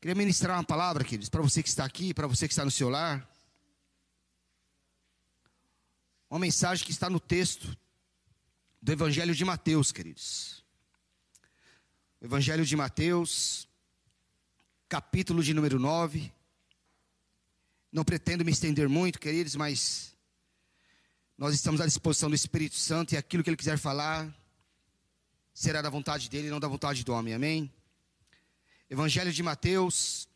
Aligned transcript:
Queria 0.00 0.14
ministrar 0.14 0.56
uma 0.56 0.64
palavra, 0.64 1.04
queridos, 1.04 1.28
para 1.28 1.42
você 1.42 1.62
que 1.62 1.68
está 1.68 1.84
aqui, 1.84 2.14
para 2.14 2.26
você 2.26 2.48
que 2.48 2.54
está 2.54 2.64
no 2.64 2.70
seu 2.70 2.88
lar. 2.88 3.28
Uma 6.30 6.40
mensagem 6.40 6.86
que 6.86 6.90
está 6.90 7.10
no 7.10 7.20
texto 7.20 7.76
do 8.80 8.92
Evangelho 8.92 9.34
de 9.34 9.44
Mateus, 9.44 9.92
queridos. 9.92 10.64
Evangelho 12.18 12.64
de 12.64 12.74
Mateus, 12.74 13.68
capítulo 14.88 15.42
de 15.42 15.52
número 15.52 15.78
9. 15.78 16.32
Não 17.92 18.02
pretendo 18.02 18.42
me 18.42 18.52
estender 18.52 18.88
muito, 18.88 19.20
queridos, 19.20 19.54
mas 19.54 20.16
nós 21.36 21.54
estamos 21.54 21.78
à 21.78 21.84
disposição 21.84 22.30
do 22.30 22.34
Espírito 22.34 22.76
Santo 22.76 23.12
e 23.12 23.18
aquilo 23.18 23.44
que 23.44 23.50
ele 23.50 23.56
quiser 23.56 23.76
falar 23.76 24.34
será 25.52 25.82
da 25.82 25.90
vontade 25.90 26.30
dele 26.30 26.48
e 26.48 26.50
não 26.50 26.60
da 26.60 26.68
vontade 26.68 27.04
do 27.04 27.12
homem. 27.12 27.34
Amém? 27.34 27.70
Evangelho 28.92 29.32
de 29.32 29.40
Mateus, 29.40 30.28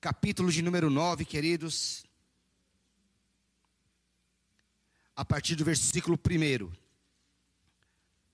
capítulo 0.00 0.52
de 0.52 0.62
número 0.62 0.88
9, 0.88 1.24
queridos. 1.24 2.06
A 5.16 5.24
partir 5.24 5.56
do 5.56 5.64
versículo 5.64 6.16
1. 6.16 6.72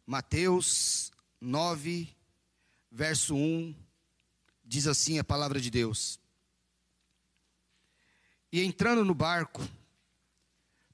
Mateus 0.04 1.10
9, 1.40 2.14
verso 2.92 3.34
1, 3.34 3.74
diz 4.62 4.86
assim 4.86 5.18
a 5.18 5.24
palavra 5.24 5.58
de 5.58 5.70
Deus. 5.70 6.20
E 8.52 8.62
entrando 8.62 9.02
no 9.02 9.14
barco, 9.14 9.66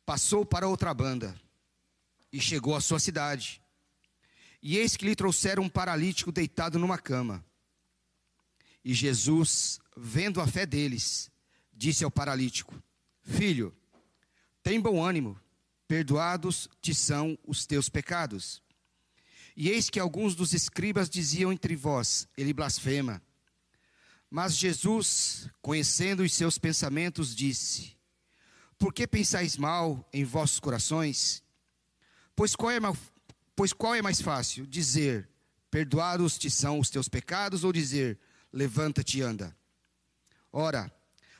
passou 0.07 0.47
para 0.47 0.69
outra 0.69 0.95
banda 0.95 1.35
e 2.33 2.41
chegou 2.41 2.77
à 2.77 2.81
sua 2.81 3.01
cidade. 3.01 3.61
E 4.63 4.79
eis 4.79 4.97
que 4.97 5.05
lhe 5.05 5.17
trouxeram 5.17 5.65
um 5.65 5.69
paralítico 5.69 6.31
deitado 6.31 6.79
numa 6.79 6.97
cama. 6.97 7.45
E 8.85 8.95
Jesus, 8.95 9.79
vendo 9.97 10.41
a 10.41 10.47
fé 10.47 10.65
deles, 10.65 11.31
disse 11.73 12.05
ao 12.05 12.11
paralítico: 12.11 12.83
Filho, 13.23 13.75
tem 14.63 14.81
bom 14.81 15.05
ânimo, 15.05 15.39
perdoados 15.87 16.69
te 16.81 16.95
são 16.95 17.39
os 17.47 17.67
teus 17.67 17.89
pecados. 17.89 18.63
E 19.57 19.69
eis 19.69 19.91
que 19.91 20.01
alguns 20.01 20.35
dos 20.35 20.55
escribas 20.55 21.11
diziam 21.11 21.53
entre 21.53 21.77
vós: 21.77 22.27
Ele 22.37 22.53
blasfema. 22.53 23.23
Mas 24.31 24.57
Jesus, 24.57 25.51
conhecendo 25.61 26.23
os 26.23 26.33
seus 26.33 26.57
pensamentos, 26.57 27.35
disse: 27.35 27.97
Por 28.79 28.95
que 28.95 29.07
pensais 29.07 29.57
mal 29.57 30.09
em 30.13 30.25
vossos 30.25 30.61
corações? 30.61 31.43
Pois 32.37 32.55
qual 32.55 32.71
é, 32.71 32.79
pois 33.57 33.73
qual 33.73 33.95
é 33.95 34.01
mais 34.01 34.21
fácil? 34.21 34.67
Dizer: 34.67 35.29
Perdoados 35.71 36.39
te 36.39 36.49
são 36.51 36.79
os 36.79 36.89
teus 36.89 37.09
pecados, 37.09 37.65
ou 37.65 37.73
dizer: 37.73 38.19
levanta-te 38.53 39.19
e 39.19 39.23
anda. 39.23 39.57
Ora, 40.53 40.93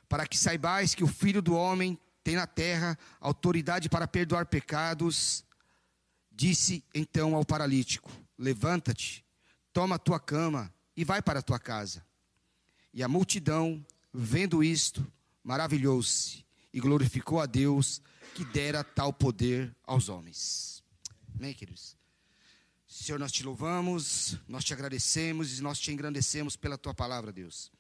para 0.09 0.27
que 0.27 0.39
saibais 0.39 0.95
que 0.95 1.05
o 1.05 1.09
Filho 1.09 1.43
do 1.43 1.55
Homem 1.55 1.99
tem 2.23 2.37
na 2.37 2.47
terra 2.47 2.99
autoridade 3.21 3.89
para 3.89 4.07
perdoar 4.07 4.47
pecados, 4.47 5.45
disse 6.31 6.85
então 6.95 7.35
ao 7.35 7.45
paralítico: 7.45 8.11
Levanta-te, 8.39 9.25
toma 9.73 9.97
a 9.97 9.99
tua 9.99 10.21
cama 10.21 10.73
e 10.97 11.05
vai 11.05 11.23
para 11.23 11.41
a 11.41 11.43
tua 11.43 11.59
casa. 11.59 12.05
E 12.93 13.03
a 13.03 13.09
multidão, 13.09 13.85
vendo 14.13 14.65
isto, 14.65 15.07
maravilhou-se 15.43 16.45
e 16.73 16.81
glorificou 16.81 17.41
a 17.41 17.47
Deus 17.47 18.03
que 18.35 18.45
dera 18.45 18.83
tal 18.83 19.13
poder 19.13 19.75
aos 19.85 20.09
homens. 20.09 20.83
Amém, 21.37 21.55
queridos? 21.55 22.00
Senhor, 22.91 23.21
nós 23.21 23.31
te 23.31 23.45
louvamos, 23.45 24.37
nós 24.49 24.65
te 24.65 24.75
agradecemos 24.75 25.57
e 25.57 25.63
nós 25.63 25.79
te 25.79 25.93
engrandecemos 25.93 26.57
pela 26.57 26.77
tua 26.77 26.93
palavra, 26.93 27.31
Deus. 27.31 27.71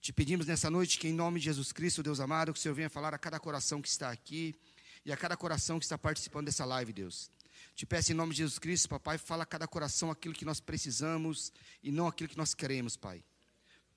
Te 0.00 0.14
pedimos 0.14 0.46
nessa 0.46 0.70
noite 0.70 0.98
que, 0.98 1.06
em 1.06 1.12
nome 1.12 1.38
de 1.38 1.44
Jesus 1.44 1.72
Cristo, 1.72 2.02
Deus 2.02 2.20
amado, 2.20 2.50
que 2.50 2.58
o 2.58 2.62
Senhor 2.62 2.74
venha 2.74 2.88
falar 2.88 3.12
a 3.12 3.18
cada 3.18 3.38
coração 3.38 3.82
que 3.82 3.88
está 3.88 4.10
aqui 4.10 4.58
e 5.04 5.12
a 5.12 5.16
cada 5.16 5.36
coração 5.36 5.78
que 5.78 5.84
está 5.84 5.98
participando 5.98 6.46
dessa 6.46 6.64
live, 6.64 6.90
Deus. 6.90 7.30
Te 7.74 7.84
peço 7.84 8.12
em 8.12 8.14
nome 8.14 8.32
de 8.32 8.38
Jesus 8.38 8.58
Cristo, 8.58 8.88
papai, 8.88 9.18
fala 9.18 9.42
a 9.42 9.46
cada 9.46 9.68
coração 9.68 10.10
aquilo 10.10 10.32
que 10.32 10.46
nós 10.46 10.58
precisamos 10.58 11.52
e 11.82 11.92
não 11.92 12.06
aquilo 12.06 12.30
que 12.30 12.38
nós 12.38 12.54
queremos, 12.54 12.96
pai. 12.96 13.22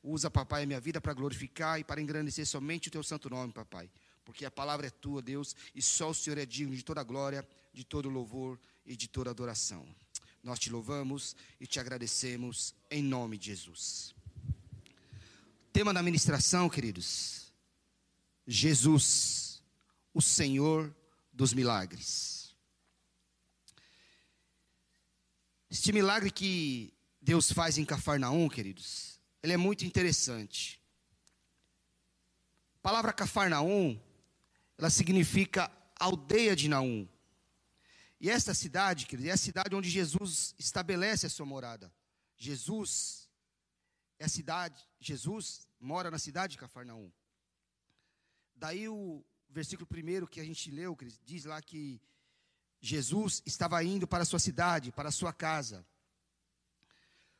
Usa, 0.03 0.29
papai, 0.29 0.63
a 0.63 0.65
minha 0.65 0.81
vida 0.81 0.99
para 0.99 1.13
glorificar 1.13 1.79
e 1.79 1.85
para 1.85 2.01
engrandecer 2.01 2.45
somente 2.45 2.89
o 2.89 2.91
teu 2.91 3.01
santo 3.01 3.29
nome, 3.29 3.53
papai. 3.53 3.89
Porque 4.25 4.43
a 4.43 4.51
palavra 4.51 4.87
é 4.87 4.89
tua, 4.89 5.21
Deus, 5.21 5.55
e 5.73 5.81
só 5.81 6.09
o 6.09 6.13
Senhor 6.13 6.37
é 6.37 6.45
digno 6.45 6.75
de 6.75 6.83
toda 6.83 7.01
glória, 7.01 7.47
de 7.73 7.85
todo 7.85 8.09
louvor 8.09 8.59
e 8.85 8.93
de 8.93 9.07
toda 9.07 9.29
adoração. 9.29 9.87
Nós 10.47 10.59
te 10.59 10.69
louvamos 10.69 11.35
e 11.59 11.67
te 11.67 11.77
agradecemos 11.77 12.73
em 12.89 13.03
nome 13.03 13.37
de 13.37 13.47
Jesus. 13.47 14.15
Tema 15.73 15.93
da 15.93 16.01
ministração, 16.01 16.69
queridos: 16.69 17.51
Jesus, 18.47 19.61
o 20.13 20.21
Senhor 20.21 20.95
dos 21.33 21.51
milagres. 21.51 22.55
Este 25.69 25.91
milagre 25.91 26.31
que 26.31 26.93
Deus 27.21 27.51
faz 27.51 27.77
em 27.77 27.83
Cafarnaum, 27.83 28.47
queridos, 28.47 29.19
ele 29.43 29.51
é 29.51 29.57
muito 29.57 29.83
interessante. 29.83 30.81
A 32.77 32.79
palavra 32.81 33.11
Cafarnaum, 33.11 33.99
ela 34.77 34.89
significa 34.89 35.69
aldeia 35.99 36.55
de 36.55 36.69
Naum. 36.69 37.05
E 38.19 38.29
esta 38.29 38.53
cidade, 38.53 39.05
queridos, 39.05 39.29
é 39.29 39.33
a 39.33 39.37
cidade 39.37 39.75
onde 39.75 39.89
Jesus 39.89 40.55
estabelece 40.57 41.25
a 41.25 41.29
sua 41.29 41.45
morada. 41.45 41.93
Jesus 42.35 43.29
é 44.19 44.25
a 44.25 44.29
cidade, 44.29 44.83
Jesus 44.99 45.67
mora 45.79 46.09
na 46.09 46.17
cidade 46.17 46.51
de 46.51 46.57
Cafarnaum. 46.57 47.11
Daí 48.55 48.89
o 48.89 49.23
versículo 49.49 49.85
primeiro 49.85 50.27
que 50.27 50.39
a 50.39 50.43
gente 50.43 50.71
leu, 50.71 50.95
queridos, 50.95 51.19
diz 51.23 51.45
lá 51.45 51.61
que 51.61 52.01
Jesus 52.79 53.41
estava 53.45 53.83
indo 53.83 54.07
para 54.07 54.23
a 54.23 54.25
sua 54.25 54.39
cidade, 54.39 54.91
para 54.91 55.09
a 55.09 55.11
sua 55.11 55.31
casa. 55.31 55.85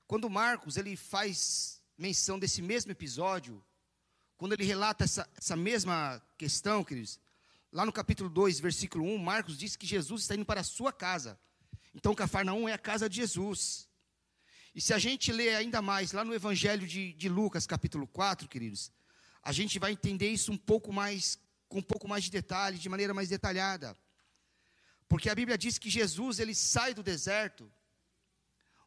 Quando 0.05 0.29
Marcos 0.29 0.77
ele 0.77 0.95
faz 0.95 1.81
menção 1.97 2.37
desse 2.37 2.61
mesmo 2.61 2.91
episódio, 2.91 3.63
quando 4.37 4.53
ele 4.53 4.63
relata 4.63 5.03
essa, 5.03 5.27
essa 5.35 5.55
mesma 5.55 6.21
questão, 6.37 6.83
queridos, 6.83 7.19
Lá 7.77 7.85
no 7.85 7.93
capítulo 7.93 8.27
2, 8.27 8.59
versículo 8.59 9.05
1, 9.05 9.19
Marcos 9.19 9.55
diz 9.55 9.75
que 9.75 9.85
Jesus 9.85 10.23
está 10.23 10.33
indo 10.33 10.43
para 10.43 10.61
a 10.61 10.63
sua 10.63 10.91
casa. 10.91 11.39
Então, 11.93 12.15
Cafarnaum 12.15 12.67
é 12.67 12.73
a 12.73 12.77
casa 12.79 13.07
de 13.07 13.17
Jesus. 13.17 13.87
E 14.73 14.81
se 14.81 14.95
a 14.95 14.97
gente 14.97 15.31
ler 15.31 15.55
ainda 15.55 15.79
mais 15.79 16.11
lá 16.11 16.25
no 16.25 16.33
Evangelho 16.33 16.87
de, 16.87 17.13
de 17.13 17.29
Lucas, 17.29 17.67
capítulo 17.67 18.07
4, 18.07 18.49
queridos, 18.49 18.91
a 19.43 19.51
gente 19.51 19.77
vai 19.77 19.91
entender 19.91 20.27
isso 20.27 20.51
um 20.51 20.57
pouco 20.57 20.91
mais, 20.91 21.37
com 21.69 21.77
um 21.77 21.83
pouco 21.83 22.07
mais 22.07 22.23
de 22.23 22.31
detalhe, 22.31 22.79
de 22.79 22.89
maneira 22.89 23.13
mais 23.13 23.29
detalhada. 23.29 23.95
Porque 25.07 25.29
a 25.29 25.35
Bíblia 25.35 25.55
diz 25.55 25.77
que 25.77 25.87
Jesus, 25.87 26.39
ele 26.39 26.55
sai 26.55 26.95
do 26.95 27.03
deserto, 27.03 27.71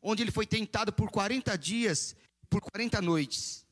onde 0.03 0.21
ele 0.21 0.33
foi 0.33 0.49
tentado 0.49 0.93
por 0.93 1.13
40 1.13 1.57
dias, 1.57 2.17
por 2.49 2.61
40 2.61 3.01
noites. 3.01 3.65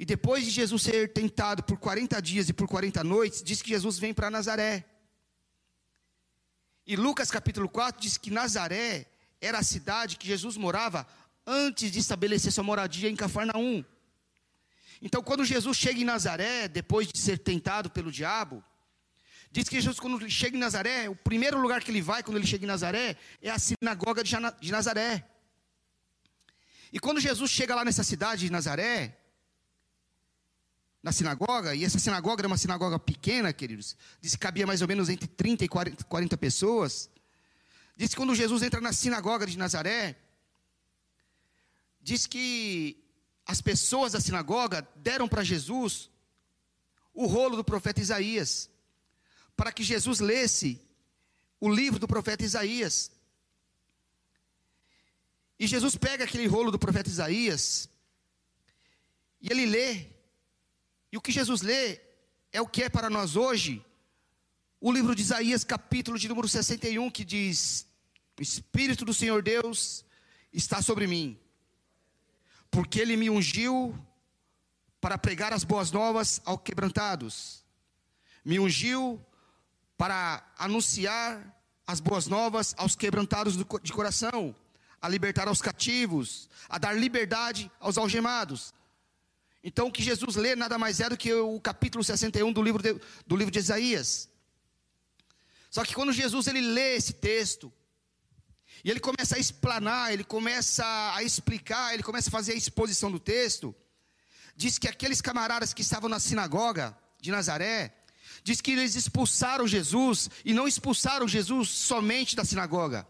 E 0.00 0.04
depois 0.06 0.42
de 0.46 0.50
Jesus 0.50 0.80
ser 0.80 1.12
tentado 1.12 1.62
por 1.62 1.76
40 1.76 2.22
dias 2.22 2.48
e 2.48 2.54
por 2.54 2.66
40 2.66 3.04
noites, 3.04 3.42
diz 3.42 3.60
que 3.60 3.68
Jesus 3.68 3.98
vem 3.98 4.14
para 4.14 4.30
Nazaré. 4.30 4.82
E 6.86 6.96
Lucas 6.96 7.30
capítulo 7.30 7.68
4 7.68 8.00
diz 8.00 8.16
que 8.16 8.30
Nazaré 8.30 9.04
era 9.42 9.58
a 9.58 9.62
cidade 9.62 10.16
que 10.16 10.26
Jesus 10.26 10.56
morava 10.56 11.06
antes 11.46 11.92
de 11.92 11.98
estabelecer 11.98 12.50
sua 12.50 12.64
moradia 12.64 13.10
em 13.10 13.14
Cafarnaum. 13.14 13.84
Então, 15.02 15.22
quando 15.22 15.44
Jesus 15.44 15.76
chega 15.76 16.00
em 16.00 16.04
Nazaré, 16.04 16.66
depois 16.66 17.06
de 17.06 17.18
ser 17.18 17.36
tentado 17.38 17.90
pelo 17.90 18.10
diabo, 18.10 18.64
diz 19.52 19.68
que 19.68 19.78
Jesus, 19.78 20.00
quando 20.00 20.30
chega 20.30 20.56
em 20.56 20.60
Nazaré, 20.60 21.10
o 21.10 21.14
primeiro 21.14 21.60
lugar 21.60 21.84
que 21.84 21.90
ele 21.90 22.00
vai, 22.00 22.22
quando 22.22 22.38
ele 22.38 22.46
chega 22.46 22.64
em 22.64 22.68
Nazaré, 22.68 23.18
é 23.42 23.50
a 23.50 23.58
sinagoga 23.58 24.24
de 24.24 24.72
Nazaré. 24.72 25.28
E 26.90 26.98
quando 26.98 27.20
Jesus 27.20 27.50
chega 27.50 27.74
lá 27.74 27.84
nessa 27.84 28.02
cidade 28.02 28.46
de 28.46 28.50
Nazaré, 28.50 29.19
na 31.02 31.12
sinagoga, 31.12 31.74
e 31.74 31.84
essa 31.84 31.98
sinagoga 31.98 32.42
era 32.42 32.48
uma 32.48 32.58
sinagoga 32.58 32.98
pequena, 32.98 33.52
queridos, 33.52 33.96
diz 34.20 34.34
que 34.34 34.40
cabia 34.40 34.66
mais 34.66 34.82
ou 34.82 34.88
menos 34.88 35.08
entre 35.08 35.26
30 35.26 35.64
e 35.64 35.68
40, 35.68 36.04
40 36.04 36.36
pessoas. 36.36 37.08
Diz 37.96 38.10
que 38.10 38.16
quando 38.16 38.34
Jesus 38.34 38.62
entra 38.62 38.80
na 38.80 38.92
sinagoga 38.92 39.46
de 39.46 39.56
Nazaré, 39.56 40.16
diz 42.00 42.26
que 42.26 43.02
as 43.46 43.60
pessoas 43.60 44.12
da 44.12 44.20
sinagoga 44.20 44.86
deram 44.96 45.26
para 45.26 45.42
Jesus 45.42 46.10
o 47.14 47.26
rolo 47.26 47.56
do 47.56 47.64
profeta 47.64 48.00
Isaías, 48.00 48.70
para 49.56 49.72
que 49.72 49.82
Jesus 49.82 50.20
lesse 50.20 50.80
o 51.58 51.68
livro 51.68 51.98
do 51.98 52.08
profeta 52.08 52.44
Isaías. 52.44 53.10
E 55.58 55.66
Jesus 55.66 55.96
pega 55.96 56.24
aquele 56.24 56.46
rolo 56.46 56.70
do 56.70 56.78
profeta 56.78 57.08
Isaías, 57.08 57.88
e 59.40 59.50
ele 59.50 59.66
lê, 59.66 60.06
e 61.12 61.16
o 61.16 61.20
que 61.20 61.32
Jesus 61.32 61.62
lê 61.62 62.00
é 62.52 62.60
o 62.60 62.66
que 62.66 62.82
é 62.84 62.88
para 62.88 63.10
nós 63.10 63.36
hoje 63.36 63.84
o 64.80 64.90
livro 64.90 65.14
de 65.14 65.20
Isaías, 65.20 65.62
capítulo 65.62 66.18
de 66.18 66.26
número 66.26 66.48
61, 66.48 67.10
que 67.10 67.22
diz: 67.22 67.86
O 68.38 68.42
Espírito 68.42 69.04
do 69.04 69.12
Senhor 69.12 69.42
Deus 69.42 70.04
está 70.52 70.80
sobre 70.80 71.06
mim, 71.06 71.38
porque 72.70 72.98
ele 72.98 73.14
me 73.16 73.28
ungiu 73.28 73.94
para 74.98 75.18
pregar 75.18 75.52
as 75.52 75.64
boas 75.64 75.92
novas 75.92 76.40
aos 76.46 76.62
quebrantados, 76.62 77.62
me 78.42 78.58
ungiu 78.58 79.20
para 79.98 80.42
anunciar 80.56 81.62
as 81.86 82.00
boas 82.00 82.26
novas 82.26 82.74
aos 82.78 82.96
quebrantados 82.96 83.56
de 83.56 83.92
coração, 83.92 84.56
a 85.02 85.08
libertar 85.08 85.46
aos 85.46 85.60
cativos, 85.60 86.48
a 86.70 86.78
dar 86.78 86.94
liberdade 86.94 87.70
aos 87.78 87.98
algemados. 87.98 88.72
Então, 89.62 89.88
o 89.88 89.92
que 89.92 90.02
Jesus 90.02 90.36
lê 90.36 90.56
nada 90.56 90.78
mais 90.78 91.00
é 91.00 91.08
do 91.08 91.16
que 91.16 91.32
o 91.34 91.60
capítulo 91.60 92.02
61 92.02 92.52
do 92.52 92.62
livro 92.62 92.82
de, 92.82 92.98
do 93.26 93.36
livro 93.36 93.52
de 93.52 93.58
Isaías. 93.58 94.28
Só 95.70 95.84
que 95.84 95.94
quando 95.94 96.12
Jesus 96.12 96.46
ele 96.46 96.60
lê 96.60 96.96
esse 96.96 97.12
texto, 97.12 97.72
e 98.82 98.90
ele 98.90 99.00
começa 99.00 99.36
a 99.36 99.38
explanar, 99.38 100.12
ele 100.12 100.24
começa 100.24 100.84
a 101.14 101.22
explicar, 101.22 101.92
ele 101.92 102.02
começa 102.02 102.30
a 102.30 102.32
fazer 102.32 102.52
a 102.52 102.56
exposição 102.56 103.12
do 103.12 103.20
texto, 103.20 103.74
diz 104.56 104.78
que 104.78 104.88
aqueles 104.88 105.20
camaradas 105.20 105.74
que 105.74 105.82
estavam 105.82 106.08
na 106.08 106.18
sinagoga 106.18 106.96
de 107.20 107.30
Nazaré, 107.30 107.94
diz 108.42 108.62
que 108.62 108.72
eles 108.72 108.94
expulsaram 108.94 109.68
Jesus, 109.68 110.30
e 110.42 110.54
não 110.54 110.66
expulsaram 110.66 111.28
Jesus 111.28 111.68
somente 111.68 112.34
da 112.34 112.44
sinagoga, 112.44 113.06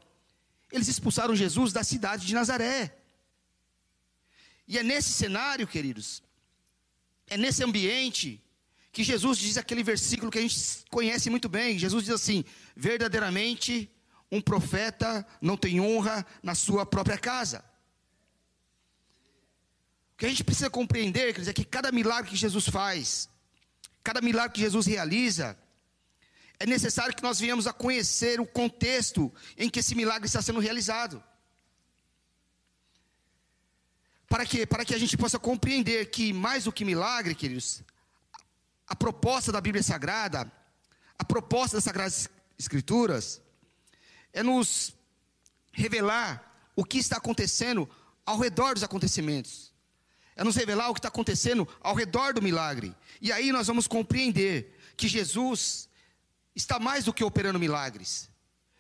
eles 0.73 0.89
expulsaram 0.89 1.37
Jesus 1.37 1.73
da 1.73 1.85
cidade 1.85 2.27
de 2.27 2.35
Nazaré. 2.35 2.97
E 4.67 4.79
é 4.79 4.83
nesse 4.83 5.11
cenário, 5.11 5.67
queridos, 5.67 6.23
é 7.31 7.37
nesse 7.37 7.63
ambiente 7.65 8.43
que 8.93 9.05
Jesus 9.05 9.39
diz 9.39 9.57
aquele 9.57 9.85
versículo 9.85 10.31
que 10.31 10.39
a 10.39 10.43
gente 10.43 10.85
conhece 10.91 11.31
muito 11.31 11.49
bem. 11.49 11.79
Jesus 11.79 12.05
diz 12.05 12.15
assim: 12.15 12.45
verdadeiramente 12.77 13.89
um 14.31 14.41
profeta 14.41 15.27
não 15.41 15.57
tem 15.57 15.81
honra 15.81 16.27
na 16.43 16.55
sua 16.55 16.85
própria 16.85 17.17
casa. 17.17 17.65
O 20.13 20.17
que 20.19 20.27
a 20.27 20.29
gente 20.29 20.45
precisa 20.45 20.69
compreender, 20.69 21.33
quer 21.33 21.41
dizer, 21.41 21.53
é 21.53 21.55
que 21.55 21.65
cada 21.65 21.91
milagre 21.91 22.31
que 22.31 22.37
Jesus 22.37 22.69
faz, 22.69 23.29
cada 24.05 24.21
milagre 24.21 24.53
que 24.55 24.61
Jesus 24.61 24.87
realiza, 24.87 25.57
é 26.59 26.67
necessário 26.67 27.15
que 27.15 27.23
nós 27.23 27.41
venhamos 27.41 27.67
a 27.67 27.73
conhecer 27.73 28.39
o 28.39 28.47
contexto 28.47 29.33
em 29.57 29.71
que 29.71 29.81
esse 29.81 29.95
milagre 29.95 30.27
está 30.27 30.43
sendo 30.43 30.61
realizado. 30.61 31.23
Para 34.31 34.47
que, 34.47 34.65
para 34.65 34.85
que 34.85 34.95
a 34.95 34.99
gente 34.99 35.17
possa 35.17 35.41
compreender 35.41 36.09
que, 36.09 36.33
mais 36.33 36.63
do 36.63 36.73
que 36.73 36.85
milagre, 36.85 37.35
queridos, 37.35 37.83
a 38.87 38.95
proposta 38.95 39.51
da 39.51 39.61
Bíblia 39.61 39.83
Sagrada, 39.83 40.51
a 41.19 41.25
proposta 41.25 41.77
das 41.77 41.83
Sagradas 41.83 42.29
Escrituras, 42.57 43.43
é 44.33 44.41
nos 44.45 44.95
revelar 45.73 46.71
o 46.77 46.85
que 46.85 46.99
está 46.99 47.17
acontecendo 47.17 47.91
ao 48.25 48.39
redor 48.39 48.75
dos 48.75 48.85
acontecimentos, 48.85 49.73
é 50.37 50.45
nos 50.45 50.55
revelar 50.55 50.91
o 50.91 50.95
que 50.95 51.01
está 51.01 51.09
acontecendo 51.09 51.67
ao 51.81 51.97
redor 51.97 52.33
do 52.33 52.41
milagre, 52.41 52.95
e 53.21 53.33
aí 53.33 53.51
nós 53.51 53.67
vamos 53.67 53.89
compreender 53.89 54.79
que 54.97 55.09
Jesus 55.09 55.89
está 56.55 56.79
mais 56.79 57.07
do 57.07 57.13
que 57.13 57.25
operando 57.25 57.59
milagres, 57.59 58.31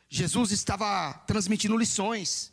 Jesus 0.08 0.52
estava 0.52 1.12
transmitindo 1.26 1.76
lições, 1.76 2.52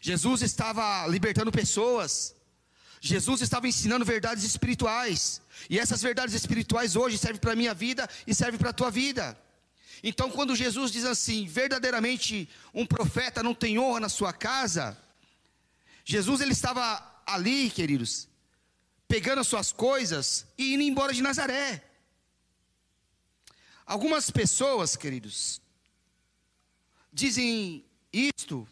Jesus 0.00 0.42
estava 0.42 1.06
libertando 1.06 1.52
pessoas. 1.52 2.34
Jesus 3.00 3.40
estava 3.40 3.68
ensinando 3.68 4.04
verdades 4.04 4.44
espirituais. 4.44 5.40
E 5.68 5.78
essas 5.78 6.02
verdades 6.02 6.34
espirituais 6.34 6.96
hoje 6.96 7.18
servem 7.18 7.40
para 7.40 7.52
a 7.52 7.56
minha 7.56 7.74
vida 7.74 8.08
e 8.26 8.34
servem 8.34 8.58
para 8.58 8.70
a 8.70 8.74
tua 8.74 8.90
vida. 8.90 9.38
Então, 10.02 10.30
quando 10.30 10.56
Jesus 10.56 10.90
diz 10.90 11.04
assim, 11.04 11.46
verdadeiramente 11.46 12.48
um 12.72 12.86
profeta 12.86 13.42
não 13.42 13.54
tem 13.54 13.78
honra 13.78 14.00
na 14.00 14.08
sua 14.08 14.32
casa, 14.32 14.96
Jesus 16.04 16.40
ele 16.40 16.52
estava 16.52 17.22
ali, 17.26 17.70
queridos, 17.70 18.26
pegando 19.06 19.40
as 19.40 19.46
suas 19.46 19.72
coisas 19.72 20.46
e 20.56 20.74
indo 20.74 20.82
embora 20.82 21.12
de 21.12 21.22
Nazaré. 21.22 21.84
Algumas 23.84 24.30
pessoas, 24.30 24.96
queridos, 24.96 25.60
dizem 27.12 27.84
isto 28.12 28.66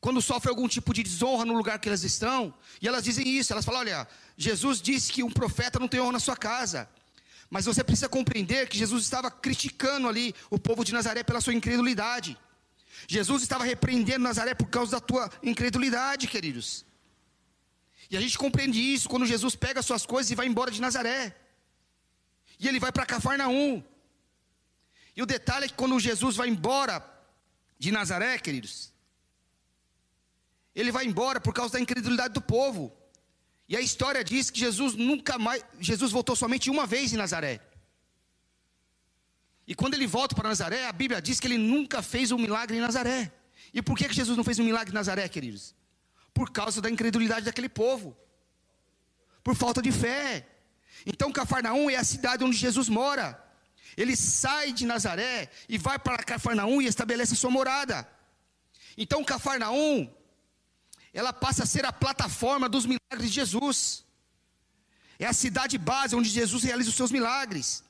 quando 0.00 0.20
sofrem 0.20 0.50
algum 0.50 0.68
tipo 0.68 0.92
de 0.92 1.02
desonra 1.02 1.44
no 1.44 1.54
lugar 1.54 1.78
que 1.78 1.88
elas 1.88 2.04
estão, 2.04 2.54
e 2.80 2.86
elas 2.86 3.04
dizem 3.04 3.26
isso, 3.28 3.52
elas 3.52 3.64
falam: 3.64 3.80
olha, 3.80 4.08
Jesus 4.36 4.80
disse 4.80 5.12
que 5.12 5.22
um 5.22 5.30
profeta 5.30 5.78
não 5.78 5.88
tem 5.88 6.00
honra 6.00 6.12
na 6.12 6.20
sua 6.20 6.36
casa. 6.36 6.88
Mas 7.48 7.64
você 7.64 7.82
precisa 7.84 8.08
compreender 8.08 8.68
que 8.68 8.76
Jesus 8.76 9.04
estava 9.04 9.30
criticando 9.30 10.08
ali 10.08 10.34
o 10.50 10.58
povo 10.58 10.84
de 10.84 10.92
Nazaré 10.92 11.22
pela 11.22 11.40
sua 11.40 11.54
incredulidade. 11.54 12.36
Jesus 13.06 13.42
estava 13.42 13.64
repreendendo 13.64 14.24
Nazaré 14.24 14.54
por 14.54 14.68
causa 14.68 14.92
da 14.92 15.00
tua 15.00 15.30
incredulidade, 15.42 16.26
queridos. 16.26 16.84
E 18.10 18.16
a 18.16 18.20
gente 18.20 18.36
compreende 18.38 18.80
isso 18.80 19.08
quando 19.08 19.26
Jesus 19.26 19.54
pega 19.54 19.82
suas 19.82 20.04
coisas 20.04 20.30
e 20.30 20.34
vai 20.34 20.46
embora 20.46 20.70
de 20.70 20.80
Nazaré. 20.80 21.36
E 22.58 22.66
ele 22.66 22.80
vai 22.80 22.90
para 22.90 23.06
Cafarnaum. 23.06 23.82
E 25.16 25.22
o 25.22 25.26
detalhe 25.26 25.66
é 25.66 25.68
que 25.68 25.74
quando 25.74 25.98
Jesus 26.00 26.36
vai 26.36 26.48
embora 26.48 27.04
de 27.78 27.90
Nazaré, 27.90 28.38
queridos, 28.38 28.92
ele 30.76 30.92
vai 30.92 31.06
embora 31.06 31.40
por 31.40 31.54
causa 31.54 31.72
da 31.72 31.80
incredulidade 31.80 32.34
do 32.34 32.40
povo. 32.42 32.94
E 33.66 33.74
a 33.76 33.80
história 33.80 34.22
diz 34.22 34.50
que 34.50 34.60
Jesus 34.60 34.94
nunca 34.94 35.38
mais, 35.38 35.64
Jesus 35.80 36.12
voltou 36.12 36.36
somente 36.36 36.70
uma 36.70 36.86
vez 36.86 37.12
em 37.12 37.16
Nazaré. 37.16 37.60
E 39.66 39.74
quando 39.74 39.94
ele 39.94 40.06
volta 40.06 40.36
para 40.36 40.50
Nazaré, 40.50 40.86
a 40.86 40.92
Bíblia 40.92 41.20
diz 41.20 41.40
que 41.40 41.46
ele 41.46 41.58
nunca 41.58 42.02
fez 42.02 42.30
um 42.30 42.38
milagre 42.38 42.76
em 42.76 42.80
Nazaré. 42.80 43.32
E 43.72 43.80
por 43.80 43.96
que, 43.96 44.12
Jesus 44.12 44.36
não 44.36 44.44
fez 44.44 44.58
um 44.58 44.64
milagre 44.64 44.92
em 44.92 44.94
Nazaré, 44.94 45.26
queridos? 45.28 45.74
Por 46.32 46.50
causa 46.52 46.80
da 46.80 46.90
incredulidade 46.90 47.46
daquele 47.46 47.70
povo. 47.70 48.14
Por 49.42 49.56
falta 49.56 49.80
de 49.80 49.90
fé. 49.90 50.46
Então 51.06 51.32
Cafarnaum 51.32 51.88
é 51.88 51.96
a 51.96 52.04
cidade 52.04 52.44
onde 52.44 52.56
Jesus 52.56 52.88
mora. 52.88 53.42
Ele 53.96 54.14
sai 54.14 54.72
de 54.72 54.84
Nazaré 54.84 55.50
e 55.68 55.78
vai 55.78 55.98
para 55.98 56.22
Cafarnaum 56.22 56.82
e 56.82 56.86
estabelece 56.86 57.32
a 57.32 57.36
sua 57.36 57.50
morada. 57.50 58.06
Então 58.96 59.24
Cafarnaum 59.24 60.14
ela 61.16 61.32
passa 61.32 61.62
a 61.62 61.66
ser 61.66 61.84
a 61.86 61.92
plataforma 61.92 62.68
dos 62.68 62.84
milagres 62.84 63.30
de 63.30 63.36
Jesus. 63.40 64.04
É 65.18 65.26
a 65.26 65.32
cidade 65.32 65.78
base 65.78 66.14
onde 66.14 66.28
Jesus 66.28 66.62
realiza 66.62 66.90
os 66.90 66.96
seus 66.96 67.10
milagres. 67.10 67.82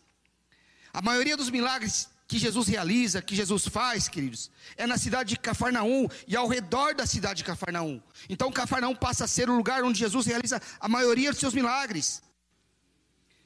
A 0.92 1.02
maioria 1.02 1.36
dos 1.36 1.50
milagres 1.50 2.08
que 2.28 2.38
Jesus 2.38 2.68
realiza, 2.68 3.20
que 3.20 3.34
Jesus 3.34 3.66
faz, 3.66 4.06
queridos, 4.06 4.48
é 4.76 4.86
na 4.86 4.96
cidade 4.96 5.30
de 5.30 5.40
Cafarnaum 5.40 6.08
e 6.28 6.36
ao 6.36 6.46
redor 6.46 6.94
da 6.94 7.04
cidade 7.04 7.38
de 7.38 7.44
Cafarnaum. 7.44 8.00
Então 8.28 8.52
Cafarnaum 8.52 8.94
passa 8.94 9.24
a 9.24 9.28
ser 9.28 9.50
o 9.50 9.56
lugar 9.56 9.82
onde 9.82 9.98
Jesus 9.98 10.24
realiza 10.24 10.62
a 10.78 10.88
maioria 10.88 11.32
dos 11.32 11.40
seus 11.40 11.52
milagres. 11.52 12.22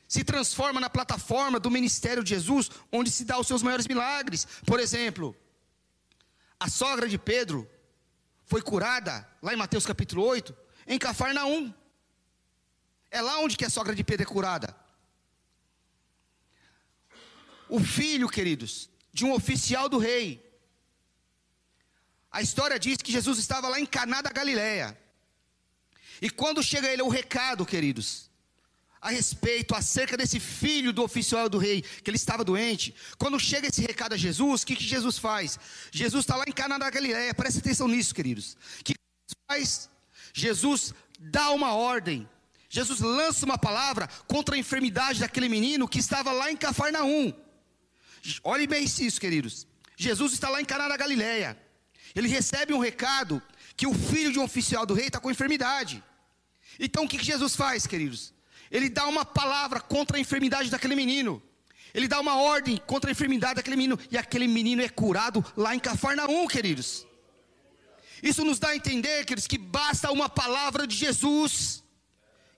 Se 0.06 0.22
transforma 0.22 0.78
na 0.78 0.90
plataforma 0.90 1.58
do 1.58 1.70
ministério 1.70 2.22
de 2.22 2.30
Jesus, 2.34 2.70
onde 2.92 3.10
se 3.10 3.24
dá 3.24 3.38
os 3.38 3.46
seus 3.46 3.62
maiores 3.62 3.86
milagres. 3.86 4.46
Por 4.66 4.78
exemplo, 4.78 5.34
a 6.58 6.68
sogra 6.68 7.08
de 7.08 7.16
Pedro, 7.16 7.66
foi 8.50 8.60
curada, 8.60 9.24
lá 9.40 9.54
em 9.54 9.56
Mateus 9.56 9.86
capítulo 9.86 10.24
8, 10.24 10.56
em 10.84 10.98
Cafarnaum. 10.98 11.72
É 13.08 13.22
lá 13.22 13.38
onde 13.38 13.56
que 13.56 13.64
a 13.64 13.70
sogra 13.70 13.94
de 13.94 14.02
Pedro 14.02 14.24
é 14.24 14.26
curada. 14.26 14.76
O 17.68 17.78
filho, 17.78 18.28
queridos, 18.28 18.90
de 19.12 19.24
um 19.24 19.32
oficial 19.32 19.88
do 19.88 19.98
rei. 19.98 20.44
A 22.28 22.42
história 22.42 22.76
diz 22.76 22.96
que 22.96 23.12
Jesus 23.12 23.38
estava 23.38 23.68
lá 23.68 23.78
em 23.78 23.86
Caná 23.86 24.20
da 24.20 24.30
Galileia. 24.30 24.98
E 26.20 26.28
quando 26.28 26.60
chega 26.60 26.88
ele 26.88 27.02
o 27.02 27.08
recado, 27.08 27.64
queridos, 27.64 28.29
a 29.00 29.10
respeito, 29.10 29.74
acerca 29.74 30.16
desse 30.16 30.38
filho 30.38 30.92
do 30.92 31.02
oficial 31.02 31.48
do 31.48 31.56
rei, 31.56 31.80
que 31.82 32.10
ele 32.10 32.16
estava 32.16 32.44
doente. 32.44 32.94
Quando 33.18 33.40
chega 33.40 33.68
esse 33.68 33.80
recado 33.80 34.12
a 34.12 34.16
Jesus, 34.16 34.62
o 34.62 34.66
que, 34.66 34.76
que 34.76 34.84
Jesus 34.84 35.18
faz? 35.18 35.58
Jesus 35.90 36.24
está 36.24 36.36
lá 36.36 36.44
em 36.46 36.52
Cana 36.52 36.78
da 36.78 36.90
Galileia, 36.90 37.32
presta 37.32 37.60
atenção 37.60 37.88
nisso, 37.88 38.14
queridos. 38.14 38.56
O 38.80 38.84
que 38.84 38.94
Jesus 38.94 39.36
faz? 39.48 39.90
Jesus 40.34 40.94
dá 41.18 41.50
uma 41.50 41.74
ordem. 41.74 42.28
Jesus 42.68 43.00
lança 43.00 43.46
uma 43.46 43.58
palavra 43.58 44.06
contra 44.28 44.54
a 44.54 44.58
enfermidade 44.58 45.20
daquele 45.20 45.48
menino 45.48 45.88
que 45.88 45.98
estava 45.98 46.30
lá 46.30 46.50
em 46.50 46.56
Cafarnaum. 46.56 47.32
Olhe 48.44 48.66
bem 48.66 48.84
isso, 48.84 49.20
queridos. 49.20 49.66
Jesus 49.96 50.34
está 50.34 50.48
lá 50.48 50.60
em 50.60 50.64
Cana 50.64 50.88
da 50.88 50.96
Galileia. 50.96 51.58
Ele 52.14 52.28
recebe 52.28 52.74
um 52.74 52.78
recado 52.78 53.42
que 53.76 53.86
o 53.86 53.94
filho 53.94 54.30
de 54.30 54.38
um 54.38 54.44
oficial 54.44 54.84
do 54.84 54.94
rei 54.94 55.06
está 55.06 55.18
com 55.18 55.30
enfermidade. 55.30 56.02
Então 56.78 57.04
o 57.04 57.08
que, 57.08 57.18
que 57.18 57.24
Jesus 57.24 57.56
faz, 57.56 57.86
queridos? 57.86 58.32
Ele 58.70 58.88
dá 58.88 59.06
uma 59.06 59.24
palavra 59.24 59.80
contra 59.80 60.16
a 60.16 60.20
enfermidade 60.20 60.70
daquele 60.70 60.94
menino. 60.94 61.42
Ele 61.92 62.06
dá 62.06 62.20
uma 62.20 62.36
ordem 62.36 62.76
contra 62.86 63.10
a 63.10 63.12
enfermidade 63.12 63.56
daquele 63.56 63.76
menino. 63.76 63.98
E 64.10 64.16
aquele 64.16 64.46
menino 64.46 64.82
é 64.82 64.88
curado 64.88 65.44
lá 65.56 65.74
em 65.74 65.80
Cafarnaum, 65.80 66.46
queridos. 66.46 67.06
Isso 68.22 68.44
nos 68.44 68.58
dá 68.58 68.68
a 68.68 68.76
entender, 68.76 69.24
queridos, 69.24 69.46
que 69.46 69.58
basta 69.58 70.12
uma 70.12 70.28
palavra 70.28 70.86
de 70.86 70.94
Jesus 70.94 71.82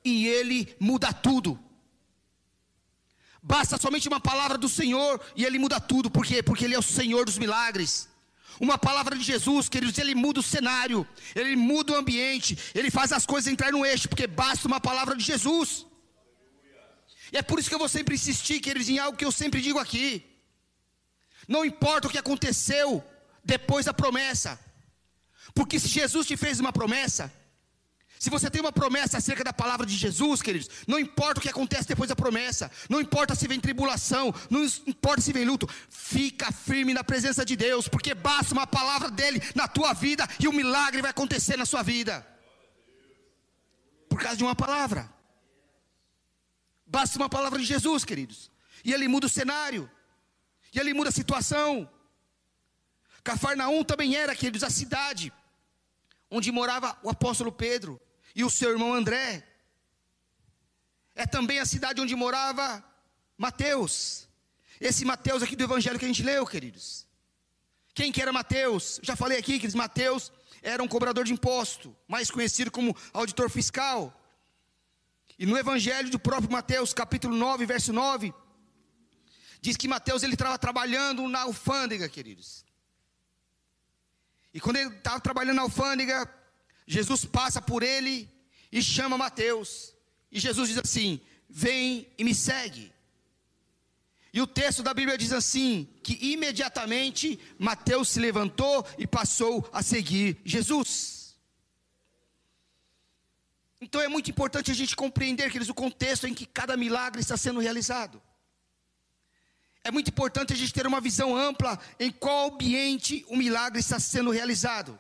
e 0.05 0.27
ele 0.27 0.75
muda 0.79 1.13
tudo. 1.13 1.59
Basta 3.43 3.79
somente 3.81 4.09
uma 4.09 4.21
palavra 4.21 4.59
do 4.59 4.69
Senhor 4.69 5.21
e 5.35 5.45
ele 5.45 5.59
muda 5.59 5.81
tudo. 5.81 6.11
Por 6.11 6.27
quê? 6.27 6.43
Porque 6.43 6.65
ele 6.65 6.75
é 6.75 6.79
o 6.79 6.83
Senhor 6.83 7.25
dos 7.25 7.39
milagres. 7.39 8.09
Uma 8.61 8.77
palavra 8.77 9.17
de 9.17 9.25
Jesus, 9.25 9.69
queridos, 9.69 9.99
ele 9.99 10.15
muda 10.15 10.41
o 10.41 10.43
cenário, 10.43 11.07
ele 11.35 11.57
muda 11.57 11.95
o 11.95 11.97
ambiente, 11.97 12.57
ele 12.75 12.91
faz 12.91 13.11
as 13.11 13.25
coisas 13.25 13.51
entrar 13.51 13.73
no 13.73 13.85
eixo, 13.85 14.09
porque 14.09 14.27
basta 14.27 14.69
uma 14.69 14.79
palavra 14.79 15.17
de 15.17 15.25
Jesus. 15.25 15.87
E 17.33 17.39
é 17.39 17.43
por 17.43 17.59
isso 17.59 17.69
que 17.69 17.75
eu 17.75 17.79
vou 17.79 17.89
sempre 17.89 18.15
insistir, 18.15 18.61
queridos, 18.61 18.91
em 18.91 18.99
algo 18.99 19.17
que 19.17 19.25
eu 19.25 19.33
sempre 19.33 19.63
digo 19.63 19.79
aqui. 19.79 20.25
Não 21.49 21.65
importa 21.65 22.07
o 22.07 22.11
que 22.11 22.19
aconteceu 22.19 23.03
depois 23.43 23.87
da 23.87 23.95
promessa, 23.95 24.61
porque 25.55 25.81
se 25.81 25.89
Jesus 25.89 26.27
te 26.27 26.37
fez 26.37 26.61
uma 26.61 26.73
promessa, 26.73 27.33
se 28.19 28.31
você 28.31 28.49
tem 28.49 28.61
uma 28.61 28.71
promessa 28.71 29.19
acerca 29.19 29.43
da 29.43 29.53
palavra 29.53 29.85
de 29.85 29.97
Jesus, 29.97 30.41
queridos, 30.41 30.69
não 30.87 30.99
importa 30.99 31.41
o 31.41 31.43
que 31.43 31.49
acontece 31.49 31.89
depois 31.89 32.09
da 32.09 32.15
promessa, 32.15 32.71
não 32.89 33.01
importa 33.01 33.35
se 33.35 33.49
vem 33.49 33.59
tribulação, 33.59 34.33
não 34.49 34.63
importa 34.87 35.21
se 35.21 35.33
vem 35.33 35.45
luto, 35.45 35.69
fica 35.89 36.53
firme 36.53 36.95
na 36.95 37.03
presença 37.03 37.45
de 37.45 37.57
Deus, 37.57 37.89
porque 37.89 38.15
basta 38.15 38.55
uma 38.55 38.67
palavra 38.67 39.11
dele 39.11 39.43
na 39.57 39.67
tua 39.67 39.93
vida 39.93 40.29
e 40.39 40.47
o 40.47 40.51
um 40.51 40.55
milagre 40.55 41.03
vai 41.03 41.11
acontecer 41.11 41.57
na 41.57 41.67
sua 41.67 41.83
vida. 41.83 42.25
Por 44.09 44.21
causa 44.21 44.37
de 44.37 44.45
uma 44.45 44.55
palavra. 44.55 45.22
Basta 46.93 47.17
uma 47.17 47.31
palavra 47.37 47.59
de 47.59 47.65
Jesus, 47.65 48.05
queridos. 48.05 48.51
E 48.85 48.93
ele 48.93 49.09
muda 49.09 49.27
o 49.27 49.31
cenário. 49.31 49.91
E 50.75 50.79
ele 50.79 50.93
muda 50.93 51.09
a 51.09 51.19
situação. 51.21 51.89
Cafarnaum 53.25 53.83
também 53.83 54.15
era, 54.15 54.37
queridos, 54.37 54.63
a 54.63 54.69
cidade 54.69 55.33
onde 56.31 56.53
morava 56.53 56.95
o 57.03 57.09
apóstolo 57.09 57.51
Pedro 57.51 57.99
e 58.37 58.45
o 58.45 58.51
seu 58.51 58.71
irmão 58.73 58.93
André. 58.93 59.43
É 61.15 61.27
também 61.27 61.59
a 61.61 61.65
cidade 61.65 61.99
onde 61.99 62.15
morava 62.15 62.85
Mateus. 63.39 64.29
Esse 64.79 65.03
Mateus 65.07 65.43
aqui 65.43 65.57
do 65.57 65.65
evangelho 65.65 65.99
que 65.99 66.05
a 66.05 66.09
gente 66.09 66.23
leu, 66.23 66.47
queridos. 66.47 67.07
Quem 67.95 68.13
que 68.13 68.21
era 68.21 68.35
Mateus? 68.35 69.01
Já 69.03 69.17
falei 69.17 69.39
aqui 69.39 69.59
que 69.59 69.75
Mateus 69.75 70.31
era 70.61 70.83
um 70.83 70.89
cobrador 70.89 71.25
de 71.25 71.33
imposto, 71.33 71.97
mais 72.07 72.31
conhecido 72.31 72.71
como 72.71 72.95
auditor 73.15 73.49
fiscal. 73.49 74.22
E 75.43 75.47
no 75.47 75.59
evangelho 75.59 76.09
do 76.09 76.21
próprio 76.21 76.53
Mateus, 76.53 76.95
capítulo 76.95 77.35
9, 77.35 77.67
verso 77.67 77.93
9, 77.93 78.33
diz 79.61 79.77
que 79.77 79.89
Mateus 79.89 80.23
ele 80.23 80.35
estava 80.35 80.57
trabalhando 80.57 81.29
na 81.29 81.41
alfândega, 81.41 82.09
queridos. 82.09 82.65
E 84.55 84.61
quando 84.61 84.77
ele 84.77 84.95
estava 84.95 85.19
trabalhando 85.19 85.57
na 85.57 85.63
alfândega, 85.63 86.33
Jesus 86.87 87.25
passa 87.25 87.61
por 87.61 87.83
ele 87.83 88.31
e 88.71 88.81
chama 88.81 89.19
Mateus. 89.19 89.93
E 90.31 90.39
Jesus 90.39 90.69
diz 90.69 90.79
assim: 90.79 91.21
Vem 91.51 92.07
e 92.17 92.23
me 92.23 92.37
segue. 92.37 92.93
E 94.33 94.41
o 94.41 94.47
texto 94.47 94.81
da 94.81 94.95
Bíblia 94.95 95.19
diz 95.19 95.33
assim: 95.33 95.89
que 96.05 96.17
imediatamente 96.25 97.37
Mateus 97.59 98.11
se 98.11 98.21
levantou 98.21 98.87
e 98.97 99.09
passou 99.09 99.69
a 99.73 99.83
seguir 99.83 100.41
Jesus. 100.45 101.22
Então 103.83 104.01
é 104.01 104.07
muito 104.07 104.31
importante 104.31 104.71
a 104.71 104.75
gente 104.75 104.95
compreender, 104.95 105.51
queridos, 105.51 105.69
o 105.69 105.75
contexto 105.75 106.29
em 106.29 106.33
que 106.33 106.47
cada 106.47 106.77
milagre 106.77 107.21
está 107.21 107.37
sendo 107.37 107.59
realizado. 107.59 108.23
É 109.83 109.91
muito 109.91 110.07
importante 110.07 110.53
a 110.53 110.57
gente 110.57 110.73
ter 110.73 110.87
uma 110.87 111.01
visão 111.01 111.37
ampla 111.37 111.77
em 111.99 112.09
qual 112.09 112.53
ambiente 112.53 113.27
o 113.29 113.37
milagre 113.37 113.81
está 113.81 113.99
sendo 113.99 114.31
realizado. 114.31 114.97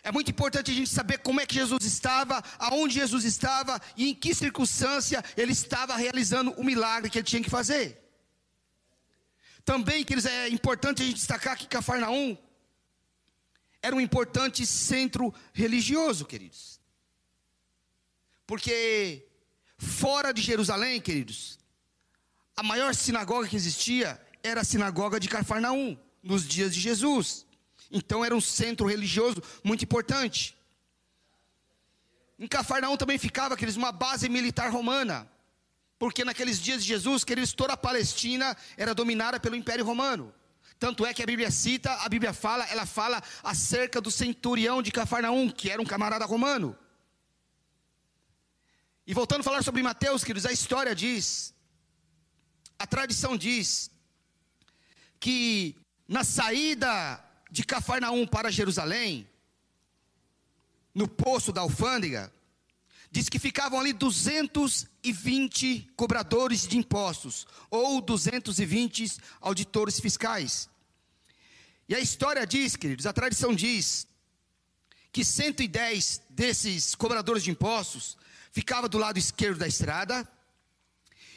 É 0.00 0.12
muito 0.12 0.30
importante 0.30 0.70
a 0.70 0.74
gente 0.74 0.88
saber 0.88 1.18
como 1.18 1.40
é 1.40 1.44
que 1.44 1.56
Jesus 1.56 1.84
estava, 1.84 2.40
aonde 2.56 3.00
Jesus 3.00 3.24
estava 3.24 3.82
e 3.96 4.10
em 4.10 4.14
que 4.14 4.32
circunstância 4.32 5.24
ele 5.36 5.50
estava 5.50 5.96
realizando 5.96 6.52
o 6.52 6.62
milagre 6.62 7.10
que 7.10 7.18
ele 7.18 7.26
tinha 7.26 7.42
que 7.42 7.50
fazer. 7.50 8.00
Também, 9.64 10.06
é 10.30 10.48
importante 10.50 11.02
a 11.02 11.04
gente 11.04 11.16
destacar 11.16 11.58
que 11.58 11.66
Cafarnaum 11.66 12.38
era 13.82 13.96
um 13.96 14.00
importante 14.00 14.64
centro 14.64 15.34
religioso, 15.52 16.24
queridos. 16.24 16.75
Porque 18.46 19.26
fora 19.78 20.32
de 20.32 20.40
Jerusalém, 20.40 21.00
queridos, 21.00 21.58
a 22.56 22.62
maior 22.62 22.94
sinagoga 22.94 23.48
que 23.48 23.56
existia 23.56 24.20
era 24.42 24.60
a 24.60 24.64
sinagoga 24.64 25.18
de 25.18 25.28
Cafarnaum, 25.28 25.98
nos 26.22 26.46
dias 26.46 26.74
de 26.74 26.80
Jesus. 26.80 27.46
Então 27.90 28.24
era 28.24 28.34
um 28.34 28.40
centro 28.40 28.86
religioso 28.86 29.42
muito 29.62 29.84
importante. 29.84 30.56
Em 32.38 32.46
Cafarnaum 32.46 32.96
também 32.96 33.18
ficava 33.18 33.54
aqueles, 33.54 33.76
uma 33.76 33.92
base 33.92 34.28
militar 34.28 34.70
romana. 34.70 35.30
Porque 35.98 36.24
naqueles 36.24 36.60
dias 36.60 36.82
de 36.82 36.88
Jesus, 36.88 37.24
queridos, 37.24 37.52
toda 37.52 37.72
a 37.72 37.76
Palestina 37.76 38.56
era 38.76 38.94
dominada 38.94 39.40
pelo 39.40 39.56
Império 39.56 39.84
Romano. 39.84 40.32
Tanto 40.78 41.06
é 41.06 41.14
que 41.14 41.22
a 41.22 41.26
Bíblia 41.26 41.50
cita, 41.50 41.90
a 41.90 42.08
Bíblia 42.08 42.34
fala, 42.34 42.64
ela 42.66 42.84
fala 42.84 43.22
acerca 43.42 44.00
do 44.00 44.10
centurião 44.10 44.82
de 44.82 44.92
Cafarnaum, 44.92 45.48
que 45.48 45.70
era 45.70 45.80
um 45.80 45.86
camarada 45.86 46.26
romano. 46.26 46.76
E 49.06 49.14
voltando 49.14 49.40
a 49.40 49.44
falar 49.44 49.62
sobre 49.62 49.82
Mateus, 49.82 50.24
queridos, 50.24 50.46
a 50.46 50.52
história 50.52 50.92
diz, 50.92 51.54
a 52.76 52.86
tradição 52.86 53.36
diz, 53.36 53.88
que 55.20 55.76
na 56.08 56.24
saída 56.24 57.22
de 57.48 57.62
Cafarnaum 57.62 58.26
para 58.26 58.50
Jerusalém, 58.50 59.28
no 60.92 61.06
poço 61.06 61.52
da 61.52 61.60
alfândega, 61.60 62.32
diz 63.08 63.28
que 63.28 63.38
ficavam 63.38 63.78
ali 63.78 63.92
220 63.92 65.92
cobradores 65.94 66.66
de 66.66 66.76
impostos, 66.76 67.46
ou 67.70 68.00
220 68.00 69.18
auditores 69.40 70.00
fiscais. 70.00 70.68
E 71.88 71.94
a 71.94 72.00
história 72.00 72.44
diz, 72.44 72.74
queridos, 72.74 73.06
a 73.06 73.12
tradição 73.12 73.54
diz, 73.54 74.08
que 75.12 75.24
110 75.24 76.22
desses 76.28 76.96
cobradores 76.96 77.44
de 77.44 77.52
impostos 77.52 78.18
ficava 78.56 78.88
do 78.88 78.98
lado 78.98 79.18
esquerdo 79.18 79.58
da 79.58 79.68
estrada, 79.68 80.16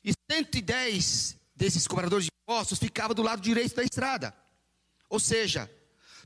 e 0.03 0.11
110 0.31 1.37
desses 1.55 1.85
cobradores 1.85 2.25
de 2.25 2.31
impostos 2.41 2.79
ficava 2.79 3.13
do 3.13 3.23
lado 3.29 3.41
direito 3.41 3.75
da 3.75 3.83
estrada. 3.83 4.33
Ou 5.09 5.19
seja, 5.19 5.69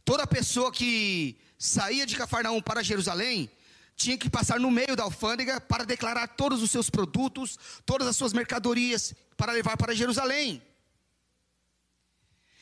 Toda 0.06 0.28
pessoa 0.28 0.72
que 0.72 1.38
saía 1.58 2.06
de 2.06 2.16
Cafarnaum 2.16 2.62
para 2.62 2.84
Jerusalém 2.84 3.50
tinha 3.96 4.18
que 4.18 4.30
passar 4.30 4.60
no 4.60 4.70
meio 4.70 4.96
da 4.96 5.04
alfândega 5.04 5.62
para 5.62 5.86
declarar 5.86 6.28
todos 6.28 6.62
os 6.62 6.72
seus 6.72 6.90
produtos, 6.90 7.58
todas 7.86 8.08
as 8.08 8.16
suas 8.16 8.34
mercadorias 8.34 9.14
para 9.38 9.54
levar 9.54 9.78
para 9.78 9.96
Jerusalém. 9.96 10.62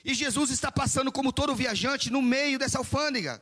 E 0.03 0.13
Jesus 0.13 0.51
está 0.51 0.71
passando 0.71 1.11
como 1.11 1.33
todo 1.33 1.55
viajante 1.55 2.11
no 2.11 2.21
meio 2.21 2.59
dessa 2.59 2.77
alfândega. 2.77 3.41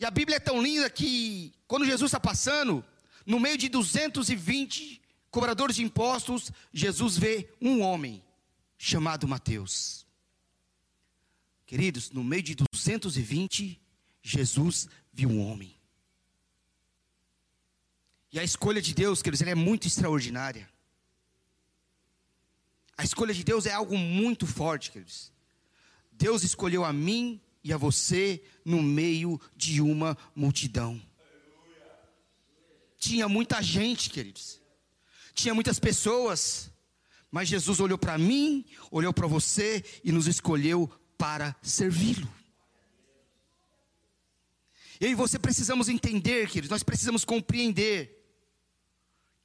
E 0.00 0.04
a 0.04 0.10
Bíblia 0.10 0.36
é 0.36 0.40
tão 0.40 0.60
linda 0.60 0.90
que 0.90 1.54
quando 1.74 1.86
Jesus 1.86 2.08
está 2.08 2.20
passando, 2.20 2.84
no 3.26 3.40
meio 3.40 3.58
de 3.58 3.68
220 3.68 5.02
cobradores 5.28 5.74
de 5.74 5.82
impostos, 5.82 6.52
Jesus 6.72 7.18
vê 7.18 7.52
um 7.60 7.80
homem 7.80 8.22
chamado 8.78 9.26
Mateus. 9.26 10.06
Queridos, 11.66 12.12
no 12.12 12.22
meio 12.22 12.44
de 12.44 12.54
220, 12.54 13.80
Jesus 14.22 14.88
viu 15.12 15.28
um 15.28 15.44
homem. 15.44 15.76
E 18.30 18.38
a 18.38 18.44
escolha 18.44 18.80
de 18.80 18.94
Deus, 18.94 19.20
queridos, 19.20 19.42
ela 19.42 19.50
é 19.50 19.56
muito 19.56 19.88
extraordinária. 19.88 20.70
A 22.96 23.02
escolha 23.02 23.34
de 23.34 23.42
Deus 23.42 23.66
é 23.66 23.72
algo 23.72 23.98
muito 23.98 24.46
forte, 24.46 24.92
queridos. 24.92 25.32
Deus 26.12 26.44
escolheu 26.44 26.84
a 26.84 26.92
mim 26.92 27.40
e 27.64 27.72
a 27.72 27.76
você 27.76 28.40
no 28.64 28.80
meio 28.80 29.40
de 29.56 29.80
uma 29.80 30.16
multidão. 30.36 31.02
Tinha 33.04 33.28
muita 33.28 33.60
gente, 33.60 34.08
queridos. 34.08 34.62
Tinha 35.34 35.52
muitas 35.52 35.78
pessoas. 35.78 36.70
Mas 37.30 37.50
Jesus 37.50 37.78
olhou 37.78 37.98
para 37.98 38.16
mim, 38.16 38.64
olhou 38.90 39.12
para 39.12 39.26
você 39.26 39.84
e 40.02 40.10
nos 40.10 40.26
escolheu 40.26 40.90
para 41.18 41.54
servi-lo. 41.60 42.26
Eu 44.98 45.10
e 45.10 45.14
você 45.14 45.38
precisamos 45.38 45.90
entender, 45.90 46.48
queridos, 46.48 46.70
nós 46.70 46.82
precisamos 46.82 47.26
compreender 47.26 48.24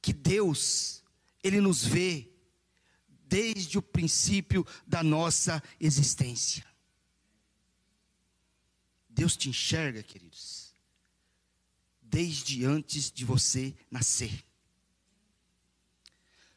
que 0.00 0.14
Deus, 0.14 1.04
Ele 1.44 1.60
nos 1.60 1.84
vê 1.84 2.30
desde 3.26 3.76
o 3.76 3.82
princípio 3.82 4.66
da 4.86 5.02
nossa 5.02 5.62
existência. 5.78 6.64
Deus 9.06 9.36
te 9.36 9.50
enxerga, 9.50 10.02
queridos, 10.02 10.59
desde 12.10 12.64
antes 12.64 13.10
de 13.10 13.24
você 13.24 13.72
nascer. 13.90 14.44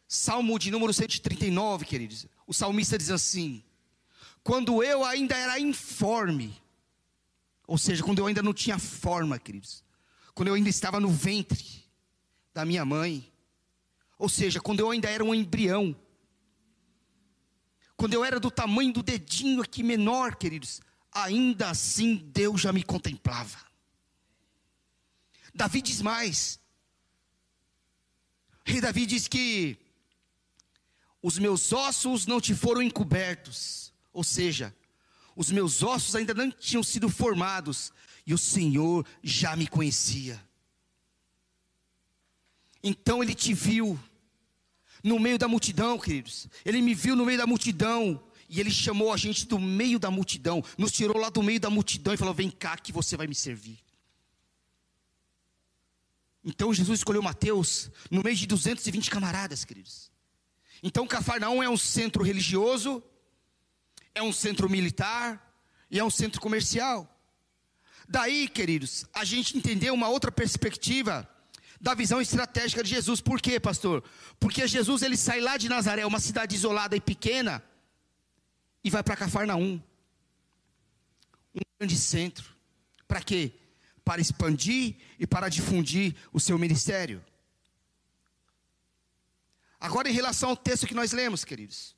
Salmo 0.08 0.58
de 0.58 0.72
número 0.72 0.92
139, 0.92 1.86
queridos. 1.86 2.26
O 2.48 2.54
salmista 2.54 2.98
diz 2.98 3.12
assim: 3.12 3.64
quando 4.44 4.84
eu 4.84 5.06
ainda 5.06 5.38
era 5.38 5.60
informe, 5.60 6.60
ou 7.68 7.78
seja, 7.78 8.04
quando 8.04 8.20
eu 8.20 8.26
ainda 8.26 8.42
não 8.42 8.54
tinha 8.54 8.80
forma, 8.80 9.38
queridos, 9.38 9.84
quando 10.34 10.48
eu 10.48 10.56
ainda 10.56 10.70
estava 10.70 11.00
no 11.00 11.10
ventre 11.10 11.86
da 12.54 12.66
minha 12.66 12.84
mãe, 12.84 13.32
ou 14.18 14.28
seja, 14.28 14.60
quando 14.60 14.80
eu 14.80 14.90
ainda 14.90 15.10
era 15.10 15.24
um 15.24 15.34
embrião, 15.34 15.96
quando 17.96 18.16
eu 18.16 18.26
era 18.26 18.40
do 18.40 18.52
tamanho 18.52 18.92
do 18.92 19.04
dedinho 19.04 19.62
aqui 19.62 19.84
menor, 19.84 20.36
queridos, 20.36 20.82
ainda 21.12 21.70
assim 21.70 22.16
Deus 22.16 22.60
já 22.60 22.74
me 22.74 22.84
contemplava. 22.84 23.73
Davi 25.54 25.82
diz 25.82 26.02
mais. 26.02 26.60
Rei 28.66 28.82
Davi 28.82 29.06
diz 29.06 29.28
que 29.28 29.78
os 31.22 31.38
meus 31.38 31.72
ossos 31.72 32.26
não 32.26 32.42
te 32.42 32.56
foram 32.56 32.82
encobertos, 32.82 33.94
ou 34.12 34.24
seja, 34.24 34.76
os 35.36 35.52
meus 35.52 35.84
ossos 35.84 36.16
ainda 36.16 36.34
não 36.34 36.52
tinham 36.52 36.84
sido 36.84 37.10
formados, 37.10 37.92
e 38.26 38.34
o 38.34 38.38
Senhor 38.38 39.06
já 39.22 39.56
me 39.56 39.68
conhecia. 39.68 40.42
Então 42.84 43.24
ele 43.24 43.34
te 43.34 43.54
viu 43.54 44.00
no 45.04 45.20
meio 45.20 45.38
da 45.38 45.48
multidão, 45.48 45.98
queridos. 45.98 46.48
Ele 46.66 46.82
me 46.82 46.94
viu 46.94 47.16
no 47.16 47.26
meio 47.26 47.38
da 47.38 47.48
multidão 47.48 48.22
e 48.50 48.60
ele 48.60 48.72
chamou 48.72 49.12
a 49.12 49.18
gente 49.18 49.46
do 49.48 49.60
meio 49.60 49.98
da 49.98 50.12
multidão, 50.12 50.64
nos 50.78 50.92
tirou 50.92 51.18
lá 51.18 51.30
do 51.30 51.42
meio 51.42 51.60
da 51.60 51.70
multidão 51.70 52.14
e 52.14 52.18
falou: 52.18 52.34
Vem 52.34 52.50
cá 52.50 52.78
que 52.78 52.92
você 52.92 53.18
vai 53.18 53.28
me 53.28 53.36
servir. 53.36 53.80
Então 56.44 56.74
Jesus 56.74 57.00
escolheu 57.00 57.22
Mateus 57.22 57.90
no 58.12 58.22
meio 58.22 58.36
de 58.36 58.46
220 58.46 59.10
camaradas, 59.10 59.64
queridos. 59.64 60.12
Então 60.82 61.08
Cafarnaum 61.08 61.64
é 61.64 61.70
um 61.70 61.78
centro 61.78 62.24
religioso, 62.24 63.02
é 64.14 64.22
um 64.22 64.34
centro 64.34 64.70
militar 64.70 65.56
e 65.90 65.98
é 65.98 66.04
um 66.04 66.10
centro 66.10 66.42
comercial. 66.42 67.10
Daí, 68.08 68.50
queridos, 68.50 69.06
a 69.14 69.24
gente 69.24 69.58
entendeu 69.58 69.94
uma 69.94 70.10
outra 70.10 70.32
perspectiva 70.32 71.28
da 71.80 71.94
visão 71.94 72.22
estratégica 72.22 72.84
de 72.84 72.90
Jesus. 72.90 73.22
Por 73.22 73.42
quê, 73.42 73.60
pastor? 73.60 74.04
Porque 74.40 74.68
Jesus 74.68 75.02
ele 75.02 75.18
sai 75.18 75.40
lá 75.40 75.58
de 75.58 75.70
Nazaré, 75.70 76.06
uma 76.06 76.20
cidade 76.20 76.56
isolada 76.56 76.96
e 76.96 77.02
pequena, 77.02 77.64
e 78.84 78.90
vai 78.90 79.02
para 79.02 79.16
Cafarnaum, 79.16 79.82
um 81.56 81.62
grande 81.80 81.98
centro. 81.98 82.54
Para 83.08 83.22
quê? 83.22 83.54
Para 84.04 84.22
expandir 84.22 84.96
e 85.18 85.26
para 85.26 85.50
difundir 85.50 86.16
o 86.32 86.40
seu 86.40 86.58
ministério. 86.58 87.24
Agora, 89.80 90.10
em 90.10 90.14
relação 90.14 90.50
ao 90.50 90.58
texto 90.58 90.88
que 90.88 90.94
nós 90.94 91.12
lemos, 91.12 91.44
queridos, 91.44 91.96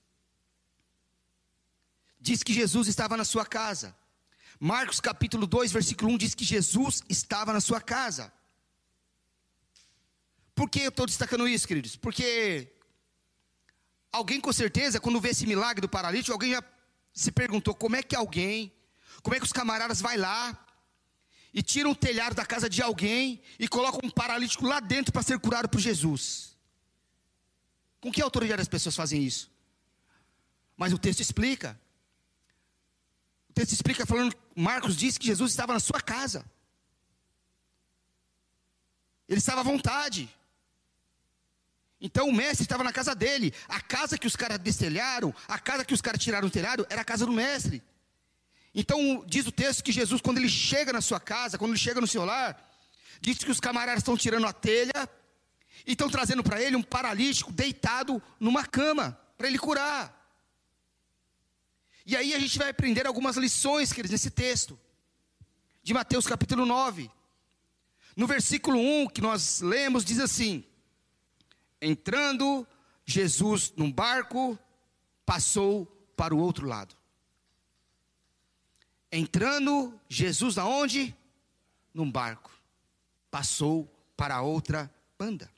diz 2.19 2.41
que 2.41 2.51
Jesus 2.53 2.87
estava 2.87 3.15
na 3.15 3.23
sua 3.23 3.45
casa. 3.45 3.95
Marcos 4.59 4.99
capítulo 4.99 5.45
2, 5.45 5.71
versículo 5.71 6.11
1 6.13 6.17
diz 6.17 6.33
que 6.33 6.43
Jesus 6.43 7.03
estava 7.07 7.53
na 7.53 7.61
sua 7.61 7.79
casa. 7.79 8.33
Por 10.55 10.69
que 10.69 10.79
eu 10.79 10.89
estou 10.89 11.05
destacando 11.05 11.47
isso, 11.47 11.67
queridos? 11.67 11.95
Porque 11.95 12.73
alguém 14.11 14.41
com 14.41 14.51
certeza, 14.51 14.99
quando 14.99 15.21
vê 15.21 15.29
esse 15.29 15.45
milagre 15.45 15.81
do 15.81 15.89
paralítico, 15.89 16.31
alguém 16.31 16.53
já 16.53 16.63
se 17.13 17.31
perguntou 17.31 17.75
como 17.75 17.97
é 17.97 18.01
que 18.01 18.15
alguém, 18.15 18.73
como 19.21 19.35
é 19.35 19.39
que 19.39 19.45
os 19.45 19.53
camaradas 19.53 20.01
vai 20.01 20.17
lá 20.17 20.64
e 21.55 21.63
tiram 21.63 21.91
o 21.91 21.95
telhado 21.95 22.35
da 22.35 22.45
casa 22.45 22.69
de 22.69 22.81
alguém 22.81 23.41
e 23.57 23.65
colocam 23.65 24.01
um 24.03 24.09
paralítico 24.09 24.67
lá 24.67 24.81
dentro 24.81 25.13
para 25.13 25.23
ser 25.23 25.39
curado 25.39 25.69
por 25.69 25.79
Jesus. 25.79 26.53
Com 28.01 28.11
que 28.11 28.21
autoridade 28.21 28.61
as 28.61 28.67
pessoas 28.67 28.93
fazem 28.93 29.23
isso? 29.23 29.49
Mas 30.75 30.91
o 30.91 30.97
texto 30.97 31.21
explica. 31.21 31.79
O 33.49 33.53
texto 33.53 33.71
explica 33.71 34.05
falando, 34.05 34.35
Marcos 34.53 34.97
diz 34.97 35.17
que 35.17 35.25
Jesus 35.25 35.51
estava 35.51 35.71
na 35.71 35.79
sua 35.79 36.01
casa. 36.01 36.45
Ele 39.29 39.39
estava 39.39 39.61
à 39.61 39.63
vontade. 39.63 40.29
Então 42.01 42.27
o 42.27 42.33
mestre 42.33 42.63
estava 42.65 42.83
na 42.83 42.91
casa 42.91 43.15
dele. 43.15 43.53
A 43.69 43.79
casa 43.79 44.17
que 44.17 44.27
os 44.27 44.35
caras 44.35 44.59
destelharam, 44.59 45.33
a 45.47 45.57
casa 45.57 45.85
que 45.85 45.93
os 45.93 46.01
caras 46.01 46.21
tiraram 46.21 46.49
o 46.49 46.51
telhado, 46.51 46.85
era 46.89 46.99
a 46.99 47.05
casa 47.05 47.25
do 47.25 47.31
mestre. 47.31 47.81
Então 48.75 49.23
diz 49.25 49.47
o 49.47 49.51
texto 49.53 49.81
que 49.81 49.91
Jesus, 49.93 50.21
quando 50.21 50.37
ele 50.37 50.49
chega 50.49 50.91
na 50.91 50.99
sua 50.99 51.19
casa, 51.19 51.57
quando 51.57 51.71
ele 51.71 51.79
chega 51.79 52.01
no 52.01 52.07
seu 52.07 52.25
lar, 52.25 52.61
diz 53.21 53.37
que 53.37 53.49
os 53.49 53.61
camaradas 53.61 54.01
estão 54.01 54.17
tirando 54.17 54.45
a 54.45 54.51
telha 54.51 55.09
e 55.87 55.93
estão 55.93 56.09
trazendo 56.09 56.43
para 56.43 56.61
ele 56.61 56.75
um 56.75 56.83
paralítico 56.83 57.53
deitado 57.53 58.21
numa 58.37 58.65
cama, 58.65 59.17
para 59.37 59.47
ele 59.47 59.57
curar. 59.57 60.13
E 62.05 62.17
aí 62.17 62.33
a 62.33 62.39
gente 62.39 62.57
vai 62.57 62.69
aprender 62.69 63.07
algumas 63.07 63.37
lições, 63.37 63.93
queridos, 63.93 64.11
nesse 64.11 64.29
texto, 64.29 64.77
de 65.81 65.93
Mateus 65.93 66.27
capítulo 66.27 66.65
9. 66.65 67.09
No 68.13 68.27
versículo 68.27 68.77
1 68.77 69.07
que 69.07 69.21
nós 69.21 69.61
lemos, 69.61 70.03
diz 70.03 70.19
assim: 70.19 70.65
Entrando 71.81 72.67
Jesus 73.05 73.71
num 73.77 73.91
barco, 73.91 74.59
passou 75.25 75.85
para 76.17 76.35
o 76.35 76.39
outro 76.39 76.67
lado. 76.67 76.95
Entrando 79.11 79.99
Jesus 80.09 80.57
aonde? 80.57 81.15
Num 81.93 82.09
barco. 82.11 82.51
Passou 83.29 83.85
para 84.17 84.41
outra 84.41 84.93
banda. 85.17 85.51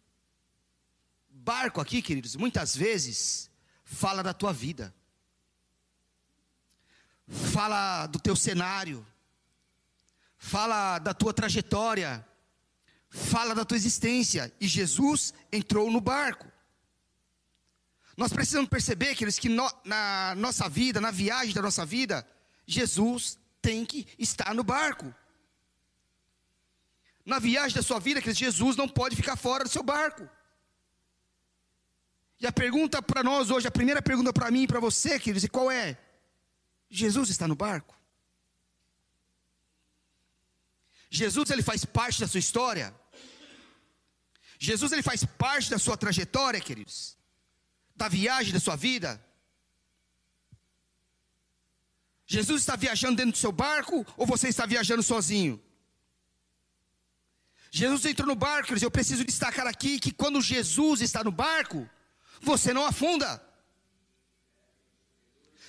Barco 1.29 1.79
aqui, 1.79 2.01
queridos, 2.01 2.35
muitas 2.35 2.75
vezes 2.75 3.49
fala 3.83 4.21
da 4.21 4.33
tua 4.33 4.51
vida. 4.51 4.93
Fala 7.27 8.07
do 8.07 8.19
teu 8.19 8.35
cenário. 8.35 9.05
Fala 10.37 10.99
da 10.99 11.13
tua 11.13 11.33
trajetória 11.33 12.25
fala 13.09 13.55
da 13.55 13.65
tua 13.65 13.77
existência. 13.77 14.53
E 14.59 14.67
Jesus 14.67 15.33
entrou 15.51 15.91
no 15.91 16.01
barco. 16.01 16.47
Nós 18.15 18.33
precisamos 18.33 18.69
perceber, 18.69 19.15
queridos, 19.15 19.39
que 19.39 19.49
no, 19.49 19.69
na 19.83 20.33
nossa 20.35 20.67
vida, 20.67 20.99
na 20.99 21.11
viagem 21.11 21.53
da 21.53 21.61
nossa 21.61 21.85
vida, 21.85 22.27
Jesus 22.67 23.39
tem 23.61 23.85
que 23.85 24.05
estar 24.19 24.53
no 24.53 24.63
barco. 24.63 25.15
Na 27.25 27.39
viagem 27.39 27.75
da 27.75 27.81
sua 27.81 27.99
vida, 27.99 28.21
Jesus 28.33 28.75
não 28.75 28.87
pode 28.87 29.15
ficar 29.15 29.37
fora 29.37 29.63
do 29.63 29.69
seu 29.69 29.81
barco. 29.81 30.29
E 32.39 32.45
a 32.45 32.51
pergunta 32.51 33.01
para 33.01 33.23
nós 33.23 33.49
hoje, 33.49 33.67
a 33.67 33.71
primeira 33.71 34.01
pergunta 34.01 34.31
para 34.31 34.51
mim 34.51 34.63
e 34.63 34.67
para 34.67 34.79
você, 34.79 35.19
queridos, 35.19 35.43
e 35.43 35.49
qual 35.49 35.71
é? 35.71 35.97
Jesus 36.89 37.29
está 37.29 37.47
no 37.47 37.55
barco? 37.55 37.97
Jesus 41.09 41.49
ele 41.49 41.63
faz 41.63 41.83
parte 41.85 42.19
da 42.19 42.27
sua 42.27 42.39
história. 42.39 42.93
Jesus 44.59 44.91
ele 44.91 45.03
faz 45.03 45.23
parte 45.23 45.69
da 45.69 45.79
sua 45.79 45.97
trajetória, 45.97 46.59
queridos. 46.59 47.17
Da 47.95 48.07
viagem 48.07 48.53
da 48.53 48.59
sua 48.59 48.75
vida. 48.75 49.23
Jesus 52.27 52.61
está 52.61 52.75
viajando 52.75 53.15
dentro 53.15 53.31
do 53.31 53.37
seu 53.37 53.53
barco 53.53 54.05
ou 54.17 54.27
você 54.27 54.49
está 54.49 54.65
viajando 54.65 55.01
sozinho? 55.01 55.63
Jesus 57.71 58.05
entrou 58.05 58.27
no 58.27 58.35
barco. 58.35 58.73
Eu 58.81 58.91
preciso 58.91 59.23
destacar 59.23 59.65
aqui 59.65 59.97
que 59.97 60.11
quando 60.11 60.41
Jesus 60.41 60.99
está 61.01 61.23
no 61.23 61.31
barco, 61.31 61.89
você 62.41 62.73
não 62.73 62.85
afunda. 62.85 63.41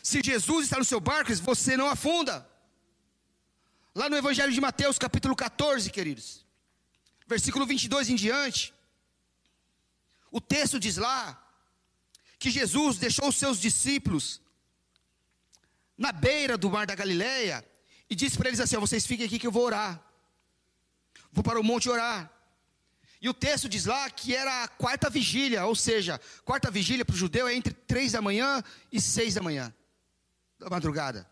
Se 0.03 0.21
Jesus 0.21 0.65
está 0.65 0.79
no 0.79 0.85
seu 0.85 0.99
barco, 0.99 1.33
você 1.37 1.77
não 1.77 1.89
afunda. 1.89 2.49
Lá 3.95 4.11
no 4.11 4.17
Evangelho 4.17 4.53
de 4.53 4.61
Mateus, 4.61 4.99
capítulo 4.99 5.37
14, 5.37 5.91
queridos, 5.91 6.45
versículo 7.27 7.67
22 7.67 8.11
em 8.11 8.17
diante, 8.17 8.75
o 10.31 10.41
texto 10.41 10.79
diz 10.81 10.97
lá 10.97 11.41
que 12.39 12.51
Jesus 12.51 12.99
deixou 12.99 13.29
os 13.29 13.37
seus 13.37 13.61
discípulos 13.61 14.41
na 15.99 16.13
beira 16.13 16.57
do 16.57 16.71
mar 16.71 16.87
da 16.87 16.95
Galileia 16.95 17.65
e 18.09 18.15
disse 18.15 18.39
para 18.39 18.49
eles 18.49 18.61
assim: 18.61 18.77
Vocês 18.77 19.05
fiquem 19.05 19.27
aqui 19.27 19.39
que 19.39 19.47
eu 19.47 19.53
vou 19.53 19.65
orar. 19.65 20.01
Vou 21.33 21.43
para 21.43 21.61
o 21.61 21.65
monte 21.65 21.91
orar. 21.91 22.33
E 23.21 23.29
o 23.29 23.35
texto 23.35 23.69
diz 23.69 23.85
lá 23.85 24.09
que 24.09 24.35
era 24.35 24.63
a 24.63 24.69
quarta 24.69 25.11
vigília, 25.11 25.67
ou 25.67 25.75
seja, 25.75 26.21
quarta 26.45 26.71
vigília 26.71 27.05
para 27.05 27.15
o 27.15 27.19
judeu 27.19 27.49
é 27.49 27.55
entre 27.55 27.75
três 27.75 28.13
da 28.13 28.23
manhã 28.23 28.63
e 28.93 29.01
seis 29.01 29.35
da 29.35 29.43
manhã, 29.43 29.75
da 30.57 30.71
madrugada. 30.71 31.29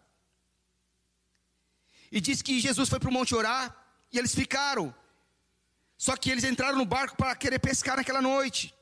E 2.11 2.21
diz 2.21 2.43
que 2.43 2.59
Jesus 2.59 2.89
foi 2.89 2.99
para 2.99 3.09
o 3.09 3.13
monte 3.13 3.37
orar 3.37 3.75
e 4.13 4.19
eles 4.19 4.35
ficaram. 4.35 4.93
Só 5.97 6.17
que 6.17 6.29
eles 6.31 6.43
entraram 6.43 6.77
no 6.77 6.85
barco 6.85 7.17
para 7.17 7.37
querer 7.37 7.61
pescar 7.61 7.97
naquela 7.97 8.21
noite. 8.21 8.75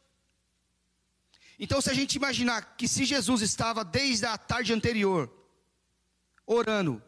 Então, 1.58 1.80
se 1.80 1.90
a 1.90 1.94
gente 1.94 2.16
imaginar 2.16 2.74
que 2.76 2.88
se 2.88 3.04
Jesus 3.04 3.42
estava 3.42 3.84
desde 3.84 4.24
a 4.26 4.36
tarde 4.36 4.72
anterior 4.72 5.30
orando 6.46 7.02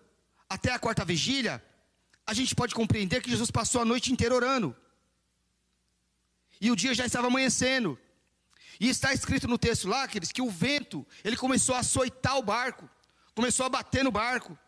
até 0.49 0.73
a 0.73 0.79
quarta 0.79 1.05
vigília, 1.05 1.63
a 2.27 2.35
gente 2.35 2.55
pode 2.55 2.75
compreender 2.75 3.23
que 3.23 3.31
Jesus 3.31 3.51
passou 3.51 3.81
a 3.81 3.85
noite 3.85 4.13
inteira 4.13 4.35
orando. 4.35 4.77
E 6.61 6.71
o 6.71 6.77
dia 6.77 6.95
já 6.95 7.07
estava 7.07 7.27
amanhecendo. 7.27 7.99
E 8.81 8.89
está 8.89 9.13
escrito 9.13 9.49
no 9.49 9.59
texto 9.59 9.89
lá, 9.89 10.07
queridos, 10.07 10.33
que 10.33 10.43
o 10.43 10.51
vento, 10.51 11.07
ele 11.25 11.37
começou 11.37 11.75
a 11.75 11.79
açoitar 11.79 12.37
o 12.37 12.43
barco, 12.43 12.89
começou 13.35 13.65
a 13.67 13.69
bater 13.71 14.05
no 14.05 14.11
barco 14.11 14.59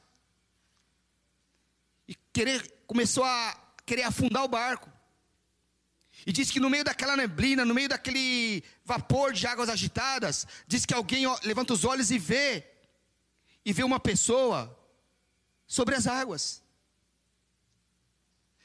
e 2.07 2.15
querer, 2.33 2.63
começou 2.87 3.25
a 3.25 3.75
querer 3.85 4.05
afundar 4.05 4.45
o 4.45 4.49
barco. 4.49 4.91
E 6.27 6.33
diz 6.33 6.51
que 6.51 6.61
no 6.61 6.71
meio 6.71 6.85
daquela 6.85 7.17
neblina, 7.17 7.65
no 7.65 7.75
meio 7.75 7.89
daquele 7.89 8.63
vapor 8.85 9.33
de 9.33 9.47
águas 9.47 9.69
agitadas, 9.69 10.47
diz 10.67 10.85
que 10.85 10.95
alguém 10.95 11.25
levanta 11.45 11.73
os 11.73 11.85
olhos 11.85 12.11
e 12.11 12.19
vê 12.19 12.67
e 13.69 13.73
vê 13.75 13.85
uma 13.85 14.01
pessoa 14.01 14.75
sobre 15.67 15.95
as 15.95 16.07
águas. 16.07 16.63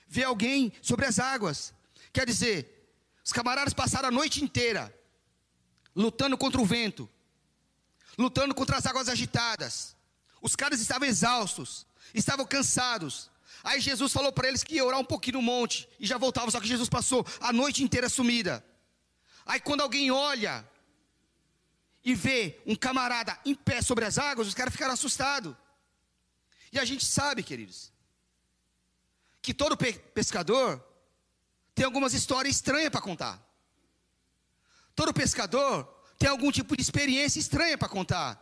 Vê 0.07 0.23
alguém 0.23 0.71
sobre 0.81 1.05
as 1.05 1.19
águas. 1.19 1.73
Quer 2.13 2.25
dizer, 2.25 2.89
os 3.21 3.33
camaradas 3.33 3.73
passaram 3.73 4.07
a 4.07 4.11
noite 4.11 4.41
inteira 4.41 4.97
lutando 5.93 6.37
contra 6.37 6.61
o 6.61 6.65
vento, 6.65 7.09
lutando 8.17 8.55
contra 8.55 8.77
as 8.77 8.85
águas 8.85 9.09
agitadas. 9.09 9.93
Os 10.41 10.55
caras 10.55 10.79
estavam 10.79 11.05
exaustos, 11.05 11.85
estavam 12.13 12.45
cansados. 12.45 13.29
Aí 13.61 13.81
Jesus 13.81 14.13
falou 14.13 14.31
para 14.31 14.47
eles 14.47 14.63
que 14.63 14.75
ia 14.75 14.85
orar 14.85 15.01
um 15.01 15.05
pouquinho 15.05 15.39
no 15.39 15.41
monte 15.41 15.85
e 15.99 16.07
já 16.07 16.17
voltava, 16.17 16.49
só 16.49 16.61
que 16.61 16.67
Jesus 16.67 16.87
passou 16.87 17.27
a 17.41 17.51
noite 17.51 17.83
inteira 17.83 18.07
sumida. 18.07 18.65
Aí 19.45 19.59
quando 19.59 19.81
alguém 19.81 20.11
olha 20.11 20.65
e 22.03 22.13
vê 22.13 22.61
um 22.65 22.75
camarada 22.75 23.37
em 23.45 23.55
pé 23.55 23.81
sobre 23.81 24.05
as 24.05 24.17
águas, 24.17 24.47
os 24.47 24.53
caras 24.53 24.73
ficaram 24.73 24.93
assustados. 24.93 25.55
E 26.71 26.79
a 26.79 26.85
gente 26.85 27.05
sabe, 27.05 27.43
queridos, 27.43 27.91
que 29.41 29.53
todo 29.53 29.77
pe 29.77 29.93
pescador 29.93 30.83
tem 31.73 31.85
algumas 31.85 32.13
histórias 32.13 32.55
estranhas 32.55 32.89
para 32.89 33.01
contar. 33.01 33.41
Todo 34.95 35.13
pescador 35.13 35.85
tem 36.17 36.29
algum 36.29 36.51
tipo 36.51 36.75
de 36.75 36.81
experiência 36.81 37.39
estranha 37.39 37.77
para 37.77 37.89
contar. 37.89 38.39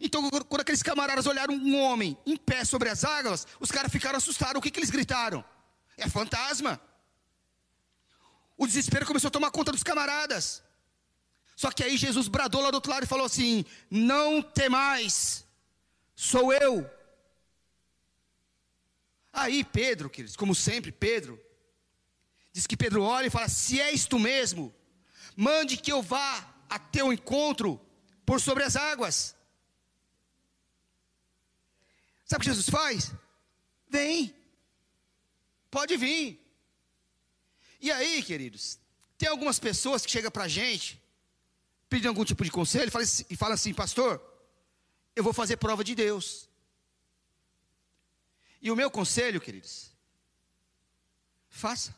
Então, 0.00 0.28
quando 0.30 0.60
aqueles 0.60 0.82
camaradas 0.82 1.26
olharam 1.26 1.54
um 1.54 1.80
homem 1.80 2.18
em 2.26 2.36
pé 2.36 2.64
sobre 2.64 2.88
as 2.88 3.02
águas, 3.02 3.46
os 3.58 3.70
caras 3.70 3.90
ficaram 3.90 4.18
assustados. 4.18 4.58
O 4.58 4.62
que, 4.62 4.70
que 4.70 4.78
eles 4.78 4.90
gritaram? 4.90 5.44
É 5.96 6.08
fantasma. 6.08 6.80
O 8.58 8.66
desespero 8.66 9.06
começou 9.06 9.28
a 9.28 9.30
tomar 9.30 9.50
conta 9.50 9.72
dos 9.72 9.82
camaradas. 9.82 10.62
Só 11.56 11.70
que 11.70 11.82
aí 11.82 11.96
Jesus 11.96 12.28
bradou 12.28 12.60
lá 12.60 12.70
do 12.70 12.74
outro 12.74 12.92
lado 12.92 13.04
e 13.04 13.08
falou 13.08 13.24
assim: 13.24 13.64
Não 13.90 14.42
temais, 14.42 15.46
sou 16.14 16.52
eu. 16.52 16.88
Aí 19.32 19.64
Pedro, 19.64 20.10
queridos, 20.10 20.36
como 20.36 20.54
sempre, 20.54 20.92
Pedro, 20.92 21.42
diz 22.52 22.66
que 22.66 22.76
Pedro 22.76 23.02
olha 23.02 23.28
e 23.28 23.30
fala: 23.30 23.48
Se 23.48 23.80
és 23.80 24.04
tu 24.04 24.18
mesmo, 24.18 24.74
mande 25.34 25.78
que 25.78 25.90
eu 25.90 26.02
vá 26.02 26.54
a 26.68 26.78
teu 26.78 27.10
encontro 27.10 27.80
por 28.26 28.38
sobre 28.38 28.62
as 28.62 28.76
águas. 28.76 29.34
Sabe 32.26 32.42
o 32.42 32.44
que 32.44 32.50
Jesus 32.50 32.68
faz? 32.68 33.12
Vem, 33.88 34.34
pode 35.70 35.96
vir. 35.96 36.38
E 37.80 37.90
aí, 37.90 38.22
queridos, 38.22 38.78
tem 39.16 39.28
algumas 39.28 39.58
pessoas 39.58 40.04
que 40.04 40.10
chegam 40.10 40.30
para 40.30 40.44
a 40.44 40.48
gente, 40.48 41.00
pedem 41.88 42.08
algum 42.08 42.24
tipo 42.24 42.44
de 42.44 42.50
conselho 42.50 42.90
e 43.30 43.36
falam 43.36 43.54
assim, 43.54 43.72
pastor, 43.72 44.22
eu 45.14 45.22
vou 45.22 45.32
fazer 45.32 45.56
prova 45.56 45.84
de 45.84 45.94
Deus. 45.94 46.48
E 48.60 48.70
o 48.70 48.76
meu 48.76 48.90
conselho, 48.90 49.40
queridos, 49.40 49.92
faça. 51.48 51.94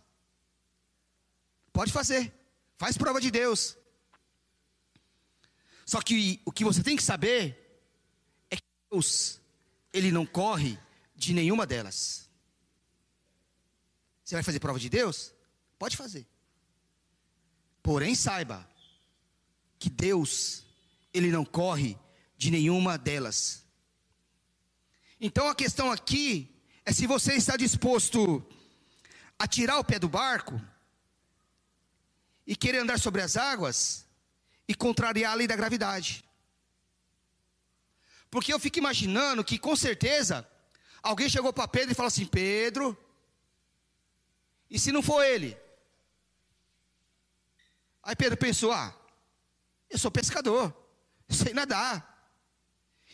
Pode 1.73 1.93
fazer. 1.93 2.33
Faz 2.77 2.97
prova 2.97 3.21
de 3.21 3.31
Deus. 3.31 3.77
Só 5.87 6.01
que 6.03 6.41
o 6.45 6.53
que 6.53 6.65
você 6.65 6.83
tem 6.83 6.97
que 6.97 7.03
saber 7.03 7.81
é 8.51 8.57
que 8.57 8.63
Deus 8.91 9.41
ele 9.93 10.13
não 10.13 10.27
corre 10.27 10.79
de 11.17 11.33
nenhuma 11.33 11.67
delas. 11.67 12.29
Você 14.23 14.35
vai 14.35 14.45
fazer 14.45 14.61
prova 14.61 14.79
de 14.79 14.91
Deus? 14.91 15.33
Pode 15.79 15.97
fazer. 15.97 16.27
Porém, 17.83 18.15
saiba 18.15 18.69
que 19.79 19.89
Deus, 19.89 20.65
ele 21.13 21.31
não 21.31 21.45
corre 21.45 21.97
de 22.37 22.51
nenhuma 22.51 22.99
delas. 22.99 23.65
Então 25.21 25.49
a 25.49 25.55
questão 25.55 25.91
aqui 25.91 26.55
é 26.85 26.93
se 26.93 27.07
você 27.07 27.35
está 27.35 27.57
disposto 27.57 28.45
a 29.39 29.47
tirar 29.47 29.79
o 29.79 29.85
pé 29.85 29.99
do 29.99 30.09
barco 30.09 30.61
e 32.47 32.57
querer 32.57 32.79
andar 32.79 32.99
sobre 32.99 33.23
as 33.23 33.37
águas 33.37 34.07
e 34.67 34.75
contrariar 34.75 35.33
a 35.33 35.35
lei 35.35 35.47
da 35.47 35.57
gravidade. 35.57 36.25
Porque 38.31 38.53
eu 38.53 38.59
fico 38.59 38.79
imaginando 38.79 39.45
que 39.45 39.59
com 39.59 39.75
certeza 39.75 40.49
alguém 41.03 41.29
chegou 41.29 41.53
para 41.53 41.69
Pedro 41.69 41.93
e 41.93 41.95
falou 41.95 42.09
assim: 42.09 42.27
Pedro, 42.27 42.97
e 44.71 44.79
se 44.79 44.93
não 44.93 45.03
for 45.03 45.25
ele? 45.25 45.57
Aí 48.03 48.15
Pedro 48.17 48.37
pensou: 48.37 48.73
ah, 48.73 48.95
eu 49.91 49.99
sou 49.99 50.11
pescador, 50.11 50.75
sei 51.29 51.53
nadar. 51.53 52.17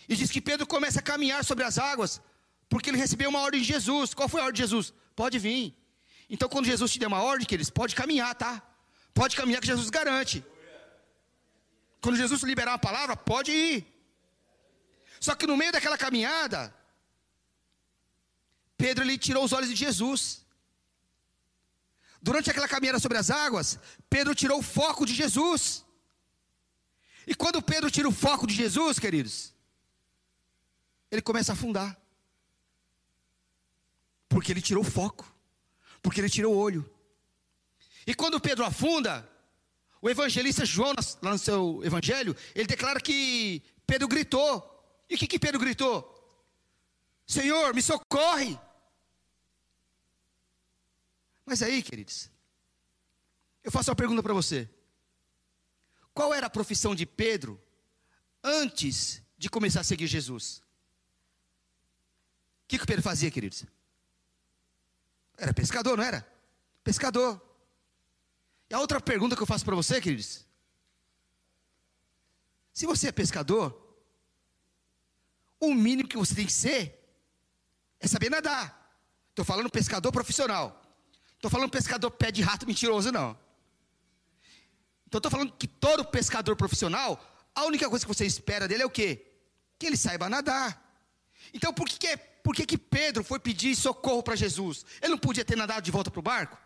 E 0.08 0.14
diz 0.16 0.30
que 0.30 0.40
Pedro 0.40 0.66
começa 0.66 1.00
a 1.00 1.02
caminhar 1.02 1.44
sobre 1.44 1.64
as 1.64 1.78
águas, 1.78 2.20
porque 2.68 2.90
ele 2.90 2.98
recebeu 2.98 3.30
uma 3.30 3.40
ordem 3.40 3.60
de 3.60 3.66
Jesus. 3.66 4.12
Qual 4.12 4.28
foi 4.28 4.40
a 4.40 4.44
ordem 4.44 4.56
de 4.56 4.62
Jesus? 4.62 4.92
Pode 5.14 5.38
vir. 5.38 5.76
Então, 6.28 6.48
quando 6.48 6.66
Jesus 6.66 6.92
te 6.92 6.98
der 6.98 7.06
uma 7.06 7.22
ordem, 7.22 7.46
que 7.46 7.54
eles 7.54 7.70
pode 7.70 7.94
caminhar, 7.94 8.34
tá? 8.34 8.62
Pode 9.12 9.36
caminhar 9.36 9.60
que 9.60 9.66
Jesus 9.66 9.90
garante. 9.90 10.44
Quando 12.00 12.16
Jesus 12.16 12.42
liberar 12.42 12.72
uma 12.72 12.78
palavra, 12.78 13.16
pode 13.16 13.50
ir. 13.50 13.86
Só 15.20 15.34
que 15.34 15.46
no 15.46 15.56
meio 15.56 15.72
daquela 15.72 15.96
caminhada, 15.96 16.74
Pedro 18.76 19.04
ele 19.04 19.16
tirou 19.16 19.44
os 19.44 19.52
olhos 19.52 19.70
de 19.70 19.76
Jesus. 19.76 20.44
Durante 22.20 22.50
aquela 22.50 22.66
caminhada 22.66 22.98
sobre 22.98 23.18
as 23.18 23.30
águas, 23.30 23.78
Pedro 24.10 24.34
tirou 24.34 24.58
o 24.58 24.62
foco 24.62 25.06
de 25.06 25.14
Jesus. 25.14 25.83
E 27.26 27.34
quando 27.34 27.62
Pedro 27.62 27.90
tira 27.90 28.08
o 28.08 28.12
foco 28.12 28.46
de 28.46 28.54
Jesus, 28.54 28.98
queridos, 28.98 29.54
ele 31.10 31.22
começa 31.22 31.52
a 31.52 31.54
afundar. 31.54 31.98
Porque 34.28 34.52
ele 34.52 34.60
tirou 34.60 34.82
o 34.82 34.90
foco. 34.90 35.32
Porque 36.02 36.20
ele 36.20 36.28
tirou 36.28 36.54
o 36.54 36.58
olho. 36.58 36.88
E 38.06 38.14
quando 38.14 38.40
Pedro 38.40 38.64
afunda, 38.64 39.28
o 40.02 40.10
evangelista 40.10 40.66
João, 40.66 40.92
lá 41.22 41.30
no 41.30 41.38
seu 41.38 41.80
evangelho, 41.84 42.36
ele 42.54 42.66
declara 42.66 43.00
que 43.00 43.62
Pedro 43.86 44.08
gritou: 44.08 44.74
e 45.08 45.14
o 45.14 45.18
que, 45.18 45.26
que 45.26 45.38
Pedro 45.38 45.60
gritou? 45.60 46.10
Senhor, 47.26 47.74
me 47.74 47.80
socorre. 47.80 48.58
Mas 51.46 51.62
aí, 51.62 51.82
queridos, 51.82 52.30
eu 53.62 53.70
faço 53.70 53.90
uma 53.90 53.96
pergunta 53.96 54.22
para 54.22 54.34
você. 54.34 54.68
Qual 56.14 56.32
era 56.32 56.46
a 56.46 56.50
profissão 56.50 56.94
de 56.94 57.04
Pedro 57.04 57.60
antes 58.42 59.20
de 59.36 59.50
começar 59.50 59.80
a 59.80 59.84
seguir 59.84 60.06
Jesus? 60.06 60.62
O 62.64 62.68
que, 62.68 62.78
que 62.78 62.86
Pedro 62.86 63.02
fazia, 63.02 63.30
queridos? 63.30 63.64
Era 65.36 65.52
pescador, 65.52 65.98
não 65.98 66.04
era? 66.04 66.26
Pescador. 66.84 67.42
E 68.70 68.74
a 68.74 68.78
outra 68.78 69.00
pergunta 69.00 69.34
que 69.34 69.42
eu 69.42 69.46
faço 69.46 69.64
para 69.64 69.74
você, 69.74 70.00
queridos: 70.00 70.46
se 72.72 72.86
você 72.86 73.08
é 73.08 73.12
pescador, 73.12 73.80
o 75.58 75.74
mínimo 75.74 76.08
que 76.08 76.16
você 76.16 76.34
tem 76.34 76.46
que 76.46 76.52
ser 76.52 77.04
é 77.98 78.06
saber 78.06 78.30
nadar. 78.30 78.98
Estou 79.30 79.44
falando 79.44 79.68
pescador 79.68 80.12
profissional. 80.12 80.80
Estou 81.34 81.50
falando 81.50 81.70
pescador 81.70 82.10
pé 82.12 82.30
de 82.30 82.40
rato 82.40 82.66
mentiroso, 82.66 83.10
não. 83.10 83.36
Então 85.14 85.20
estou 85.20 85.30
falando 85.30 85.52
que 85.52 85.68
todo 85.68 86.04
pescador 86.04 86.56
profissional, 86.56 87.24
a 87.54 87.64
única 87.66 87.88
coisa 87.88 88.04
que 88.04 88.12
você 88.12 88.26
espera 88.26 88.66
dele 88.66 88.82
é 88.82 88.86
o 88.86 88.90
quê? 88.90 89.24
Que 89.78 89.86
ele 89.86 89.96
saiba 89.96 90.28
nadar. 90.28 90.82
Então 91.52 91.72
por 91.72 91.88
que, 91.88 91.96
que, 91.96 92.08
é, 92.08 92.16
por 92.16 92.52
que, 92.52 92.66
que 92.66 92.76
Pedro 92.76 93.22
foi 93.22 93.38
pedir 93.38 93.76
socorro 93.76 94.24
para 94.24 94.34
Jesus? 94.34 94.84
Ele 95.00 95.12
não 95.12 95.18
podia 95.18 95.44
ter 95.44 95.54
nadado 95.54 95.84
de 95.84 95.90
volta 95.92 96.10
para 96.10 96.18
o 96.18 96.22
barco? 96.22 96.58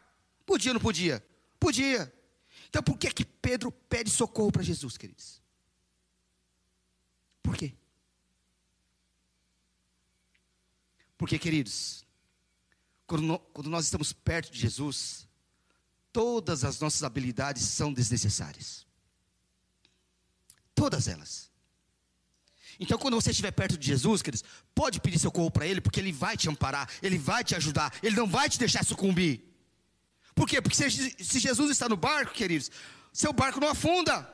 Podia 0.47 0.71
ou 0.71 0.75
não 0.75 0.81
podia? 0.81 1.23
Podia. 1.61 2.11
Então 2.71 2.83
por 2.83 2.97
que, 2.97 3.11
que 3.11 3.23
Pedro 3.23 3.71
pede 3.71 4.09
socorro 4.09 4.51
para 4.51 4.63
Jesus, 4.63 4.97
queridos? 4.97 5.43
Por 7.43 7.55
quê? 7.55 7.75
Porque, 11.19 11.39
queridos, 11.39 12.03
quando, 13.07 13.39
quando 13.53 13.69
nós 13.69 13.85
estamos 13.85 14.11
perto 14.11 14.51
de 14.51 14.59
Jesus, 14.59 15.28
todas 16.13 16.65
as 16.65 16.81
nossas 16.81 17.03
habilidades 17.03 17.63
são 17.63 17.93
desnecessárias. 17.93 18.87
Todas 20.75 21.09
elas. 21.09 21.51
Então, 22.81 22.97
quando 22.97 23.21
você 23.21 23.31
estiver 23.31 23.51
perto 23.51 23.77
de 23.77 23.87
Jesus, 23.87 24.23
queridos, 24.23 24.45
pode 24.75 25.01
pedir 25.01 25.19
socorro 25.19 25.51
para 25.51 25.67
Ele, 25.67 25.81
porque 25.81 25.99
Ele 25.99 26.13
vai 26.13 26.37
te 26.37 26.49
amparar, 26.49 26.89
Ele 27.03 27.19
vai 27.19 27.43
te 27.43 27.57
ajudar, 27.57 27.93
Ele 28.03 28.15
não 28.15 28.27
vai 28.29 28.49
te 28.49 28.59
deixar 28.59 28.85
sucumbir. 28.85 29.43
Por 30.35 30.49
quê? 30.49 30.63
Porque 30.63 30.77
se, 30.77 31.41
Jesus 31.41 31.71
está 31.71 31.89
no 31.89 31.97
barco, 31.97 32.33
queridos, 32.33 32.71
seu 33.13 33.33
barco 33.33 33.59
não 33.59 33.69
afunda, 33.69 34.33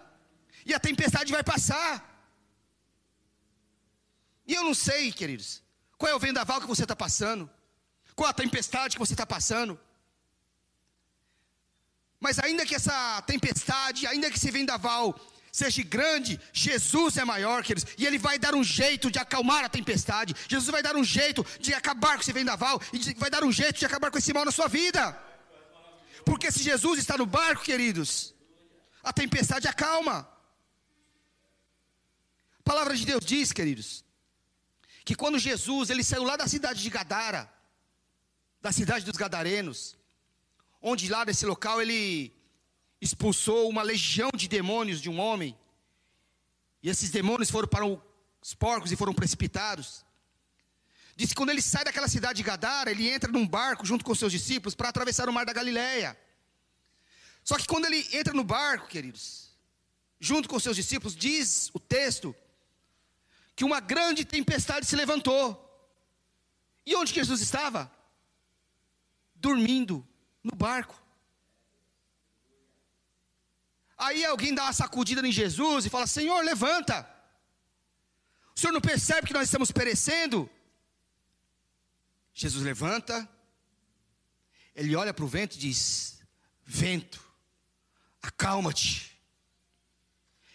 e 0.67 0.75
a 0.75 0.81
tempestade 0.81 1.33
vai 1.33 1.43
passar. 1.43 2.11
E 4.47 4.53
eu 4.53 4.63
não 4.63 4.75
sei, 4.75 5.11
queridos, 5.11 5.63
qual 5.97 6.13
é 6.13 6.15
o 6.15 6.19
vendaval 6.19 6.61
que 6.61 6.67
você 6.67 6.83
está 6.83 6.95
passando? 6.95 7.49
Qual 8.15 8.29
a 8.29 8.35
tempestade 8.35 8.97
que 8.97 9.01
você 9.01 9.15
está 9.15 9.25
passando? 9.25 9.81
Mas 12.25 12.39
ainda 12.39 12.65
que 12.65 12.75
essa 12.75 13.21
tempestade, 13.27 14.07
ainda 14.07 14.31
que 14.31 14.39
esse 14.39 14.51
vendaval 14.51 15.15
seja 15.53 15.83
grande, 15.83 16.41
Jesus 16.55 17.19
é 17.19 17.25
maior, 17.25 17.63
queridos, 17.63 17.87
e 17.99 18.07
Ele 18.07 18.17
vai 18.17 18.39
dar 18.39 18.55
um 18.55 18.65
jeito 18.65 19.11
de 19.11 19.19
acalmar 19.19 19.63
a 19.63 19.69
tempestade, 19.69 20.35
Jesus 20.49 20.71
vai 20.71 20.83
dar 20.83 20.97
um 20.97 21.05
jeito 21.05 21.45
de 21.61 21.75
acabar 21.75 22.15
com 22.15 22.23
esse 22.23 22.33
vendaval, 22.33 22.81
e 22.95 22.99
vai 23.25 23.29
dar 23.29 23.45
um 23.45 23.53
jeito 23.53 23.79
de 23.79 23.85
acabar 23.85 24.11
com 24.11 24.17
esse 24.17 24.33
mal 24.33 24.43
na 24.47 24.51
sua 24.51 24.69
vida, 24.69 25.03
porque 26.25 26.51
se 26.51 26.63
Jesus 26.63 26.99
está 26.99 27.19
no 27.19 27.27
barco, 27.27 27.63
queridos, 27.63 28.35
a 29.03 29.13
tempestade 29.13 29.69
acalma. 29.69 30.27
A 32.61 32.63
palavra 32.65 32.97
de 32.97 33.05
Deus 33.05 33.23
diz, 33.23 33.53
queridos, 33.53 34.03
que 35.05 35.15
quando 35.15 35.39
Jesus 35.39 35.91
ele 35.91 36.03
saiu 36.03 36.25
lá 36.25 36.37
da 36.37 36.49
cidade 36.49 36.83
de 36.83 36.89
Gadara, 36.89 37.53
da 38.63 38.73
cidade 38.73 39.05
dos 39.05 39.19
Gadarenos, 39.19 39.95
onde 40.87 41.09
lá 41.09 41.25
nesse 41.25 41.47
local 41.47 41.81
ele 41.81 42.31
expulsou 43.01 43.71
uma 43.71 43.83
legião 43.83 44.31
de 44.37 44.47
demônios 44.47 45.01
de 45.01 45.09
um 45.09 45.19
homem, 45.19 45.59
e 46.83 46.91
esses 46.91 47.11
demônios 47.11 47.51
foram 47.51 47.67
para 47.67 47.87
os 47.87 48.55
porcos 48.55 48.93
e 48.93 48.97
foram 48.97 49.15
precipitados. 49.15 50.05
Diz 51.17 51.31
que 51.31 51.35
quando 51.35 51.49
ele 51.49 51.63
sai 51.63 51.85
daquela 51.85 52.07
cidade 52.07 52.37
de 52.37 52.43
Gadara, 52.43 52.91
ele 52.91 53.09
entra 53.09 53.33
num 53.33 53.49
barco 53.49 53.87
junto 53.87 54.05
com 54.05 54.15
seus 54.15 54.31
discípulos 54.31 54.75
para 54.75 54.91
atravessar 54.91 55.27
o 55.27 55.33
mar 55.33 55.47
da 55.47 55.55
Galileia. 55.55 56.15
Só 57.43 57.57
que 57.57 57.67
quando 57.67 57.87
ele 57.87 58.07
entra 58.13 58.35
no 58.35 58.45
barco, 58.45 58.87
queridos, 58.87 59.57
junto 60.21 60.47
com 60.47 60.61
seus 60.61 60.77
discípulos, 60.77 61.17
diz 61.17 61.71
o 61.73 61.81
texto 61.81 62.37
que 63.57 63.65
uma 63.65 63.81
grande 63.81 64.23
tempestade 64.23 64.85
se 64.85 64.97
levantou. 64.97 65.61
E 66.85 66.95
onde 66.95 67.15
Jesus 67.15 67.41
estava? 67.41 67.91
Dormindo 69.35 70.07
no 70.45 70.55
barco. 70.55 71.03
Aí 73.97 74.25
alguém 74.25 74.55
dá 74.55 74.65
uma 74.65 74.73
sacudida 74.73 75.27
em 75.27 75.33
Jesus 75.33 75.87
e 75.87 75.91
fala: 75.91 76.07
Senhor, 76.07 76.45
levanta. 76.45 77.09
O 78.55 78.61
senhor 78.61 78.73
não 78.73 78.81
percebe 78.81 79.27
que 79.27 79.33
nós 79.33 79.49
estamos 79.49 79.73
perecendo? 79.73 80.49
Jesus 82.33 82.63
levanta, 82.63 83.29
ele 84.75 84.95
olha 84.95 85.15
para 85.15 85.25
o 85.25 85.29
vento 85.29 85.55
e 85.55 85.59
diz: 85.59 86.21
Vento, 86.65 87.25
acalma-te. 88.21 89.19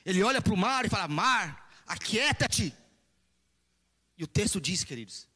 Ele 0.06 0.24
olha 0.24 0.42
para 0.42 0.54
o 0.54 0.58
mar 0.58 0.86
e 0.86 0.90
fala: 0.90 1.08
Mar, 1.08 1.72
aquieta-te. 1.88 2.76
E 4.18 4.24
o 4.24 4.28
texto 4.28 4.60
diz, 4.60 4.84
queridos, 4.84 5.28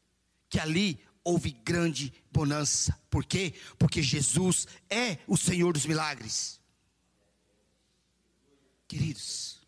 que 0.49 0.59
ali 0.59 1.01
houve 1.23 1.51
grande 1.51 2.13
bonança. 2.31 2.99
Por 3.09 3.25
quê? 3.25 3.53
Porque 3.77 4.01
Jesus 4.01 4.67
é 4.89 5.17
o 5.27 5.37
Senhor 5.37 5.73
dos 5.73 5.85
milagres. 5.85 6.59
Queridos, 8.87 9.61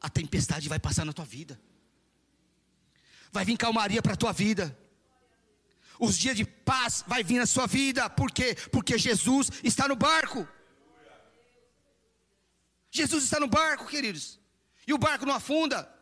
a 0.00 0.08
tempestade 0.08 0.68
vai 0.68 0.78
passar 0.78 1.04
na 1.04 1.12
tua 1.12 1.24
vida. 1.24 1.60
Vai 3.32 3.44
vir 3.44 3.56
calmaria 3.56 4.02
para 4.02 4.12
a 4.12 4.16
tua 4.16 4.32
vida. 4.32 4.78
Os 5.98 6.18
dias 6.18 6.36
de 6.36 6.44
paz 6.44 7.02
vai 7.06 7.24
vir 7.24 7.38
na 7.38 7.46
sua 7.46 7.66
vida. 7.66 8.08
Por 8.10 8.30
quê? 8.30 8.54
Porque 8.70 8.98
Jesus 8.98 9.50
está 9.62 9.88
no 9.88 9.96
barco. 9.96 10.46
Jesus 12.90 13.24
está 13.24 13.40
no 13.40 13.48
barco, 13.48 13.86
queridos. 13.86 14.38
E 14.86 14.92
o 14.92 14.98
barco 14.98 15.26
não 15.26 15.34
afunda. 15.34 15.92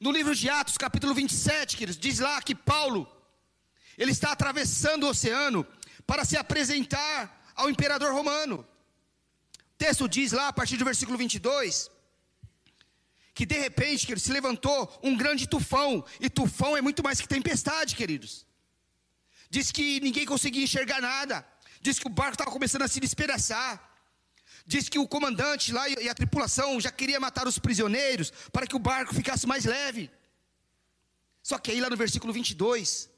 No 0.00 0.10
livro 0.10 0.34
de 0.34 0.48
Atos, 0.48 0.78
capítulo 0.78 1.12
27, 1.12 1.76
queridos, 1.76 2.00
diz 2.00 2.20
lá 2.20 2.40
que 2.40 2.54
Paulo, 2.54 3.06
ele 3.98 4.12
está 4.12 4.32
atravessando 4.32 5.04
o 5.04 5.10
oceano 5.10 5.66
para 6.06 6.24
se 6.24 6.38
apresentar 6.38 7.52
ao 7.54 7.68
imperador 7.68 8.10
romano. 8.14 8.66
O 9.58 9.76
texto 9.76 10.08
diz 10.08 10.32
lá, 10.32 10.48
a 10.48 10.52
partir 10.54 10.78
do 10.78 10.86
versículo 10.86 11.18
22, 11.18 11.90
que 13.34 13.44
de 13.44 13.58
repente, 13.58 14.06
queridos, 14.06 14.22
se 14.22 14.32
levantou 14.32 14.90
um 15.02 15.14
grande 15.14 15.46
tufão, 15.46 16.02
e 16.18 16.30
tufão 16.30 16.74
é 16.74 16.80
muito 16.80 17.02
mais 17.02 17.20
que 17.20 17.28
tempestade, 17.28 17.94
queridos. 17.94 18.46
Diz 19.50 19.70
que 19.70 20.00
ninguém 20.00 20.24
conseguia 20.24 20.64
enxergar 20.64 21.02
nada, 21.02 21.46
diz 21.82 21.98
que 21.98 22.06
o 22.06 22.10
barco 22.10 22.32
estava 22.36 22.50
começando 22.50 22.82
a 22.82 22.88
se 22.88 23.00
despedaçar. 23.00 23.89
Diz 24.72 24.88
que 24.88 25.00
o 25.00 25.08
comandante 25.08 25.72
lá 25.72 25.88
e 25.88 26.08
a 26.08 26.14
tripulação 26.14 26.80
já 26.80 26.92
queria 26.92 27.18
matar 27.18 27.48
os 27.48 27.58
prisioneiros 27.58 28.32
para 28.52 28.68
que 28.68 28.76
o 28.76 28.78
barco 28.78 29.12
ficasse 29.12 29.44
mais 29.44 29.64
leve. 29.64 30.08
Só 31.42 31.58
que 31.58 31.72
aí 31.72 31.80
lá 31.80 31.90
no 31.90 31.96
versículo 31.96 32.32
22 32.32 33.10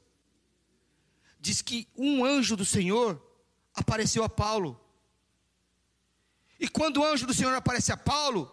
diz 1.39 1.61
que 1.61 1.87
um 1.95 2.25
anjo 2.25 2.55
do 2.55 2.65
Senhor 2.65 3.21
apareceu 3.71 4.23
a 4.23 4.29
Paulo. 4.29 4.81
E 6.59 6.67
quando 6.67 6.97
o 6.97 7.05
anjo 7.05 7.27
do 7.27 7.35
Senhor 7.35 7.53
aparece 7.53 7.91
a 7.91 7.97
Paulo, 7.97 8.51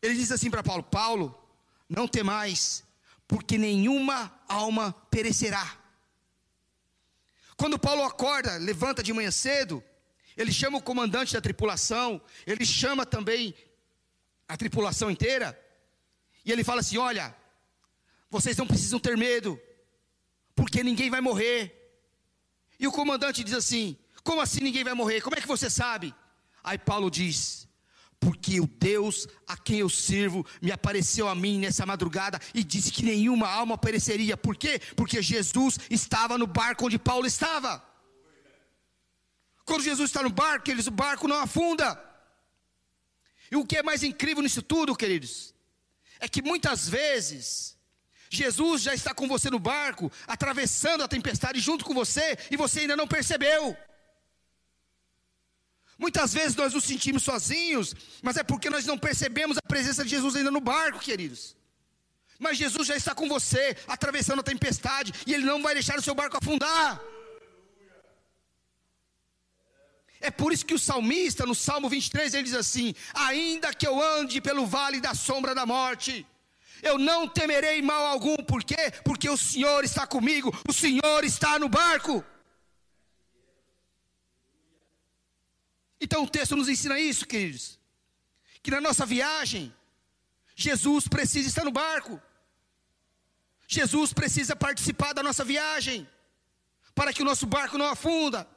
ele 0.00 0.14
diz 0.14 0.30
assim 0.30 0.48
para 0.48 0.62
Paulo: 0.62 0.84
Paulo, 0.84 1.36
não 1.88 2.06
temais, 2.06 2.84
porque 3.26 3.58
nenhuma 3.58 4.32
alma 4.46 4.92
perecerá. 5.10 5.76
Quando 7.56 7.80
Paulo 7.80 8.04
acorda, 8.04 8.58
levanta 8.58 9.02
de 9.02 9.12
manhã 9.12 9.32
cedo, 9.32 9.82
ele 10.38 10.52
chama 10.52 10.78
o 10.78 10.82
comandante 10.82 11.34
da 11.34 11.40
tripulação, 11.40 12.22
ele 12.46 12.64
chama 12.64 13.04
também 13.04 13.52
a 14.46 14.56
tripulação 14.56 15.10
inteira, 15.10 15.58
e 16.44 16.52
ele 16.52 16.62
fala 16.62 16.80
assim: 16.80 16.96
Olha, 16.96 17.34
vocês 18.30 18.56
não 18.56 18.66
precisam 18.66 19.00
ter 19.00 19.16
medo, 19.16 19.60
porque 20.54 20.84
ninguém 20.84 21.10
vai 21.10 21.20
morrer. 21.20 21.74
E 22.78 22.86
o 22.86 22.92
comandante 22.92 23.42
diz 23.42 23.54
assim: 23.54 23.98
Como 24.22 24.40
assim 24.40 24.60
ninguém 24.60 24.84
vai 24.84 24.94
morrer? 24.94 25.20
Como 25.20 25.36
é 25.36 25.40
que 25.40 25.48
você 25.48 25.68
sabe? 25.68 26.14
Aí 26.62 26.78
Paulo 26.78 27.10
diz: 27.10 27.66
Porque 28.20 28.60
o 28.60 28.66
Deus 28.68 29.26
a 29.44 29.56
quem 29.56 29.80
eu 29.80 29.88
sirvo 29.88 30.46
me 30.62 30.70
apareceu 30.70 31.26
a 31.26 31.34
mim 31.34 31.58
nessa 31.58 31.84
madrugada 31.84 32.40
e 32.54 32.62
disse 32.62 32.92
que 32.92 33.02
nenhuma 33.02 33.48
alma 33.48 33.76
pereceria. 33.76 34.36
Por 34.36 34.56
quê? 34.56 34.80
Porque 34.94 35.20
Jesus 35.20 35.80
estava 35.90 36.38
no 36.38 36.46
barco 36.46 36.86
onde 36.86 36.96
Paulo 36.96 37.26
estava. 37.26 37.87
Quando 39.68 39.82
Jesus 39.82 40.08
está 40.08 40.22
no 40.22 40.30
barco, 40.30 40.64
queridos, 40.64 40.86
o 40.86 40.90
barco 40.90 41.28
não 41.28 41.40
afunda. 41.40 41.86
E 43.52 43.56
o 43.56 43.66
que 43.66 43.76
é 43.76 43.82
mais 43.82 44.02
incrível 44.02 44.42
nisso 44.42 44.62
tudo, 44.62 44.96
queridos, 44.96 45.54
é 46.18 46.26
que 46.26 46.40
muitas 46.40 46.88
vezes 46.88 47.76
Jesus 48.30 48.80
já 48.82 48.94
está 48.94 49.12
com 49.12 49.28
você 49.28 49.50
no 49.50 49.58
barco, 49.58 50.10
atravessando 50.26 51.04
a 51.04 51.08
tempestade 51.08 51.60
junto 51.60 51.84
com 51.84 51.92
você, 51.92 52.38
e 52.50 52.56
você 52.56 52.80
ainda 52.80 52.96
não 52.96 53.06
percebeu. 53.06 53.76
Muitas 55.98 56.32
vezes 56.32 56.56
nós 56.56 56.72
nos 56.72 56.84
sentimos 56.84 57.22
sozinhos, 57.22 57.94
mas 58.22 58.38
é 58.38 58.42
porque 58.42 58.70
nós 58.70 58.86
não 58.86 58.96
percebemos 58.96 59.58
a 59.58 59.62
presença 59.62 60.02
de 60.02 60.10
Jesus 60.10 60.34
ainda 60.34 60.50
no 60.50 60.60
barco, 60.60 60.98
queridos. 60.98 61.54
Mas 62.38 62.56
Jesus 62.56 62.88
já 62.88 62.96
está 62.96 63.14
com 63.14 63.28
você, 63.28 63.76
atravessando 63.86 64.40
a 64.40 64.50
tempestade, 64.52 65.12
e 65.26 65.34
Ele 65.34 65.44
não 65.44 65.62
vai 65.62 65.74
deixar 65.74 65.98
o 65.98 66.02
seu 66.02 66.14
barco 66.14 66.38
afundar. 66.38 67.02
É 70.20 70.27
por 70.38 70.52
isso 70.52 70.64
que 70.64 70.72
o 70.72 70.78
salmista, 70.78 71.44
no 71.44 71.54
Salmo 71.54 71.88
23, 71.88 72.32
ele 72.32 72.44
diz 72.44 72.54
assim: 72.54 72.94
Ainda 73.12 73.74
que 73.74 73.86
eu 73.86 74.00
ande 74.00 74.40
pelo 74.40 74.64
vale 74.64 75.00
da 75.00 75.12
sombra 75.12 75.52
da 75.52 75.66
morte, 75.66 76.24
eu 76.80 76.96
não 76.96 77.26
temerei 77.26 77.82
mal 77.82 78.06
algum, 78.06 78.36
por 78.36 78.62
quê? 78.62 78.92
Porque 79.04 79.28
o 79.28 79.36
Senhor 79.36 79.82
está 79.84 80.06
comigo, 80.06 80.56
o 80.68 80.72
Senhor 80.72 81.24
está 81.24 81.58
no 81.58 81.68
barco. 81.68 82.24
Então 86.00 86.22
o 86.22 86.30
texto 86.30 86.54
nos 86.54 86.68
ensina 86.68 87.00
isso, 87.00 87.26
queridos, 87.26 87.76
que 88.62 88.70
na 88.70 88.80
nossa 88.80 89.04
viagem, 89.04 89.74
Jesus 90.54 91.08
precisa 91.08 91.48
estar 91.48 91.64
no 91.64 91.72
barco, 91.72 92.22
Jesus 93.66 94.12
precisa 94.12 94.54
participar 94.54 95.12
da 95.12 95.22
nossa 95.22 95.44
viagem, 95.44 96.08
para 96.94 97.12
que 97.12 97.22
o 97.22 97.24
nosso 97.24 97.44
barco 97.44 97.76
não 97.76 97.86
afunda. 97.86 98.48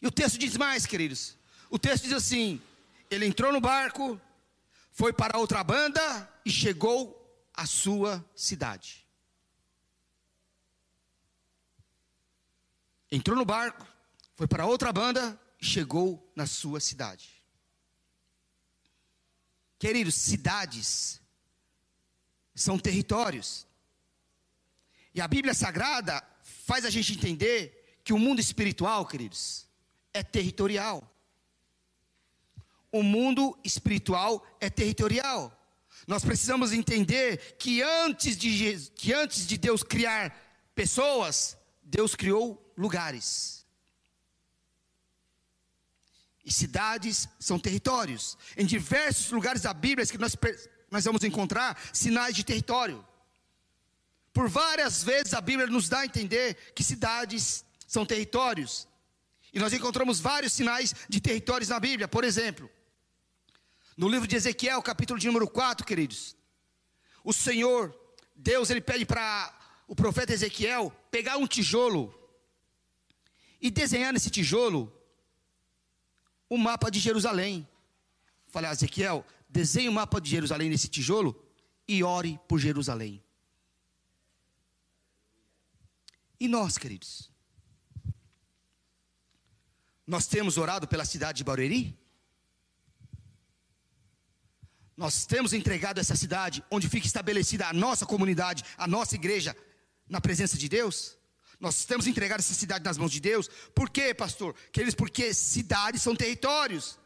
E 0.00 0.06
o 0.06 0.10
texto 0.10 0.38
diz 0.38 0.56
mais, 0.56 0.86
queridos. 0.86 1.36
O 1.70 1.78
texto 1.78 2.04
diz 2.04 2.12
assim: 2.12 2.60
ele 3.10 3.26
entrou 3.26 3.52
no 3.52 3.60
barco, 3.60 4.20
foi 4.92 5.12
para 5.12 5.38
outra 5.38 5.62
banda 5.64 6.28
e 6.44 6.50
chegou 6.50 7.14
à 7.54 7.66
sua 7.66 8.24
cidade. 8.34 9.06
Entrou 13.10 13.36
no 13.36 13.44
barco, 13.44 13.86
foi 14.36 14.46
para 14.46 14.66
outra 14.66 14.92
banda 14.92 15.38
e 15.60 15.64
chegou 15.64 16.30
na 16.36 16.46
sua 16.46 16.78
cidade. 16.78 17.42
Queridos, 19.78 20.14
cidades 20.14 21.20
são 22.54 22.78
territórios. 22.78 23.66
E 25.14 25.20
a 25.20 25.28
Bíblia 25.28 25.54
Sagrada 25.54 26.22
faz 26.42 26.84
a 26.84 26.90
gente 26.90 27.12
entender 27.12 28.00
que 28.04 28.12
o 28.12 28.18
mundo 28.18 28.40
espiritual, 28.40 29.06
queridos, 29.06 29.67
é 30.18 30.22
territorial. 30.22 31.02
O 32.90 33.02
mundo 33.02 33.56
espiritual 33.62 34.44
é 34.60 34.68
territorial. 34.68 35.54
Nós 36.06 36.24
precisamos 36.24 36.72
entender 36.72 37.56
que 37.58 37.82
antes 37.82 38.36
de, 38.36 38.90
que 38.94 39.12
antes 39.12 39.46
de 39.46 39.56
Deus 39.56 39.82
criar 39.82 40.34
pessoas, 40.74 41.56
Deus 41.82 42.14
criou 42.14 42.72
lugares. 42.76 43.66
E 46.44 46.50
cidades 46.50 47.28
são 47.38 47.58
territórios. 47.58 48.38
Em 48.56 48.64
diversos 48.64 49.30
lugares 49.30 49.62
da 49.62 49.74
Bíblia 49.74 50.06
que 50.06 50.18
nós, 50.18 50.34
nós 50.90 51.04
vamos 51.04 51.22
encontrar 51.22 51.78
sinais 51.92 52.34
de 52.34 52.42
território. 52.42 53.06
Por 54.32 54.48
várias 54.48 55.02
vezes 55.02 55.34
a 55.34 55.40
Bíblia 55.40 55.66
nos 55.66 55.88
dá 55.88 56.00
a 56.00 56.06
entender 56.06 56.56
que 56.74 56.82
cidades 56.82 57.64
são 57.86 58.06
territórios. 58.06 58.88
E 59.52 59.58
nós 59.58 59.72
encontramos 59.72 60.20
vários 60.20 60.52
sinais 60.52 60.94
de 61.08 61.20
territórios 61.20 61.68
na 61.68 61.80
Bíblia. 61.80 62.06
Por 62.06 62.24
exemplo, 62.24 62.70
no 63.96 64.08
livro 64.08 64.28
de 64.28 64.36
Ezequiel, 64.36 64.82
capítulo 64.82 65.18
de 65.18 65.26
número 65.26 65.48
4, 65.48 65.86
queridos. 65.86 66.36
O 67.24 67.32
Senhor, 67.32 67.98
Deus, 68.34 68.70
ele 68.70 68.80
pede 68.80 69.04
para 69.04 69.54
o 69.86 69.96
profeta 69.96 70.32
Ezequiel 70.32 70.92
pegar 71.10 71.36
um 71.36 71.46
tijolo 71.46 72.14
e 73.60 73.70
desenhar 73.70 74.12
nesse 74.12 74.30
tijolo 74.30 74.92
o 76.48 76.56
mapa 76.56 76.90
de 76.90 77.00
Jerusalém. 77.00 77.66
Falei, 78.46 78.70
ah, 78.70 78.72
Ezequiel, 78.72 79.26
desenhe 79.48 79.88
o 79.88 79.92
mapa 79.92 80.20
de 80.20 80.30
Jerusalém 80.30 80.70
nesse 80.70 80.88
tijolo 80.88 81.44
e 81.86 82.02
ore 82.04 82.38
por 82.46 82.58
Jerusalém. 82.58 83.22
E 86.38 86.46
nós, 86.46 86.78
queridos? 86.78 87.30
Nós 90.08 90.26
temos 90.26 90.56
orado 90.56 90.88
pela 90.88 91.04
cidade 91.04 91.38
de 91.38 91.44
Barueri? 91.44 91.82
Nós 94.96 95.26
temos 95.26 95.52
entregado 95.52 96.00
essa 96.00 96.16
cidade 96.16 96.64
onde 96.70 96.88
fica 96.88 97.06
estabelecida 97.06 97.68
a 97.68 97.72
nossa 97.72 98.06
comunidade, 98.06 98.64
a 98.76 98.86
nossa 98.86 99.14
igreja, 99.14 99.54
na 100.08 100.20
presença 100.20 100.56
de 100.56 100.68
Deus? 100.68 101.16
Nós 101.60 101.84
temos 101.84 102.06
entregado 102.06 102.40
essa 102.40 102.54
cidade 102.54 102.84
nas 102.84 102.96
mãos 102.96 103.12
de 103.12 103.20
Deus. 103.20 103.48
Por 103.74 103.90
quê, 103.90 104.14
pastor? 104.14 104.56
Queridos, 104.72 104.94
porque 104.94 105.34
cidades 105.34 106.02
são 106.02 106.16
territórios. 106.16 106.98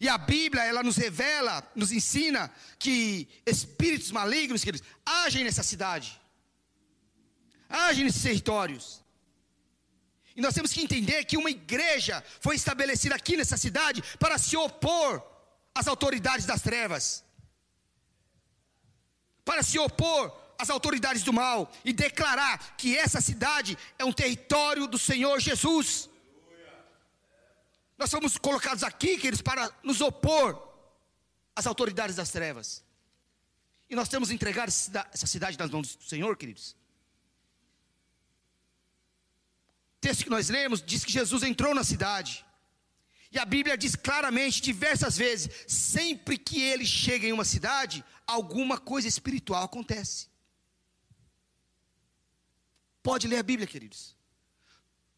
E 0.00 0.08
a 0.08 0.18
Bíblia, 0.18 0.64
ela 0.64 0.82
nos 0.82 0.96
revela, 0.96 1.66
nos 1.74 1.92
ensina 1.92 2.52
que 2.78 3.28
espíritos 3.46 4.10
malignos, 4.10 4.64
queridos, 4.64 4.86
agem 5.06 5.44
nessa 5.44 5.62
cidade 5.62 6.20
agem 7.68 8.04
nesses 8.04 8.22
territórios. 8.22 9.04
E 10.38 10.40
nós 10.40 10.54
temos 10.54 10.72
que 10.72 10.80
entender 10.80 11.24
que 11.24 11.36
uma 11.36 11.50
igreja 11.50 12.24
foi 12.40 12.54
estabelecida 12.54 13.12
aqui 13.12 13.36
nessa 13.36 13.56
cidade 13.56 14.00
para 14.20 14.38
se 14.38 14.56
opor 14.56 15.20
às 15.74 15.88
autoridades 15.88 16.46
das 16.46 16.62
trevas, 16.62 17.24
para 19.44 19.64
se 19.64 19.80
opor 19.80 20.32
às 20.56 20.70
autoridades 20.70 21.24
do 21.24 21.32
mal 21.32 21.68
e 21.84 21.92
declarar 21.92 22.76
que 22.76 22.96
essa 22.96 23.20
cidade 23.20 23.76
é 23.98 24.04
um 24.04 24.12
território 24.12 24.86
do 24.86 24.96
Senhor 24.96 25.40
Jesus. 25.40 26.08
Nós 27.98 28.08
fomos 28.08 28.38
colocados 28.38 28.84
aqui, 28.84 29.16
queridos, 29.18 29.42
para 29.42 29.68
nos 29.82 30.00
opor 30.00 30.56
às 31.56 31.66
autoridades 31.66 32.14
das 32.14 32.30
trevas. 32.30 32.84
E 33.90 33.96
nós 33.96 34.08
temos 34.08 34.30
entregado 34.30 34.68
essa 34.68 35.26
cidade 35.26 35.58
nas 35.58 35.68
mãos 35.68 35.96
do 35.96 36.04
Senhor, 36.04 36.36
queridos. 36.36 36.76
Texto 40.08 40.24
que 40.24 40.30
nós 40.30 40.48
lemos 40.48 40.80
diz 40.80 41.04
que 41.04 41.12
Jesus 41.12 41.42
entrou 41.42 41.74
na 41.74 41.84
cidade. 41.84 42.44
E 43.30 43.38
a 43.38 43.44
Bíblia 43.44 43.76
diz 43.76 43.94
claramente, 43.94 44.62
diversas 44.62 45.18
vezes, 45.18 45.50
sempre 45.66 46.38
que 46.38 46.62
ele 46.62 46.86
chega 46.86 47.26
em 47.26 47.32
uma 47.32 47.44
cidade, 47.44 48.02
alguma 48.26 48.78
coisa 48.78 49.06
espiritual 49.06 49.64
acontece. 49.64 50.28
Pode 53.02 53.28
ler 53.28 53.36
a 53.36 53.42
Bíblia, 53.42 53.66
queridos. 53.66 54.16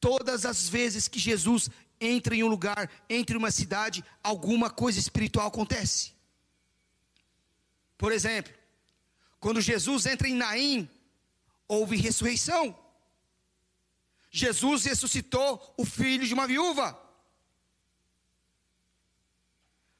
Todas 0.00 0.44
as 0.44 0.68
vezes 0.68 1.06
que 1.06 1.20
Jesus 1.20 1.70
entra 2.00 2.34
em 2.34 2.42
um 2.42 2.48
lugar, 2.48 2.90
entra 3.08 3.36
em 3.36 3.38
uma 3.38 3.52
cidade, 3.52 4.04
alguma 4.24 4.68
coisa 4.70 4.98
espiritual 4.98 5.46
acontece. 5.46 6.12
Por 7.96 8.10
exemplo, 8.10 8.52
quando 9.38 9.60
Jesus 9.60 10.06
entra 10.06 10.28
em 10.28 10.34
Naim, 10.34 10.90
houve 11.68 11.96
ressurreição. 11.96 12.76
Jesus 14.30 14.84
ressuscitou 14.84 15.74
o 15.76 15.84
filho 15.84 16.26
de 16.26 16.32
uma 16.32 16.46
viúva. 16.46 16.98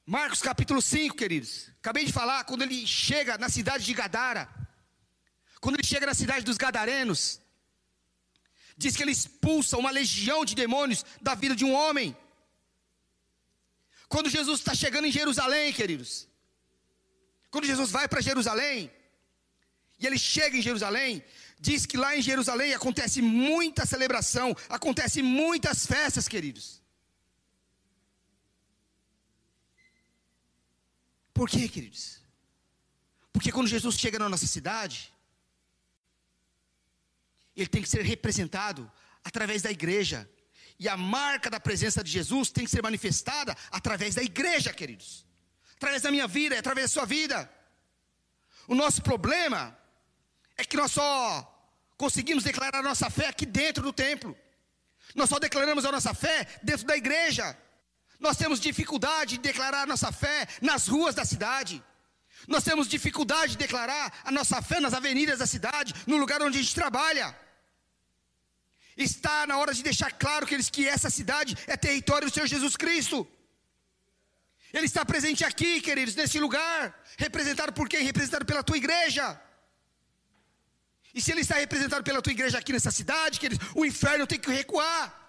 Marcos 0.05 0.41
capítulo 0.41 0.81
5, 0.81 1.15
queridos. 1.15 1.69
Acabei 1.79 2.05
de 2.05 2.13
falar, 2.13 2.43
quando 2.45 2.61
ele 2.61 2.87
chega 2.87 3.37
na 3.37 3.49
cidade 3.49 3.85
de 3.85 3.93
Gadara, 3.93 4.49
quando 5.59 5.75
ele 5.75 5.87
chega 5.87 6.05
na 6.05 6.13
cidade 6.13 6.45
dos 6.45 6.57
Gadarenos, 6.57 7.41
diz 8.77 8.95
que 8.95 9.03
ele 9.03 9.11
expulsa 9.11 9.77
uma 9.77 9.91
legião 9.91 10.43
de 10.45 10.55
demônios 10.55 11.05
da 11.21 11.35
vida 11.35 11.55
de 11.55 11.65
um 11.65 11.73
homem. 11.73 12.15
Quando 14.07 14.29
Jesus 14.29 14.59
está 14.59 14.73
chegando 14.73 15.05
em 15.07 15.11
Jerusalém, 15.11 15.71
queridos, 15.71 16.27
quando 17.49 17.67
Jesus 17.67 17.91
vai 17.91 18.07
para 18.07 18.21
Jerusalém, 18.21 18.91
e 19.99 20.07
ele 20.07 20.17
chega 20.17 20.57
em 20.57 20.61
Jerusalém, 20.61 21.23
diz 21.61 21.85
que 21.85 21.95
lá 21.95 22.17
em 22.17 22.21
Jerusalém 22.23 22.73
acontece 22.73 23.21
muita 23.21 23.85
celebração, 23.85 24.55
acontece 24.67 25.21
muitas 25.21 25.85
festas, 25.85 26.27
queridos. 26.27 26.81
Por 31.31 31.47
quê, 31.47 31.69
queridos? 31.69 32.19
Porque 33.31 33.51
quando 33.51 33.67
Jesus 33.67 33.95
chega 33.95 34.17
na 34.17 34.27
nossa 34.27 34.47
cidade, 34.47 35.13
ele 37.55 37.67
tem 37.67 37.83
que 37.83 37.89
ser 37.89 38.01
representado 38.01 38.91
através 39.23 39.61
da 39.61 39.69
igreja. 39.69 40.27
E 40.79 40.89
a 40.89 40.97
marca 40.97 41.47
da 41.47 41.59
presença 41.59 42.03
de 42.03 42.11
Jesus 42.11 42.49
tem 42.49 42.65
que 42.65 42.71
ser 42.71 42.81
manifestada 42.81 43.55
através 43.69 44.15
da 44.15 44.23
igreja, 44.23 44.73
queridos. 44.73 45.27
Através 45.75 46.01
da 46.01 46.09
minha 46.09 46.27
vida, 46.27 46.57
através 46.57 46.89
da 46.89 46.93
sua 46.93 47.05
vida. 47.05 47.49
O 48.67 48.73
nosso 48.73 49.03
problema 49.03 49.77
é 50.57 50.63
que 50.63 50.75
nós 50.75 50.91
só 50.91 51.50
conseguimos 52.03 52.43
declarar 52.43 52.79
a 52.79 52.89
nossa 52.91 53.07
fé 53.17 53.27
aqui 53.27 53.45
dentro 53.45 53.83
do 53.87 53.93
templo. 53.93 54.31
Nós 55.19 55.29
só 55.29 55.37
declaramos 55.47 55.83
a 55.85 55.91
nossa 55.95 56.13
fé 56.23 56.37
dentro 56.69 56.85
da 56.89 56.95
igreja. 57.01 57.45
Nós 58.25 58.37
temos 58.41 58.59
dificuldade 58.59 59.31
de 59.35 59.43
declarar 59.49 59.83
a 59.83 59.89
nossa 59.93 60.11
fé 60.23 60.39
nas 60.69 60.87
ruas 60.93 61.13
da 61.19 61.25
cidade. 61.31 61.75
Nós 62.53 62.63
temos 62.63 62.87
dificuldade 62.95 63.51
de 63.51 63.59
declarar 63.65 64.05
a 64.29 64.31
nossa 64.31 64.59
fé 64.69 64.79
nas 64.85 64.95
avenidas 64.99 65.37
da 65.43 65.47
cidade, 65.55 65.93
no 66.07 66.17
lugar 66.17 66.41
onde 66.41 66.57
a 66.57 66.61
gente 66.63 66.73
trabalha. 66.81 67.27
Está 69.09 69.37
na 69.45 69.57
hora 69.59 69.73
de 69.77 69.83
deixar 69.89 70.11
claro 70.23 70.47
que, 70.47 70.55
eles, 70.55 70.71
que 70.75 70.87
essa 70.95 71.09
cidade 71.19 71.55
é 71.67 71.77
território 71.77 72.27
do 72.27 72.33
Senhor 72.33 72.47
Jesus 72.47 72.75
Cristo. 72.75 73.27
Ele 74.73 74.87
está 74.91 75.03
presente 75.05 75.43
aqui, 75.45 75.71
queridos, 75.81 76.15
nesse 76.15 76.39
lugar, 76.39 76.79
representado 77.25 77.71
por 77.79 77.87
quem? 77.87 78.03
Representado 78.11 78.45
pela 78.51 78.63
tua 78.63 78.77
igreja. 78.83 79.39
E 81.13 81.21
se 81.21 81.31
ele 81.31 81.41
está 81.41 81.55
representado 81.55 82.03
pela 82.03 82.21
tua 82.21 82.31
igreja 82.31 82.57
aqui 82.57 82.71
nessa 82.71 82.91
cidade, 82.91 83.39
que 83.39 83.49
o 83.75 83.85
inferno 83.85 84.25
tem 84.25 84.39
que 84.39 84.49
recuar. 84.49 85.21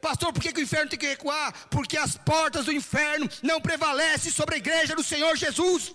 Pastor, 0.00 0.32
por 0.32 0.42
que, 0.42 0.52
que, 0.52 0.60
o 0.60 0.64
inferno 0.64 0.90
tem 0.90 0.98
que 0.98 1.06
recuar? 1.06 1.68
Porque 1.68 1.96
as 1.96 2.16
portas 2.16 2.64
do 2.64 2.72
inferno 2.72 3.28
não 3.40 3.60
prevalecem 3.60 4.32
sobre 4.32 4.56
a 4.56 4.58
igreja 4.58 4.96
do 4.96 5.04
Senhor 5.04 5.36
Jesus. 5.36 5.94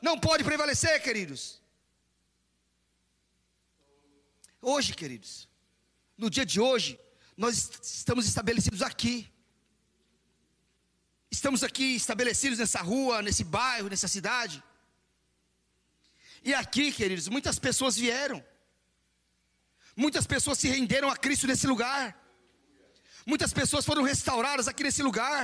Não 0.00 0.16
pode 0.18 0.44
prevalecer, 0.44 1.02
queridos. 1.02 1.60
Hoje, 4.62 4.94
queridos, 4.94 5.48
no 6.16 6.30
dia 6.30 6.46
de 6.46 6.60
hoje, 6.60 6.98
nós 7.36 7.70
estamos 7.82 8.26
estabelecidos 8.26 8.82
aqui. 8.82 9.28
Estamos 11.28 11.64
aqui 11.64 11.96
estabelecidos 11.96 12.60
nessa 12.60 12.80
rua, 12.80 13.20
nesse 13.20 13.42
bairro, 13.42 13.88
nessa 13.88 14.06
cidade. 14.06 14.62
E 16.44 16.52
aqui, 16.52 16.92
queridos, 16.92 17.26
muitas 17.28 17.58
pessoas 17.58 17.96
vieram. 17.96 18.44
Muitas 19.96 20.26
pessoas 20.26 20.58
se 20.58 20.68
renderam 20.68 21.08
a 21.08 21.16
Cristo 21.16 21.46
nesse 21.46 21.66
lugar. 21.66 22.14
Muitas 23.24 23.52
pessoas 23.52 23.84
foram 23.84 24.02
restauradas 24.02 24.68
aqui 24.68 24.82
nesse 24.82 25.02
lugar. 25.02 25.42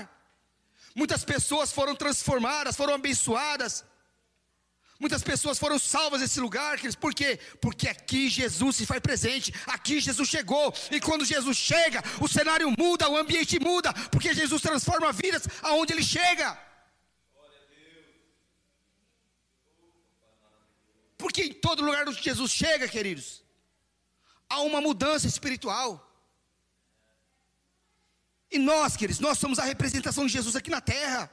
Muitas 0.94 1.24
pessoas 1.24 1.72
foram 1.72 1.94
transformadas, 1.94 2.76
foram 2.76 2.94
abençoadas. 2.94 3.84
Muitas 4.98 5.22
pessoas 5.22 5.58
foram 5.58 5.78
salvas 5.78 6.20
nesse 6.20 6.38
lugar, 6.38 6.76
queridos. 6.76 6.94
Por 6.94 7.14
quê? 7.14 7.38
Porque 7.62 7.88
aqui 7.88 8.28
Jesus 8.28 8.76
se 8.76 8.84
faz 8.84 9.00
presente. 9.00 9.54
Aqui 9.66 9.98
Jesus 10.00 10.28
chegou. 10.28 10.74
E 10.90 11.00
quando 11.00 11.24
Jesus 11.24 11.56
chega, 11.56 12.04
o 12.20 12.28
cenário 12.28 12.70
muda, 12.78 13.08
o 13.08 13.16
ambiente 13.16 13.58
muda. 13.58 13.94
Porque 14.10 14.34
Jesus 14.34 14.60
transforma 14.60 15.10
vidas 15.12 15.48
aonde 15.62 15.94
ele 15.94 16.02
chega. 16.02 16.69
Porque 21.20 21.42
em 21.42 21.52
todo 21.52 21.84
lugar 21.84 22.08
onde 22.08 22.22
Jesus 22.22 22.50
chega, 22.50 22.88
queridos, 22.88 23.42
há 24.48 24.60
uma 24.62 24.80
mudança 24.80 25.26
espiritual. 25.26 25.88
E 28.50 28.58
nós, 28.58 28.96
queridos, 28.96 29.20
nós 29.20 29.38
somos 29.38 29.58
a 29.58 29.64
representação 29.64 30.26
de 30.26 30.32
Jesus 30.32 30.56
aqui 30.56 30.70
na 30.70 30.80
terra. 30.80 31.30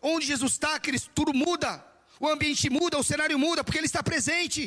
Onde 0.00 0.26
Jesus 0.26 0.52
está, 0.52 0.78
queridos, 0.78 1.10
tudo 1.14 1.32
muda. 1.32 1.84
O 2.20 2.28
ambiente 2.28 2.68
muda, 2.70 2.98
o 2.98 3.02
cenário 3.02 3.38
muda, 3.38 3.64
porque 3.64 3.78
Ele 3.78 3.86
está 3.86 4.02
presente. 4.02 4.62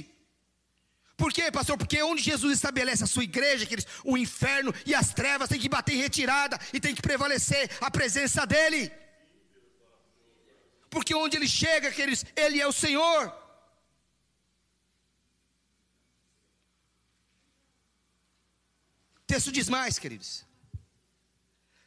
Por 1.16 1.32
quê, 1.32 1.50
pastor? 1.50 1.78
Porque 1.78 2.02
onde 2.04 2.22
Jesus 2.22 2.54
estabelece 2.56 3.04
a 3.04 3.08
sua 3.08 3.24
igreja, 3.24 3.66
queridos, 3.66 3.89
o 4.04 4.18
inferno 4.18 4.74
e 4.86 4.93
as 4.93 5.14
trevas 5.14 5.48
têm 5.48 5.60
que 5.60 5.70
bater 5.70 5.93
em 5.93 6.02
retirada 6.02 6.60
e 6.74 6.80
tem 6.80 6.93
que 6.93 7.02
prevalecer 7.02 7.70
a 7.80 7.89
presença 7.89 8.46
dEle. 8.46 8.91
Porque 10.96 11.14
onde 11.14 11.36
Ele 11.36 11.46
chega, 11.46 11.91
queridos, 11.91 12.24
Ele 12.38 12.62
é 12.62 12.66
o 12.66 12.72
Senhor. 12.72 13.28
O 19.18 19.26
texto 19.28 19.52
diz 19.52 19.68
mais, 19.68 20.00
queridos. 20.00 20.46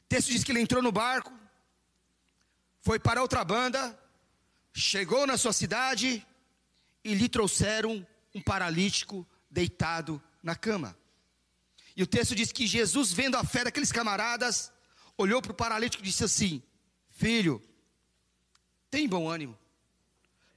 O 0.05 0.09
texto 0.11 0.29
diz 0.29 0.45
que 0.45 0.53
ele 0.53 0.61
entrou 0.61 0.83
no 0.83 0.93
barco, 0.93 1.33
foi 2.83 2.99
para 2.99 3.23
outra 3.23 3.43
banda, 3.45 3.99
chegou 4.75 5.27
na 5.27 5.39
sua 5.39 5.55
cidade 5.55 6.27
e 7.03 7.15
lhe 7.15 7.31
trouxeram 7.31 8.07
um 8.35 8.43
paralítico 8.43 9.27
deitado 9.51 10.23
na 10.43 10.55
cama. 10.55 10.95
E 11.97 12.03
o 12.03 12.07
texto 12.07 12.35
diz 12.35 12.53
que 12.53 12.67
Jesus, 12.67 13.11
vendo 13.11 13.37
a 13.37 13.45
fé 13.45 13.65
daqueles 13.65 13.91
camaradas, 13.91 14.71
olhou 15.17 15.41
para 15.41 15.53
o 15.53 15.55
paralítico 15.55 16.03
e 16.03 16.07
disse 16.07 16.25
assim: 16.25 16.63
Filho, 17.09 17.63
tem 18.91 19.09
bom 19.09 19.29
ânimo, 19.29 19.59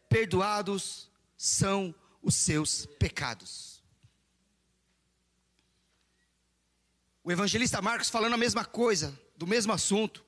perdoados 0.10 1.10
são 1.36 1.94
os 2.22 2.36
seus 2.36 2.86
pecados. 2.86 3.82
O 7.24 7.32
evangelista 7.32 7.82
Marcos 7.82 8.10
falando 8.10 8.34
a 8.34 8.38
mesma 8.38 8.66
coisa, 8.66 9.18
do 9.36 9.46
mesmo 9.46 9.72
assunto, 9.72 10.26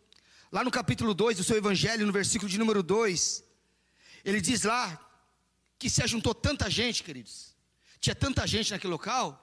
lá 0.52 0.64
no 0.64 0.72
capítulo 0.72 1.14
2 1.14 1.38
do 1.38 1.44
seu 1.44 1.58
evangelho, 1.58 2.06
no 2.06 2.14
versículo 2.14 2.50
de 2.50 2.58
número 2.58 2.84
2, 2.84 3.44
ele 4.24 4.40
diz 4.40 4.64
lá 4.64 5.00
que 5.80 5.90
se 5.90 6.04
ajuntou 6.04 6.36
tanta 6.36 6.70
gente, 6.70 7.04
queridos, 7.04 7.56
tinha 8.00 8.16
tanta 8.16 8.46
gente 8.46 8.72
naquele 8.72 8.92
local, 8.92 9.40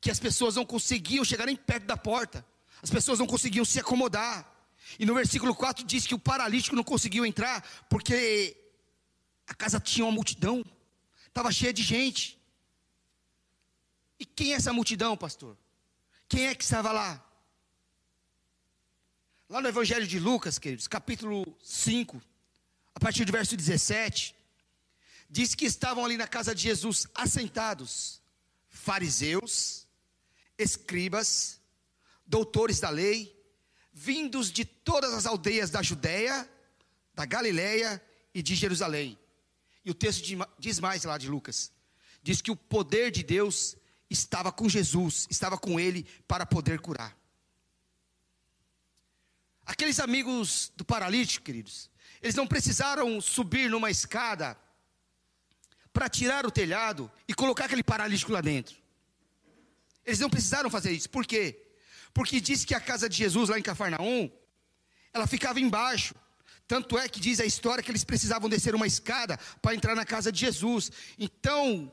que 0.00 0.10
as 0.10 0.18
pessoas 0.18 0.56
não 0.56 0.64
conseguiam 0.64 1.24
chegar 1.24 1.46
nem 1.46 1.56
perto 1.56 1.84
da 1.84 1.96
porta, 1.96 2.44
as 2.82 2.90
pessoas 2.90 3.18
não 3.18 3.26
conseguiam 3.26 3.64
se 3.64 3.78
acomodar. 3.78 4.49
E 4.98 5.06
no 5.06 5.14
versículo 5.14 5.54
4 5.54 5.84
diz 5.84 6.06
que 6.06 6.14
o 6.14 6.18
paralítico 6.18 6.76
não 6.76 6.84
conseguiu 6.84 7.24
entrar, 7.24 7.62
porque 7.88 8.56
a 9.46 9.54
casa 9.54 9.80
tinha 9.80 10.04
uma 10.04 10.12
multidão, 10.12 10.64
estava 11.26 11.50
cheia 11.52 11.72
de 11.72 11.82
gente. 11.82 12.38
E 14.18 14.24
quem 14.24 14.52
é 14.52 14.56
essa 14.56 14.72
multidão, 14.72 15.16
pastor? 15.16 15.56
Quem 16.28 16.46
é 16.46 16.54
que 16.54 16.62
estava 16.62 16.92
lá? 16.92 17.24
Lá 19.48 19.60
no 19.60 19.68
Evangelho 19.68 20.06
de 20.06 20.18
Lucas, 20.18 20.58
queridos, 20.58 20.86
capítulo 20.86 21.56
5, 21.62 22.22
a 22.94 23.00
partir 23.00 23.24
do 23.24 23.32
verso 23.32 23.56
17, 23.56 24.36
diz 25.28 25.54
que 25.54 25.64
estavam 25.64 26.04
ali 26.04 26.16
na 26.16 26.28
casa 26.28 26.54
de 26.54 26.62
Jesus 26.62 27.06
assentados 27.14 28.20
fariseus, 28.68 29.88
escribas, 30.56 31.60
doutores 32.26 32.78
da 32.78 32.90
lei, 32.90 33.39
vindos 34.00 34.50
de 34.50 34.64
todas 34.64 35.12
as 35.12 35.26
aldeias 35.26 35.68
da 35.68 35.82
Judéia, 35.82 36.48
da 37.14 37.26
Galiléia 37.26 38.02
e 38.32 38.42
de 38.42 38.54
Jerusalém. 38.54 39.18
E 39.84 39.90
o 39.90 39.94
texto 39.94 40.24
diz 40.58 40.80
mais 40.80 41.04
lá 41.04 41.18
de 41.18 41.28
Lucas: 41.28 41.70
diz 42.22 42.40
que 42.40 42.50
o 42.50 42.56
poder 42.56 43.10
de 43.10 43.22
Deus 43.22 43.76
estava 44.08 44.50
com 44.50 44.70
Jesus, 44.70 45.26
estava 45.28 45.58
com 45.58 45.78
ele 45.78 46.06
para 46.26 46.46
poder 46.46 46.80
curar. 46.80 47.14
Aqueles 49.66 50.00
amigos 50.00 50.72
do 50.74 50.84
paralítico, 50.84 51.44
queridos, 51.44 51.90
eles 52.22 52.34
não 52.34 52.46
precisaram 52.46 53.20
subir 53.20 53.68
numa 53.68 53.90
escada 53.90 54.56
para 55.92 56.08
tirar 56.08 56.46
o 56.46 56.50
telhado 56.50 57.10
e 57.28 57.34
colocar 57.34 57.66
aquele 57.66 57.82
paralítico 57.82 58.32
lá 58.32 58.40
dentro. 58.40 58.76
Eles 60.06 60.18
não 60.18 60.30
precisaram 60.30 60.70
fazer 60.70 60.90
isso. 60.90 61.10
Por 61.10 61.26
quê? 61.26 61.69
Porque 62.12 62.40
diz 62.40 62.64
que 62.64 62.74
a 62.74 62.80
casa 62.80 63.08
de 63.08 63.16
Jesus 63.16 63.48
lá 63.48 63.58
em 63.58 63.62
Cafarnaum, 63.62 64.30
ela 65.12 65.26
ficava 65.26 65.60
embaixo. 65.60 66.14
Tanto 66.66 66.98
é 66.98 67.08
que 67.08 67.20
diz 67.20 67.40
a 67.40 67.44
história 67.44 67.82
que 67.82 67.90
eles 67.90 68.04
precisavam 68.04 68.48
descer 68.48 68.74
uma 68.74 68.86
escada 68.86 69.38
para 69.60 69.74
entrar 69.74 69.94
na 69.94 70.04
casa 70.04 70.30
de 70.30 70.38
Jesus. 70.38 70.90
Então, 71.18 71.92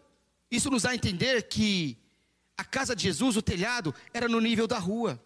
isso 0.52 0.70
nos 0.70 0.84
dá 0.84 0.92
a 0.92 0.96
entender 0.96 1.48
que 1.48 1.98
a 2.58 2.64
casa 2.64 2.96
de 2.96 3.04
Jesus, 3.04 3.38
o 3.38 3.42
telhado, 3.42 3.94
era 4.14 4.28
no 4.28 4.40
nível 4.40 4.68
da 4.68 4.78
rua. 4.78 5.24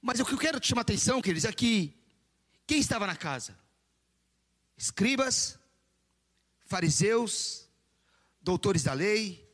Mas 0.00 0.18
o 0.18 0.24
que 0.24 0.34
eu 0.34 0.38
quero 0.38 0.58
te 0.58 0.68
chamar 0.68 0.80
a 0.80 0.82
atenção, 0.82 1.22
queridos, 1.22 1.44
é 1.44 1.52
que 1.52 1.96
quem 2.66 2.78
estava 2.78 3.06
na 3.06 3.14
casa? 3.14 3.56
Escribas, 4.76 5.58
fariseus, 6.66 7.68
doutores 8.40 8.82
da 8.82 8.92
lei 8.92 9.51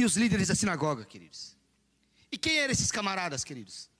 e 0.00 0.04
os 0.04 0.16
líderes 0.16 0.48
da 0.48 0.54
sinagoga, 0.54 1.04
queridos. 1.04 1.54
E 2.32 2.38
quem 2.38 2.58
eram 2.58 2.72
esses 2.72 2.90
camaradas, 2.90 3.44
queridos? 3.44 3.90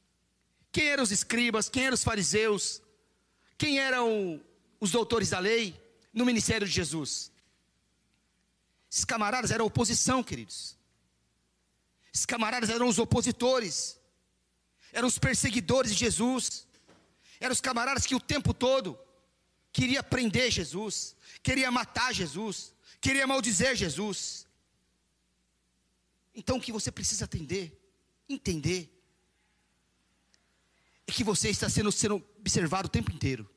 Quem 0.72 0.86
eram 0.86 1.02
os 1.02 1.10
escribas? 1.10 1.68
Quem 1.68 1.84
eram 1.84 1.94
os 1.94 2.02
fariseus? 2.02 2.80
Quem 3.58 3.78
eram 3.78 4.40
os 4.80 4.90
doutores 4.92 5.30
da 5.30 5.38
lei 5.38 5.78
no 6.12 6.24
ministério 6.24 6.66
de 6.66 6.72
Jesus? 6.72 7.30
Esses 8.90 9.04
camaradas 9.04 9.50
eram 9.50 9.66
oposição, 9.66 10.22
queridos. 10.22 10.76
Esses 12.14 12.24
camaradas 12.24 12.70
eram 12.70 12.88
os 12.88 12.98
opositores, 12.98 14.00
eram 14.92 15.06
os 15.06 15.18
perseguidores 15.18 15.92
de 15.92 15.98
Jesus, 15.98 16.66
eram 17.38 17.52
os 17.52 17.60
camaradas 17.60 18.06
que 18.06 18.14
o 18.14 18.20
tempo 18.20 18.54
todo 18.54 18.98
queria 19.72 20.02
prender 20.02 20.50
Jesus, 20.50 21.14
queria 21.42 21.70
matar 21.70 22.12
Jesus, 22.12 22.72
queria 23.00 23.26
maldizer 23.26 23.76
Jesus. 23.76 24.46
Então 26.34 26.58
o 26.58 26.60
que 26.60 26.72
você 26.72 26.90
precisa 26.90 27.24
atender, 27.24 27.78
entender, 28.28 28.88
é 31.06 31.12
que 31.12 31.24
você 31.24 31.50
está 31.50 31.68
sendo, 31.68 31.90
sendo 31.90 32.16
observado 32.38 32.86
o 32.86 32.90
tempo 32.90 33.10
inteiro. 33.10 33.48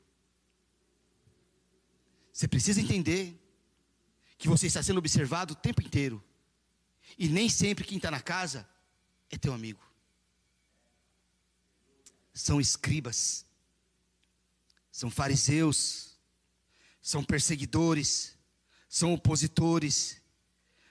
Você 2.32 2.48
precisa 2.48 2.80
entender 2.80 3.40
que 4.36 4.48
você 4.48 4.66
está 4.66 4.82
sendo 4.82 4.98
observado 4.98 5.52
o 5.52 5.56
tempo 5.56 5.80
inteiro. 5.80 6.22
E 7.16 7.28
nem 7.28 7.48
sempre 7.48 7.84
quem 7.84 7.96
está 7.96 8.10
na 8.10 8.20
casa 8.20 8.68
é 9.30 9.38
teu 9.38 9.52
amigo. 9.52 9.80
São 12.32 12.60
escribas, 12.60 13.46
são 14.90 15.08
fariseus, 15.08 16.18
são 17.00 17.22
perseguidores, 17.22 18.36
são 18.88 19.14
opositores. 19.14 20.20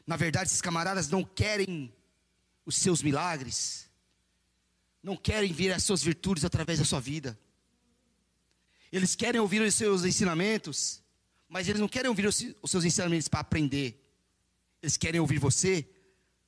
Na 0.05 0.17
verdade, 0.17 0.49
esses 0.49 0.61
camaradas 0.61 1.09
não 1.09 1.23
querem 1.23 1.93
os 2.65 2.75
seus 2.75 3.01
milagres, 3.01 3.89
não 5.01 5.15
querem 5.15 5.51
ver 5.51 5.71
as 5.71 5.83
suas 5.83 6.03
virtudes 6.03 6.45
através 6.45 6.79
da 6.79 6.85
sua 6.85 6.99
vida. 6.99 7.37
Eles 8.91 9.15
querem 9.15 9.41
ouvir 9.41 9.61
os 9.61 9.73
seus 9.73 10.03
ensinamentos, 10.03 11.01
mas 11.49 11.67
eles 11.67 11.81
não 11.81 11.87
querem 11.87 12.09
ouvir 12.09 12.27
os 12.27 12.71
seus 12.71 12.85
ensinamentos 12.85 13.27
para 13.27 13.39
aprender. 13.39 13.99
Eles 14.81 14.97
querem 14.97 15.19
ouvir 15.19 15.39
você 15.39 15.87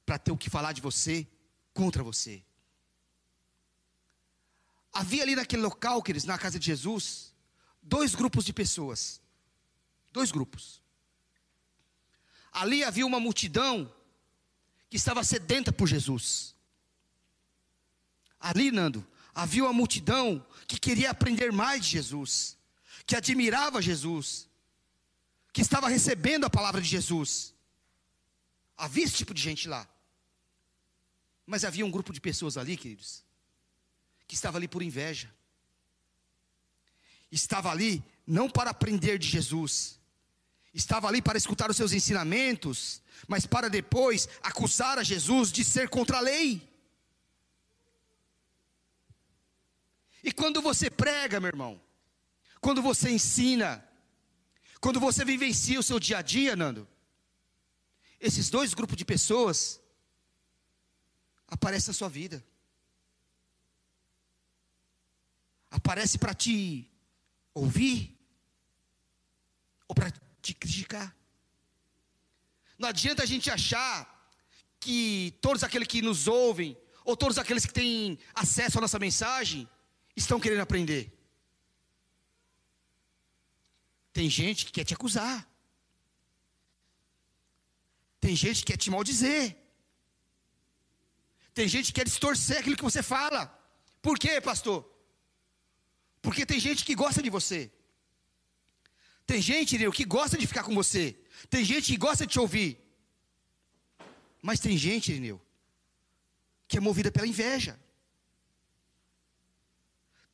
para 0.06 0.18
ter 0.18 0.32
o 0.32 0.38
que 0.38 0.50
falar 0.50 0.74
de 0.74 0.82
você 0.82 1.28
contra 1.74 2.04
você. 2.04 2.44
Havia 4.94 5.24
ali 5.24 5.36
naquele 5.36 5.62
local, 5.62 6.02
queridos, 6.02 6.26
na 6.26 6.38
casa 6.38 6.58
de 6.58 6.66
Jesus, 6.66 7.34
dois 7.82 8.16
grupos 8.16 8.46
de 8.46 8.54
pessoas. 8.54 9.22
Dois 10.14 10.32
grupos. 10.32 10.82
Ali 12.56 12.86
havia 12.86 13.06
uma 13.06 13.20
multidão 13.20 13.94
que 14.90 14.96
estava 14.96 15.26
sedenta 15.26 15.74
por 15.74 15.90
Jesus. 15.90 16.56
Ali, 18.40 18.72
Nando, 18.72 19.06
havia 19.34 19.66
uma 19.66 19.74
multidão 19.74 20.46
que 20.66 20.80
queria 20.80 21.12
aprender 21.12 21.52
mais 21.52 21.84
de 21.84 21.92
Jesus, 21.92 22.58
que 23.06 23.14
admirava 23.14 23.82
Jesus, 23.82 24.48
que 25.52 25.60
estava 25.62 25.90
recebendo 25.90 26.46
a 26.46 26.50
palavra 26.50 26.80
de 26.80 26.88
Jesus. 26.88 27.54
Havia 28.78 29.04
esse 29.04 29.16
tipo 29.16 29.34
de 29.34 29.42
gente 29.42 29.68
lá. 29.68 29.86
Mas 31.46 31.66
havia 31.66 31.86
um 31.86 31.92
grupo 31.92 32.14
de 32.14 32.22
pessoas 32.22 32.56
ali, 32.56 32.78
queridos, 32.78 33.22
que 34.26 34.34
estava 34.34 34.58
ali 34.58 34.68
por 34.70 34.82
inveja. 34.82 35.30
Estava 37.30 37.70
ali 37.70 38.02
não 38.26 38.50
para 38.50 38.70
aprender 38.70 39.20
de 39.20 39.28
Jesus, 39.28 40.00
estava 40.76 41.08
ali 41.08 41.22
para 41.22 41.38
escutar 41.38 41.72
os 41.72 41.78
seus 41.78 41.94
ensinamentos, 41.94 43.02
mas 43.28 43.46
para 43.46 43.70
depois 43.70 44.28
acusar 44.44 45.00
a 45.00 45.04
Jesus 45.04 45.52
de 45.52 45.64
ser 45.64 45.90
contra 45.90 46.18
a 46.18 46.22
lei. 46.22 46.62
E 50.22 50.32
quando 50.34 50.62
você 50.62 50.90
prega, 50.90 51.40
meu 51.40 51.48
irmão, 51.48 51.82
quando 52.60 52.82
você 52.82 53.10
ensina, 53.10 53.88
quando 54.82 55.00
você 55.00 55.24
vivencia 55.24 55.80
o 55.80 55.84
seu 55.84 56.00
dia 56.00 56.18
a 56.18 56.22
dia, 56.22 56.56
Nando, 56.56 56.88
esses 58.20 58.50
dois 58.50 58.74
grupos 58.74 58.98
de 58.98 59.06
pessoas 59.06 59.80
aparecem 61.48 61.90
na 61.90 61.94
sua 61.94 62.10
vida. 62.10 62.44
Aparece 65.72 66.18
para 66.18 66.34
te 66.34 66.90
ouvir 67.54 68.18
ou 69.88 69.96
para 69.96 70.12
te 70.46 70.54
criticar. 70.54 71.16
Não 72.78 72.90
adianta 72.90 73.24
a 73.24 73.26
gente 73.26 73.50
achar 73.50 73.96
que 74.80 75.38
todos 75.42 75.64
aqueles 75.64 75.88
que 75.88 76.02
nos 76.02 76.28
ouvem, 76.28 76.78
ou 77.04 77.16
todos 77.18 77.38
aqueles 77.38 77.66
que 77.66 77.74
têm 77.74 78.20
acesso 78.34 78.78
à 78.78 78.82
nossa 78.82 79.00
mensagem, 79.00 79.68
estão 80.16 80.40
querendo 80.40 80.62
aprender. 80.62 81.04
Tem 84.18 84.30
gente 84.30 84.66
que 84.66 84.72
quer 84.72 84.86
te 84.86 84.94
acusar. 84.94 85.38
Tem 88.20 88.36
gente 88.36 88.60
que 88.62 88.72
quer 88.72 88.78
te 88.78 88.90
maldizer. 88.90 89.58
Tem 91.54 91.68
gente 91.68 91.88
que 91.88 91.98
quer 92.00 92.06
distorcer 92.06 92.60
aquilo 92.60 92.78
que 92.78 92.90
você 92.92 93.02
fala. 93.02 93.42
Por 94.02 94.18
quê, 94.20 94.40
pastor? 94.42 94.80
Porque 96.22 96.46
tem 96.46 96.60
gente 96.60 96.84
que 96.86 96.96
gosta 96.96 97.22
de 97.22 97.30
você. 97.30 97.72
Tem 99.26 99.42
gente, 99.42 99.74
Irineu, 99.74 99.92
que 99.92 100.06
gosta 100.06 100.38
de 100.38 100.46
ficar 100.46 100.64
com 100.64 100.76
você. 100.76 101.18
Tem 101.50 101.64
gente 101.64 101.92
que 101.92 101.98
gosta 101.98 102.26
de 102.26 102.34
te 102.34 102.40
ouvir. 102.40 102.80
Mas 104.42 104.60
tem 104.60 104.78
gente, 104.78 105.12
Irineu, 105.12 105.42
que 106.68 106.78
é 106.78 106.80
movida 106.80 107.12
pela 107.12 107.28
inveja. 107.28 107.80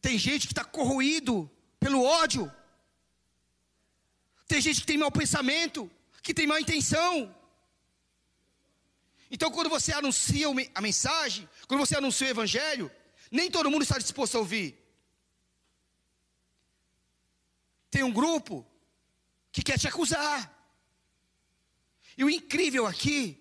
Tem 0.01 0.17
gente 0.17 0.47
que 0.47 0.53
está 0.53 0.65
corroído 0.65 1.49
pelo 1.79 2.03
ódio. 2.03 2.51
Tem 4.47 4.59
gente 4.59 4.81
que 4.81 4.87
tem 4.87 4.97
mau 4.97 5.11
pensamento, 5.11 5.89
que 6.21 6.33
tem 6.33 6.45
má 6.45 6.59
intenção. 6.59 7.33
Então, 9.29 9.49
quando 9.49 9.69
você 9.69 9.93
anuncia 9.93 10.47
a 10.75 10.81
mensagem, 10.81 11.47
quando 11.67 11.79
você 11.79 11.95
anuncia 11.95 12.27
o 12.27 12.31
evangelho, 12.31 12.91
nem 13.31 13.49
todo 13.49 13.71
mundo 13.71 13.83
está 13.83 13.97
disposto 13.97 14.35
a 14.35 14.39
ouvir. 14.39 14.77
Tem 17.89 18.03
um 18.03 18.11
grupo 18.11 18.65
que 19.51 19.61
quer 19.61 19.77
te 19.77 19.87
acusar. 19.87 20.57
E 22.17 22.23
o 22.23 22.29
incrível 22.29 22.85
aqui 22.85 23.37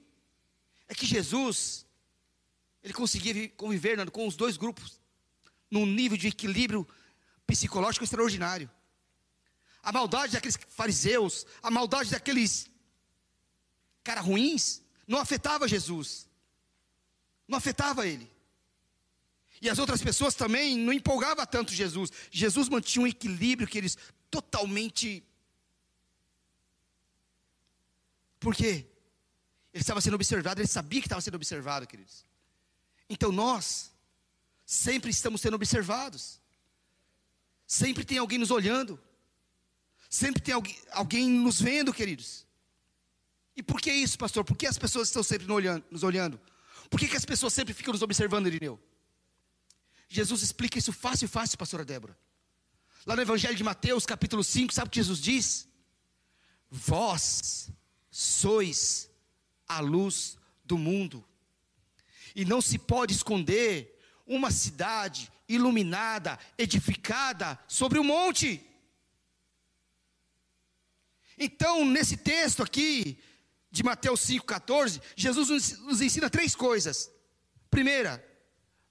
é 0.88 0.94
que 0.94 1.06
Jesus, 1.06 1.86
ele 2.82 2.92
conseguia 2.92 3.48
conviver 3.50 4.10
com 4.10 4.26
os 4.26 4.36
dois 4.36 4.56
grupos 4.56 5.00
num 5.70 5.86
nível 5.86 6.16
de 6.16 6.28
equilíbrio 6.28 6.86
psicológico 7.46 8.04
extraordinário. 8.04 8.70
A 9.82 9.92
maldade 9.92 10.32
daqueles 10.32 10.58
fariseus, 10.68 11.46
a 11.62 11.70
maldade 11.70 12.10
daqueles 12.10 12.68
cara 14.02 14.20
ruins, 14.20 14.82
não 15.06 15.18
afetava 15.18 15.68
Jesus. 15.68 16.28
Não 17.46 17.58
afetava 17.58 18.06
ele. 18.06 18.30
E 19.60 19.68
as 19.68 19.78
outras 19.78 20.02
pessoas 20.02 20.34
também 20.34 20.76
não 20.76 20.92
empolgava 20.92 21.46
tanto 21.46 21.72
Jesus. 21.72 22.10
Jesus 22.30 22.68
mantinha 22.68 23.04
um 23.04 23.06
equilíbrio 23.06 23.68
que 23.68 23.76
eles 23.76 23.96
totalmente 24.30 25.22
Por 28.40 28.54
quê? 28.54 28.86
Ele 29.72 29.82
estava 29.82 30.00
sendo 30.00 30.14
observado, 30.14 30.60
ele 30.60 30.66
sabia 30.66 31.00
que 31.00 31.06
estava 31.06 31.20
sendo 31.20 31.36
observado, 31.36 31.86
queridos. 31.86 32.24
Então 33.08 33.30
nós 33.30 33.92
sempre 34.64 35.10
estamos 35.10 35.40
sendo 35.40 35.54
observados. 35.54 36.40
Sempre 37.66 38.04
tem 38.04 38.18
alguém 38.18 38.38
nos 38.38 38.50
olhando. 38.50 39.00
Sempre 40.08 40.42
tem 40.42 40.54
alguém, 40.54 40.76
alguém 40.90 41.30
nos 41.30 41.60
vendo, 41.60 41.92
queridos. 41.92 42.44
E 43.54 43.62
por 43.62 43.80
que 43.80 43.92
isso, 43.92 44.18
pastor? 44.18 44.44
Por 44.44 44.56
que 44.56 44.66
as 44.66 44.78
pessoas 44.78 45.08
estão 45.08 45.22
sempre 45.22 45.46
nos 45.90 46.02
olhando? 46.02 46.40
Por 46.88 46.98
que, 46.98 47.06
que 47.06 47.16
as 47.16 47.24
pessoas 47.24 47.52
sempre 47.52 47.72
ficam 47.72 47.92
nos 47.92 48.02
observando, 48.02 48.48
Irineu? 48.48 48.80
Jesus 50.08 50.42
explica 50.42 50.78
isso 50.78 50.92
fácil, 50.92 51.28
fácil, 51.28 51.56
pastora 51.56 51.84
Débora. 51.84 52.18
Lá 53.06 53.14
no 53.14 53.22
Evangelho 53.22 53.54
de 53.54 53.62
Mateus, 53.62 54.04
capítulo 54.04 54.42
5, 54.42 54.74
sabe 54.74 54.88
o 54.88 54.90
que 54.90 54.98
Jesus 54.98 55.20
diz? 55.20 55.68
Vós 56.68 57.70
sois 58.20 59.10
a 59.66 59.80
luz 59.80 60.36
do 60.62 60.76
mundo. 60.76 61.24
E 62.36 62.44
não 62.44 62.60
se 62.60 62.78
pode 62.78 63.14
esconder 63.14 63.98
uma 64.26 64.50
cidade 64.50 65.32
iluminada, 65.48 66.38
edificada 66.58 67.58
sobre 67.66 67.98
o 67.98 68.02
um 68.02 68.04
monte. 68.04 68.62
Então, 71.38 71.82
nesse 71.86 72.18
texto 72.18 72.62
aqui, 72.62 73.18
de 73.70 73.82
Mateus 73.82 74.20
5,14, 74.20 75.00
Jesus 75.16 75.48
nos, 75.48 76.02
ensina 76.02 76.28
três 76.28 76.54
coisas. 76.54 77.10
Primeira, 77.70 78.22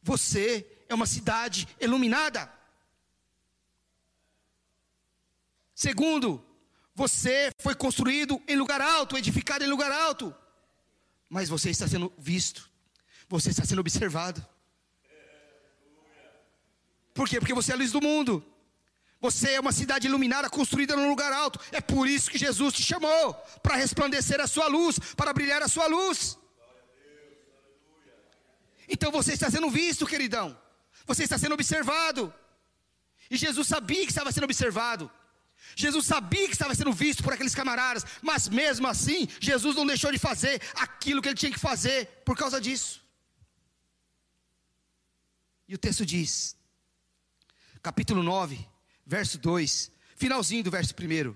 você 0.02 0.66
é 0.90 0.96
uma 0.96 1.06
cidade 1.06 1.68
iluminada. 1.80 2.52
Segundo, 5.76 6.44
você 7.00 7.50
foi 7.60 7.74
construído 7.74 8.42
em 8.46 8.58
lugar 8.58 8.82
alto, 8.82 9.18
edificado 9.18 9.64
em 9.64 9.68
lugar 9.68 9.90
alto. 9.90 10.36
Mas 11.30 11.48
você 11.48 11.70
está 11.70 11.88
sendo 11.88 12.12
visto. 12.18 12.70
Você 13.30 13.52
está 13.52 13.64
sendo 13.64 13.80
observado. 13.80 14.46
Por 17.14 17.26
quê? 17.30 17.40
Porque 17.40 17.54
você 17.54 17.72
é 17.72 17.76
a 17.76 17.78
luz 17.78 17.94
do 17.94 18.02
mundo. 18.02 18.46
Você 19.22 19.52
é 19.52 19.60
uma 19.62 19.72
cidade 19.72 20.08
iluminada, 20.08 20.50
construída 20.50 20.98
num 20.98 21.08
lugar 21.08 21.32
alto. 21.32 21.58
É 21.72 21.80
por 21.80 22.06
isso 22.06 22.30
que 22.30 22.38
Jesus 22.38 22.74
te 22.74 22.84
chamou 22.84 23.34
para 23.64 23.78
resplandecer 23.78 24.42
a 24.42 24.48
sua 24.48 24.68
luz, 24.68 25.00
para 25.16 25.32
brilhar 25.32 25.62
a 25.62 25.70
sua 25.70 25.88
luz. 25.88 26.38
Então 28.90 29.10
você 29.10 29.32
está 29.34 29.50
sendo 29.50 29.70
visto, 29.70 30.06
queridão. 30.06 30.48
Você 31.06 31.24
está 31.24 31.38
sendo 31.38 31.54
observado. 31.54 32.34
E 33.32 33.38
Jesus 33.38 33.70
sabia 33.70 34.04
que 34.06 34.12
estava 34.12 34.34
sendo 34.34 34.44
observado. 34.44 35.10
Jesus 35.76 36.06
sabia 36.06 36.46
que 36.48 36.54
estava 36.54 36.76
sendo 36.76 36.92
visto 36.92 37.24
por 37.24 37.34
aqueles 37.34 37.56
camaradas, 37.56 38.06
mas 38.22 38.48
mesmo 38.48 38.88
assim, 38.88 39.28
Jesus 39.40 39.76
não 39.76 39.86
deixou 39.86 40.12
de 40.12 40.18
fazer 40.18 40.62
aquilo 40.76 41.22
que 41.22 41.30
ele 41.30 41.38
tinha 41.38 41.52
que 41.52 41.60
fazer 41.60 42.08
por 42.26 42.38
causa 42.38 42.60
disso. 42.60 43.06
E 45.68 45.76
o 45.76 45.78
texto 45.78 46.06
diz, 46.06 46.58
capítulo 47.82 48.24
9, 48.24 48.68
verso 49.06 49.38
2, 49.38 49.92
finalzinho 50.16 50.64
do 50.64 50.72
verso 50.72 50.94
1. 50.94 51.36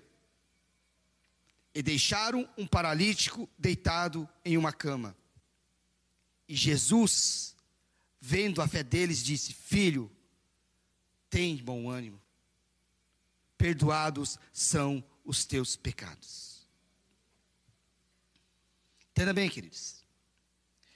E 1.75 1.81
deixaram 1.81 2.47
um 2.57 2.67
paralítico 2.67 3.49
deitado 3.57 4.27
em 4.43 4.57
uma 4.57 4.71
cama. 4.71 5.15
E 6.47 6.55
Jesus, 6.55 7.55
vendo 8.19 8.61
a 8.61 8.67
fé 8.67 8.83
deles, 8.83 9.23
disse: 9.23 9.53
Filho, 9.53 10.11
tem 11.29 11.57
bom 11.57 11.89
ânimo 11.89 12.22
perdoados 13.63 14.37
são 14.51 15.01
os 15.23 15.45
teus 15.45 15.77
pecados. 15.77 16.67
Entenda 19.11 19.31
bem, 19.31 19.49
queridos. 19.49 20.03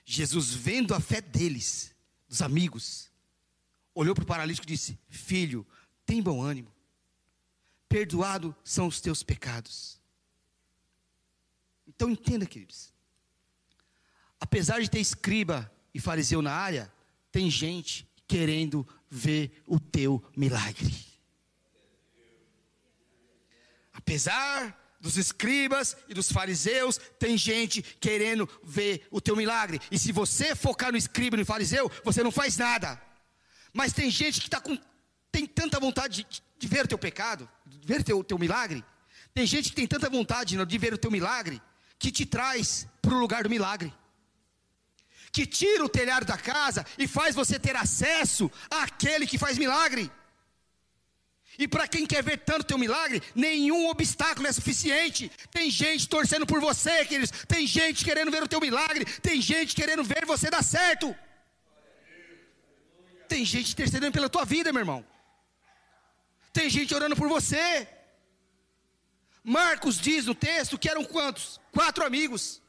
Jesus, 0.04 0.54
vendo 0.54 0.94
a 0.94 1.00
fé 1.00 1.22
deles, 1.22 1.96
dos 2.28 2.42
amigos, 2.42 3.10
olhou 3.96 4.14
para 4.14 4.26
o 4.26 4.28
paralítico 4.28 4.68
e 4.68 4.74
disse: 4.74 5.00
Filho, 5.08 5.66
tem 6.06 6.22
bom 6.22 6.42
ânimo, 6.42 6.70
perdoado 7.88 8.54
são 8.66 8.88
os 8.88 9.00
teus 9.00 9.24
pecados. 9.24 10.02
Então 11.88 12.10
entenda, 12.10 12.46
queridos. 12.46 12.92
Apesar 14.42 14.82
de 14.82 14.90
ter 14.90 15.00
escriba 15.00 15.74
e 15.94 16.02
fariseu 16.02 16.42
na 16.42 16.52
área, 16.52 16.94
tem 17.32 17.50
gente 17.50 18.06
querendo 18.28 18.86
ver 19.10 19.64
o 19.66 19.80
teu 19.80 20.22
milagre. 20.36 21.17
Apesar 23.98 24.78
dos 25.00 25.18
escribas 25.18 25.96
e 26.08 26.14
dos 26.14 26.32
fariseus, 26.32 27.00
tem 27.20 27.38
gente 27.38 27.82
querendo 27.82 28.50
ver 28.64 29.08
o 29.12 29.20
teu 29.20 29.36
milagre. 29.36 29.80
E 29.92 29.98
se 29.98 30.12
você 30.12 30.56
focar 30.56 30.92
no 30.92 30.98
escriba 30.98 31.36
e 31.36 31.40
no 31.40 31.46
fariseu, 31.46 31.92
você 32.04 32.24
não 32.24 32.32
faz 32.32 32.58
nada. 32.58 33.02
Mas 33.74 33.94
tem 33.94 34.10
gente 34.10 34.40
que 34.42 34.50
tá 34.50 34.60
com, 34.60 34.78
tem 35.32 35.46
tanta 35.46 35.80
vontade 35.80 36.26
de, 36.30 36.44
de 36.58 36.68
ver 36.68 36.86
o 36.86 36.88
teu 36.88 36.98
pecado, 36.98 37.50
de 37.66 37.88
ver 37.88 38.02
o 38.02 38.04
teu, 38.04 38.24
teu 38.24 38.40
milagre. 38.40 38.84
Tem 39.34 39.46
gente 39.46 39.70
que 39.70 39.76
tem 39.76 39.88
tanta 39.88 40.10
vontade 40.10 40.58
de 40.66 40.78
ver 40.78 40.94
o 40.94 40.98
teu 40.98 41.12
milagre, 41.12 41.62
que 42.00 42.12
te 42.12 42.26
traz 42.26 42.88
para 43.02 43.14
o 43.14 43.20
lugar 43.20 43.44
do 43.44 43.50
milagre. 43.50 43.94
Que 45.32 45.46
tira 45.46 45.86
o 45.86 45.90
telhado 45.90 46.26
da 46.26 46.38
casa 46.38 46.86
e 46.98 47.08
faz 47.08 47.36
você 47.36 47.60
ter 47.60 47.76
acesso 47.76 48.50
àquele 48.70 49.28
que 49.28 49.38
faz 49.38 49.58
milagre. 49.58 50.10
E 51.58 51.68
para 51.68 51.88
quem 51.88 52.06
quer 52.06 52.24
ver 52.24 52.38
tanto 52.38 52.66
teu 52.66 52.78
milagre, 52.78 53.22
nenhum 53.34 53.90
obstáculo 53.90 54.48
é 54.48 54.52
suficiente. 54.52 55.32
Tem 55.52 55.72
gente 55.72 56.08
torcendo 56.08 56.46
por 56.46 56.62
você, 56.62 57.04
queridos. 57.06 57.32
Tem 57.48 57.66
gente 57.66 58.06
querendo 58.06 58.30
ver 58.30 58.44
o 58.44 58.48
teu 58.48 58.62
milagre. 58.62 59.06
Tem 59.06 59.42
gente 59.42 59.76
querendo 59.76 60.04
ver 60.04 60.26
você 60.26 60.50
dar 60.52 60.64
certo. 60.64 61.16
Tem 63.28 63.44
gente 63.44 63.72
intercedendo 63.72 64.14
pela 64.14 64.30
tua 64.30 64.46
vida, 64.46 64.72
meu 64.72 64.82
irmão. 64.82 65.06
Tem 66.54 66.70
gente 66.70 66.94
orando 66.94 67.16
por 67.16 67.28
você. 67.28 67.88
Marcos 69.44 70.00
diz 70.00 70.26
no 70.26 70.36
texto 70.36 70.78
que 70.78 70.90
eram 70.90 71.04
quantos? 71.04 71.60
Quatro 71.72 72.06
amigos. 72.06 72.62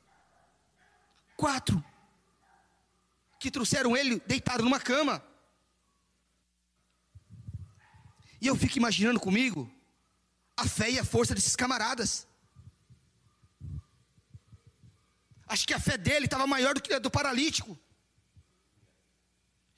Quatro. 1.36 1.82
Que 3.38 3.50
trouxeram 3.50 3.96
ele 3.96 4.20
deitado 4.26 4.62
numa 4.62 4.80
cama. 4.80 5.22
E 8.40 8.46
eu 8.46 8.56
fico 8.56 8.78
imaginando 8.78 9.18
comigo 9.18 9.70
a 10.56 10.66
fé 10.66 10.90
e 10.90 10.98
a 10.98 11.04
força 11.04 11.34
desses 11.34 11.56
camaradas. 11.56 12.26
Acho 15.46 15.66
que 15.66 15.74
a 15.74 15.80
fé 15.80 15.96
dele 15.96 16.26
estava 16.26 16.46
maior 16.46 16.74
do 16.74 16.82
que 16.82 16.92
a 16.92 16.98
do 16.98 17.10
paralítico. 17.10 17.78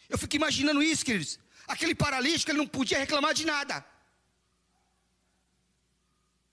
Eu 0.09 0.19
fico 0.19 0.37
imaginando 0.37 0.83
isso, 0.83 1.05
queridos. 1.05 1.39
Aquele 1.67 1.95
paralítico, 1.95 2.51
ele 2.51 2.59
não 2.59 2.67
podia 2.67 2.99
reclamar 2.99 3.33
de 3.33 3.45
nada. 3.47 3.85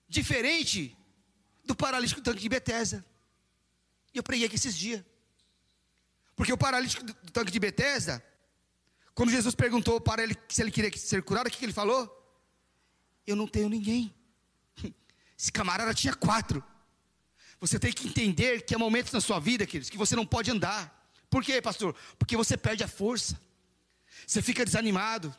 Diferente 0.08 0.96
do 1.66 1.76
paralítico 1.76 2.22
do 2.22 2.26
tanque 2.26 2.42
de 2.42 2.50
Betesda. 2.50 3.04
E 4.14 4.18
eu 4.18 4.24
preguei 4.24 4.46
aqui 4.46 4.56
esses 4.56 4.78
dias. 4.78 5.04
Porque 6.36 6.54
o 6.54 6.58
paralítico 6.58 7.04
do 7.04 7.32
tanque 7.32 7.52
de 7.52 7.60
Betesda, 7.60 8.24
quando 9.18 9.32
Jesus 9.32 9.56
perguntou 9.56 10.00
para 10.00 10.22
ele 10.22 10.38
se 10.48 10.62
ele 10.62 10.70
queria 10.70 10.96
ser 10.96 11.24
curado, 11.24 11.48
o 11.48 11.50
que 11.50 11.66
ele 11.66 11.74
falou? 11.74 12.08
Eu 13.26 13.36
não 13.36 13.48
tenho 13.48 13.68
ninguém. 13.68 14.14
Esse 15.36 15.52
camarada 15.52 15.92
tinha 15.92 16.14
quatro. 16.14 16.64
Você 17.60 17.80
tem 17.80 17.92
que 17.92 18.08
entender 18.08 18.62
que 18.62 18.76
há 18.76 18.78
momentos 18.78 19.12
na 19.12 19.20
sua 19.20 19.40
vida, 19.40 19.66
queridos, 19.66 19.90
que 19.90 19.98
você 19.98 20.16
não 20.16 20.24
pode 20.24 20.52
andar. 20.52 21.12
Por 21.32 21.44
quê, 21.44 21.60
pastor? 21.60 21.96
Porque 22.20 22.38
você 22.38 22.56
perde 22.56 22.84
a 22.84 22.88
força. 22.88 23.42
Você 24.28 24.40
fica 24.40 24.64
desanimado. 24.64 25.36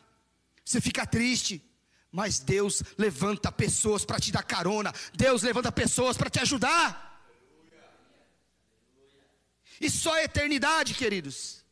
Você 0.65 0.81
fica 0.81 1.07
triste. 1.07 1.63
Mas 2.11 2.37
Deus 2.37 2.83
levanta 2.97 3.49
pessoas 3.49 4.03
para 4.03 4.19
te 4.19 4.29
dar 4.29 4.43
carona. 4.43 4.93
Deus 5.13 5.41
levanta 5.41 5.71
pessoas 5.71 6.17
para 6.17 6.29
te 6.29 6.41
ajudar. 6.41 7.23
E 9.79 9.89
só 9.89 10.15
a 10.15 10.23
eternidade, 10.25 10.93
queridos. 10.95 11.63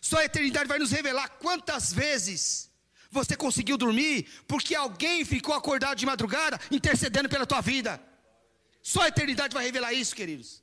Só 0.00 0.18
a 0.18 0.24
eternidade 0.24 0.68
vai 0.68 0.78
nos 0.78 0.90
revelar 0.90 1.28
quantas 1.28 1.92
vezes 1.92 2.70
você 3.10 3.36
conseguiu 3.36 3.76
dormir 3.76 4.26
porque 4.46 4.74
alguém 4.74 5.24
ficou 5.24 5.54
acordado 5.54 5.98
de 5.98 6.06
madrugada 6.06 6.58
intercedendo 6.70 7.28
pela 7.28 7.46
tua 7.46 7.60
vida. 7.60 8.00
Só 8.82 9.02
a 9.02 9.08
eternidade 9.08 9.52
vai 9.52 9.64
revelar 9.64 9.92
isso, 9.92 10.14
queridos. 10.14 10.62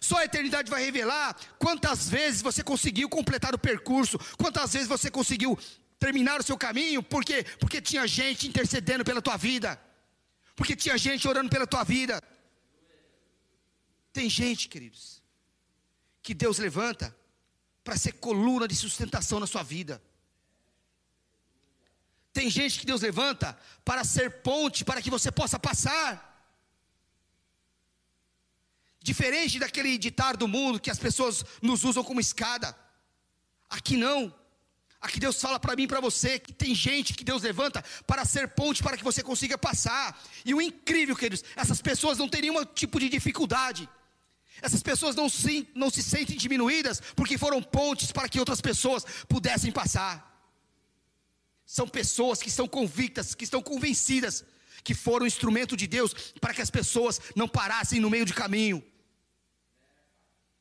Só 0.00 0.18
a 0.18 0.24
eternidade 0.24 0.70
vai 0.70 0.84
revelar 0.84 1.34
quantas 1.58 2.08
vezes 2.08 2.42
você 2.42 2.62
conseguiu 2.62 3.08
completar 3.08 3.54
o 3.54 3.58
percurso, 3.58 4.18
quantas 4.36 4.72
vezes 4.72 4.88
você 4.88 5.10
conseguiu 5.10 5.58
terminar 5.98 6.40
o 6.40 6.42
seu 6.42 6.58
caminho, 6.58 7.02
por 7.02 7.24
quê? 7.24 7.44
Porque 7.58 7.80
tinha 7.80 8.06
gente 8.06 8.46
intercedendo 8.46 9.04
pela 9.04 9.22
tua 9.22 9.36
vida, 9.36 9.80
porque 10.54 10.76
tinha 10.76 10.98
gente 10.98 11.26
orando 11.26 11.48
pela 11.48 11.66
tua 11.66 11.84
vida. 11.84 12.20
Tem 14.12 14.28
gente, 14.28 14.68
queridos, 14.68 15.22
que 16.22 16.34
Deus 16.34 16.58
levanta 16.58 17.16
para 17.84 17.96
ser 17.96 18.12
coluna 18.12 18.66
de 18.66 18.74
sustentação 18.74 19.38
na 19.38 19.46
sua 19.46 19.62
vida. 19.62 20.02
Tem 22.32 22.50
gente 22.50 22.80
que 22.80 22.86
Deus 22.86 23.02
levanta 23.02 23.56
para 23.84 24.02
ser 24.02 24.42
ponte 24.42 24.84
para 24.84 25.00
que 25.00 25.10
você 25.10 25.30
possa 25.30 25.58
passar. 25.58 26.32
Diferente 29.00 29.58
daquele 29.58 29.96
ditado 29.98 30.38
do 30.38 30.48
mundo 30.48 30.80
que 30.80 30.90
as 30.90 30.98
pessoas 30.98 31.44
nos 31.60 31.84
usam 31.84 32.02
como 32.02 32.20
escada. 32.20 32.76
Aqui 33.68 33.96
não. 33.96 34.34
Aqui 35.00 35.20
Deus 35.20 35.38
fala 35.38 35.60
para 35.60 35.76
mim 35.76 35.82
e 35.82 35.86
para 35.86 36.00
você 36.00 36.38
que 36.38 36.52
tem 36.52 36.74
gente 36.74 37.12
que 37.12 37.22
Deus 37.22 37.42
levanta 37.42 37.84
para 38.06 38.24
ser 38.24 38.48
ponte 38.48 38.82
para 38.82 38.96
que 38.96 39.04
você 39.04 39.22
consiga 39.22 39.58
passar. 39.58 40.18
E 40.44 40.54
o 40.54 40.62
incrível, 40.62 41.14
queridos, 41.14 41.44
essas 41.54 41.82
pessoas 41.82 42.16
não 42.16 42.28
têm 42.28 42.40
nenhum 42.40 42.64
tipo 42.64 42.98
de 42.98 43.10
dificuldade. 43.10 43.86
Essas 44.62 44.82
pessoas 44.82 45.14
não 45.14 45.28
se, 45.28 45.68
não 45.74 45.90
se 45.90 46.02
sentem 46.02 46.36
diminuídas 46.36 47.00
porque 47.14 47.36
foram 47.36 47.62
pontes 47.62 48.12
para 48.12 48.28
que 48.28 48.38
outras 48.38 48.60
pessoas 48.60 49.04
pudessem 49.28 49.72
passar. 49.72 50.30
São 51.66 51.88
pessoas 51.88 52.40
que 52.40 52.48
estão 52.48 52.68
convictas, 52.68 53.34
que 53.34 53.44
estão 53.44 53.62
convencidas 53.62 54.44
que 54.82 54.94
foram 54.94 55.26
instrumento 55.26 55.76
de 55.76 55.86
Deus 55.86 56.12
para 56.40 56.52
que 56.52 56.60
as 56.60 56.70
pessoas 56.70 57.20
não 57.34 57.48
parassem 57.48 58.00
no 58.00 58.10
meio 58.10 58.26
de 58.26 58.34
caminho. 58.34 58.84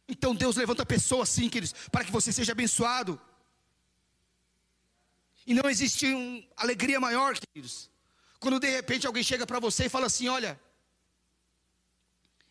Então 0.07 0.33
Deus 0.33 0.55
levanta 0.55 0.85
pessoas 0.85 1.29
assim, 1.29 1.49
queridos, 1.49 1.73
para 1.91 2.05
que 2.05 2.11
você 2.11 2.31
seja 2.31 2.53
abençoado. 2.53 3.19
E 5.45 5.53
não 5.53 5.69
existe 5.69 6.05
uma 6.07 6.43
alegria 6.55 6.99
maior, 6.99 7.37
queridos, 7.37 7.89
quando 8.39 8.59
de 8.59 8.69
repente 8.69 9.05
alguém 9.05 9.23
chega 9.23 9.45
para 9.45 9.59
você 9.59 9.85
e 9.85 9.89
fala 9.89 10.07
assim: 10.07 10.29
Olha, 10.29 10.59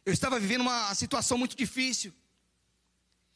eu 0.04 0.12
estava 0.12 0.38
vivendo 0.38 0.62
uma 0.62 0.94
situação 0.94 1.38
muito 1.38 1.56
difícil, 1.56 2.12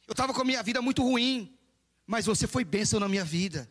eu 0.07 0.13
estava 0.13 0.33
com 0.33 0.41
a 0.41 0.45
minha 0.45 0.63
vida 0.63 0.81
muito 0.81 1.03
ruim, 1.03 1.57
mas 2.05 2.25
você 2.25 2.47
foi 2.47 2.63
bênção 2.63 2.99
na 2.99 3.09
minha 3.09 3.25
vida. 3.25 3.69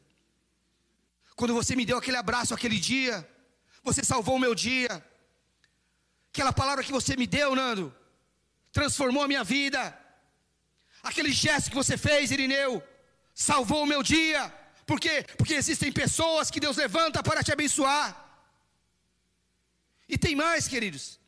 Quando 1.34 1.54
você 1.54 1.74
me 1.76 1.84
deu 1.84 1.98
aquele 1.98 2.16
abraço 2.16 2.54
aquele 2.54 2.78
dia, 2.78 3.26
você 3.82 4.02
salvou 4.02 4.36
o 4.36 4.38
meu 4.38 4.54
dia. 4.54 5.04
Aquela 6.32 6.52
palavra 6.52 6.84
que 6.84 6.92
você 6.92 7.16
me 7.16 7.26
deu, 7.26 7.54
Nando, 7.54 7.94
transformou 8.72 9.22
a 9.22 9.28
minha 9.28 9.44
vida. 9.44 9.80
Aquele 11.02 11.32
gesto 11.32 11.70
que 11.70 11.76
você 11.76 11.96
fez, 11.96 12.30
Irineu, 12.30 12.82
salvou 13.34 13.82
o 13.82 13.86
meu 13.86 14.02
dia. 14.02 14.52
Por 14.86 14.98
quê? 15.00 15.24
Porque 15.38 15.54
existem 15.54 15.90
pessoas 15.90 16.50
que 16.50 16.60
Deus 16.60 16.76
levanta 16.76 17.22
para 17.22 17.42
te 17.42 17.52
abençoar. 17.52 18.06
E 20.08 20.16
tem 20.18 20.34
mais, 20.36 20.68
queridos. 20.68 21.18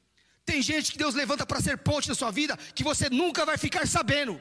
Tem 0.49 0.61
gente 0.63 0.91
que 0.93 1.01
Deus 1.05 1.15
levanta 1.15 1.45
para 1.45 1.61
ser 1.67 1.77
ponte 1.89 2.09
na 2.09 2.15
sua 2.21 2.31
vida 2.31 2.57
que 2.77 2.85
você 2.91 3.07
nunca 3.21 3.45
vai 3.45 3.59
ficar 3.59 3.87
sabendo. 3.87 4.35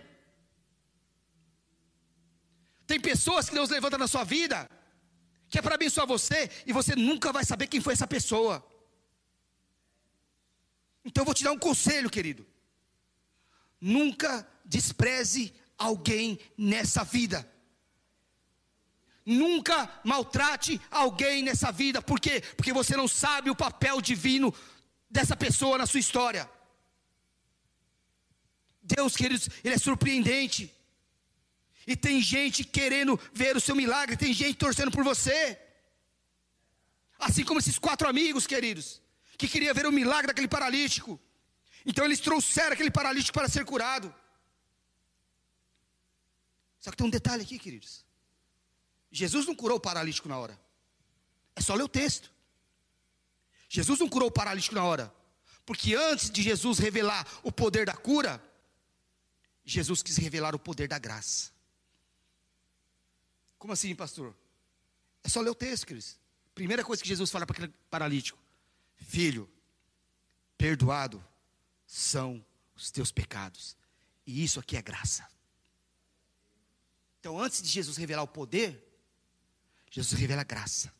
Tem 2.89 2.99
pessoas 3.11 3.49
que 3.49 3.55
Deus 3.59 3.69
levanta 3.69 3.97
na 3.97 4.07
sua 4.07 4.23
vida 4.23 4.57
que 5.49 5.57
é 5.59 5.61
para 5.61 5.75
abençoar 5.75 6.07
você 6.07 6.39
e 6.65 6.71
você 6.71 6.95
nunca 6.95 7.33
vai 7.37 7.43
saber 7.43 7.67
quem 7.67 7.81
foi 7.81 7.93
essa 7.93 8.07
pessoa. 8.07 8.55
Então 11.03 11.21
eu 11.21 11.25
vou 11.25 11.33
te 11.33 11.43
dar 11.43 11.51
um 11.51 11.59
conselho, 11.59 12.09
querido. 12.09 12.45
Nunca 13.79 14.47
despreze 14.63 15.53
alguém 15.77 16.39
nessa 16.57 17.03
vida. 17.03 17.39
Nunca 19.25 19.77
maltrate 20.05 20.79
alguém 20.89 21.43
nessa 21.43 21.69
vida, 21.69 22.01
por 22.01 22.17
quê? 22.17 22.39
Porque 22.55 22.71
você 22.71 22.95
não 22.95 23.09
sabe 23.09 23.49
o 23.49 23.55
papel 23.55 23.99
divino 23.99 24.53
dessa 25.09 25.35
pessoa 25.35 25.77
na 25.77 25.85
sua 25.85 25.99
história. 25.99 26.49
Deus, 28.81 29.15
queridos, 29.15 29.49
Ele 29.63 29.75
é 29.75 29.77
surpreendente. 29.77 30.73
E 31.85 31.95
tem 31.95 32.21
gente 32.21 32.63
querendo 32.63 33.19
ver 33.33 33.55
o 33.55 33.61
seu 33.61 33.75
milagre, 33.75 34.17
tem 34.17 34.33
gente 34.33 34.57
torcendo 34.57 34.91
por 34.91 35.03
você. 35.03 35.57
Assim 37.17 37.43
como 37.43 37.59
esses 37.59 37.79
quatro 37.79 38.07
amigos, 38.07 38.45
queridos, 38.45 39.01
que 39.37 39.47
queria 39.47 39.73
ver 39.73 39.85
o 39.85 39.91
milagre 39.91 40.27
daquele 40.27 40.47
paralítico. 40.47 41.19
Então 41.85 42.03
eles 42.03 42.19
trouxeram 42.19 42.73
aquele 42.73 42.91
paralítico 42.91 43.37
para 43.37 43.47
ser 43.47 43.63
curado. 43.65 44.13
Só 46.79 46.91
que 46.91 46.97
tem 46.97 47.07
um 47.07 47.09
detalhe 47.09 47.43
aqui, 47.43 47.57
queridos. 47.57 48.05
Jesus 49.11 49.45
não 49.45 49.55
curou 49.55 49.77
o 49.77 49.81
paralítico 49.81 50.27
na 50.29 50.37
hora. 50.37 50.59
É 51.55 51.61
só 51.61 51.73
ler 51.73 51.83
o 51.83 51.89
texto. 51.89 52.31
Jesus 53.67 53.99
não 53.99 54.09
curou 54.09 54.29
o 54.29 54.31
paralítico 54.31 54.75
na 54.75 54.83
hora. 54.83 55.13
Porque 55.65 55.95
antes 55.95 56.29
de 56.29 56.41
Jesus 56.41 56.79
revelar 56.79 57.27
o 57.43 57.51
poder 57.51 57.85
da 57.85 57.93
cura, 57.93 58.41
Jesus 59.65 60.01
quis 60.01 60.15
revelar 60.15 60.55
o 60.55 60.59
poder 60.59 60.87
da 60.87 60.97
graça. 60.97 61.51
Como 63.57 63.73
assim, 63.73 63.93
pastor? 63.93 64.33
É 65.23 65.29
só 65.29 65.41
ler 65.41 65.49
o 65.49 65.55
texto, 65.55 65.85
queridos. 65.85 66.17
Primeira 66.55 66.83
coisa 66.83 67.01
que 67.01 67.09
Jesus 67.09 67.29
fala 67.29 67.45
para 67.45 67.57
aquele 67.57 67.73
paralítico: 67.89 68.39
Filho, 68.95 69.49
perdoado 70.57 71.23
são 71.85 72.43
os 72.75 72.89
teus 72.89 73.11
pecados. 73.11 73.75
E 74.25 74.43
isso 74.43 74.59
aqui 74.59 74.77
é 74.77 74.81
graça. 74.81 75.27
Então, 77.19 77.39
antes 77.39 77.61
de 77.61 77.67
Jesus 77.67 77.97
revelar 77.97 78.23
o 78.23 78.27
poder, 78.27 78.81
Jesus 79.91 80.19
revela 80.19 80.41
a 80.41 80.45
graça. 80.45 80.93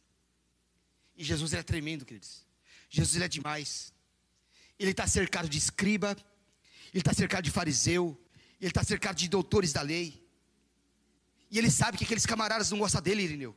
E 1.15 1.23
Jesus 1.23 1.53
é 1.53 1.63
tremendo, 1.63 2.05
queridos. 2.05 2.46
Jesus 2.89 3.21
é 3.21 3.27
demais. 3.27 3.93
Ele 4.79 4.91
está 4.91 5.07
cercado 5.07 5.49
de 5.49 5.57
escriba, 5.57 6.15
ele 6.93 7.01
está 7.01 7.13
cercado 7.13 7.43
de 7.43 7.51
fariseu, 7.51 8.19
ele 8.59 8.69
está 8.69 8.83
cercado 8.83 9.15
de 9.15 9.27
doutores 9.27 9.73
da 9.73 9.81
lei. 9.81 10.25
E 11.49 11.57
ele 11.57 11.71
sabe 11.71 11.97
que 11.97 12.03
aqueles 12.03 12.25
camaradas 12.25 12.71
não 12.71 12.79
gostam 12.79 13.01
dele, 13.01 13.23
Irineu. 13.23 13.55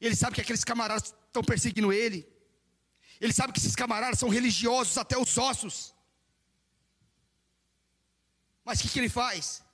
Ele 0.00 0.14
sabe 0.14 0.34
que 0.36 0.40
aqueles 0.40 0.64
camaradas 0.64 1.14
estão 1.26 1.42
perseguindo 1.42 1.92
ele. 1.92 2.26
Ele 3.20 3.32
sabe 3.32 3.52
que 3.52 3.58
esses 3.58 3.74
camaradas 3.74 4.18
são 4.18 4.28
religiosos 4.28 4.96
até 4.96 5.18
os 5.18 5.36
ossos. 5.36 5.94
Mas 8.64 8.78
o 8.78 8.82
que, 8.82 8.88
que 8.90 8.98
ele 8.98 9.08
faz? 9.08 9.64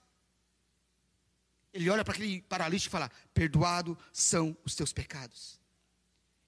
Ele 1.73 1.91
olha 1.91 2.05
para 2.05 2.15
aquele 2.15 2.41
paralítico 2.43 2.91
e 2.91 2.97
fala: 2.97 3.11
Perdoado 3.35 3.99
são 4.13 4.57
os 4.65 4.75
teus 4.75 4.93
pecados. 4.93 5.61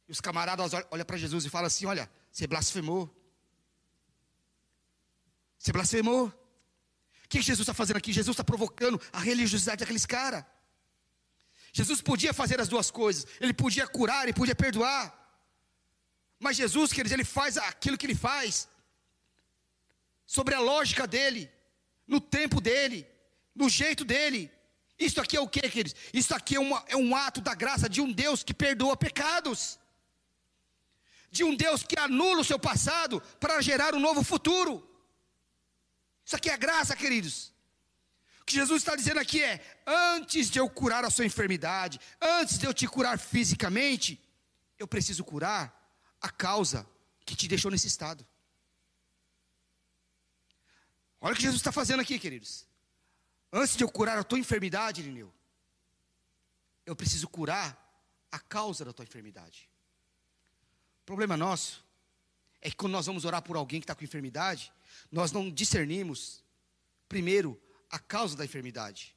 E 0.09 0.13
os 0.13 0.21
camaradas 0.21 0.73
olham 0.91 1.05
para 1.05 1.17
Jesus 1.17 1.45
e 1.45 1.51
falam 1.51 1.67
assim: 1.67 1.87
Olha, 1.87 2.11
você 2.31 2.47
blasfemou. 2.47 3.15
Você 5.59 5.73
blasfemou. 5.73 6.29
O 7.25 7.29
que 7.29 7.43
Jesus 7.43 7.61
está 7.61 7.75
fazendo 7.75 7.97
aqui? 7.97 8.13
Jesus 8.13 8.35
está 8.35 8.45
provocando 8.45 9.01
a 9.13 9.19
religiosidade 9.19 9.81
daqueles 9.81 10.07
caras. 10.07 10.45
Jesus 11.73 12.01
podia 12.01 12.33
fazer 12.33 12.61
as 12.61 12.69
duas 12.69 12.91
coisas. 12.91 13.27
Ele 13.41 13.53
podia 13.53 13.87
curar 13.87 14.29
e 14.29 14.33
podia 14.33 14.55
perdoar. 14.55 15.13
Mas 16.39 16.57
Jesus, 16.57 16.93
queridos, 16.93 17.13
ele 17.13 17.25
faz 17.25 17.59
aquilo 17.59 17.99
que 17.99 18.07
ele 18.07 18.15
faz. 18.15 18.69
Sobre 20.25 20.55
a 20.55 20.61
lógica 20.61 21.07
dele. 21.07 21.51
no 22.07 22.21
tempo 22.21 22.61
dele, 22.61 23.05
no 23.55 23.69
jeito 23.69 24.05
dele. 24.05 24.51
Isso 24.99 25.21
aqui 25.21 25.37
é 25.37 25.41
o 25.41 25.49
que, 25.49 25.61
queridos? 25.63 25.95
Isso 26.13 26.35
aqui 26.35 26.55
é, 26.57 26.61
uma, 26.61 26.85
é 26.87 26.97
um 26.97 27.15
ato 27.15 27.41
da 27.41 27.55
graça 27.55 27.89
de 27.89 28.01
um 28.01 28.11
Deus 28.11 28.43
que 28.43 28.55
perdoa 28.55 28.97
pecados, 28.97 29.79
de 31.31 31.45
um 31.45 31.55
Deus 31.55 31.83
que 31.83 31.99
anula 31.99 32.41
o 32.41 32.45
seu 32.45 32.59
passado 32.59 33.21
para 33.41 33.61
gerar 33.61 33.95
um 33.95 34.01
novo 34.01 34.23
futuro. 34.23 34.87
Isso 36.25 36.37
aqui 36.37 36.51
é 36.51 36.57
graça, 36.57 36.97
queridos. 36.97 37.53
O 38.41 38.45
que 38.45 38.55
Jesus 38.55 38.83
está 38.83 38.95
dizendo 38.97 39.21
aqui 39.21 39.43
é: 39.43 39.61
antes 39.87 40.51
de 40.51 40.59
eu 40.59 40.69
curar 40.69 41.05
a 41.05 41.11
sua 41.11 41.25
enfermidade, 41.25 42.01
antes 42.21 42.59
de 42.59 42.67
eu 42.67 42.73
te 42.73 42.87
curar 42.87 43.19
fisicamente, 43.19 44.21
eu 44.79 44.87
preciso 44.87 45.25
curar 45.25 45.75
a 46.21 46.31
causa 46.31 46.89
que 47.25 47.35
te 47.35 47.49
deixou 47.49 47.71
nesse 47.71 47.89
estado. 47.89 48.27
Olha 51.21 51.33
o 51.33 51.37
que 51.37 51.43
Jesus 51.43 51.61
está 51.61 51.73
fazendo 51.73 52.01
aqui, 52.01 52.19
queridos. 52.19 52.67
Antes 53.53 53.77
de 53.77 53.85
eu 53.85 53.91
curar 53.91 54.19
a 54.19 54.25
tua 54.25 54.39
enfermidade, 54.39 55.01
Irineu, 55.01 55.33
eu 56.85 56.95
preciso 56.95 57.29
curar 57.29 57.77
a 58.31 58.39
causa 58.39 58.85
da 58.85 58.93
tua 58.93 59.05
enfermidade. 59.05 59.69
Problema 61.07 61.37
nosso 61.37 61.87
é 62.61 62.69
que 62.69 62.77
quando 62.77 62.93
nós 62.93 63.07
vamos 63.07 63.25
orar 63.25 63.41
por 63.41 63.57
alguém 63.57 63.81
que 63.81 63.85
está 63.85 63.95
com 63.95 64.03
enfermidade, 64.05 64.73
nós 65.11 65.31
não 65.31 65.49
discernimos, 65.49 66.45
primeiro, 67.09 67.59
a 67.89 67.99
causa 67.99 68.37
da 68.37 68.45
enfermidade. 68.45 69.17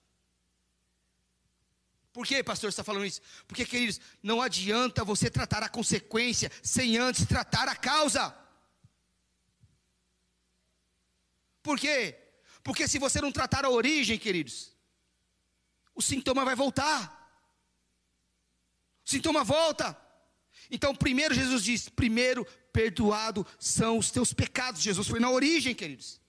Por 2.13 2.27
que, 2.27 2.43
pastor, 2.43 2.69
está 2.69 2.83
falando 2.83 3.05
isso? 3.05 3.21
Porque, 3.47 3.65
queridos, 3.65 3.99
não 4.21 4.39
adianta 4.39 5.03
você 5.03 5.31
tratar 5.31 5.63
a 5.63 5.69
consequência 5.69 6.51
sem 6.61 6.97
antes 6.97 7.25
tratar 7.25 7.67
a 7.67 7.75
causa. 7.75 8.37
Por 11.63 11.79
quê? 11.79 12.17
Porque 12.63 12.87
se 12.87 12.99
você 12.99 13.19
não 13.19 13.31
tratar 13.31 13.65
a 13.65 13.69
origem, 13.69 14.17
queridos, 14.19 14.75
o 15.95 16.01
sintoma 16.01 16.45
vai 16.45 16.55
voltar. 16.55 17.15
O 19.05 19.09
sintoma 19.09 19.43
volta. 19.43 20.08
Então, 20.69 20.95
primeiro 20.95 21.33
Jesus 21.33 21.63
diz: 21.63 21.89
primeiro, 21.89 22.45
perdoado 22.71 23.45
são 23.59 23.97
os 23.97 24.11
teus 24.11 24.33
pecados. 24.33 24.81
Jesus 24.81 25.07
foi 25.07 25.19
na 25.19 25.29
origem, 25.29 25.73
queridos. 25.73 26.21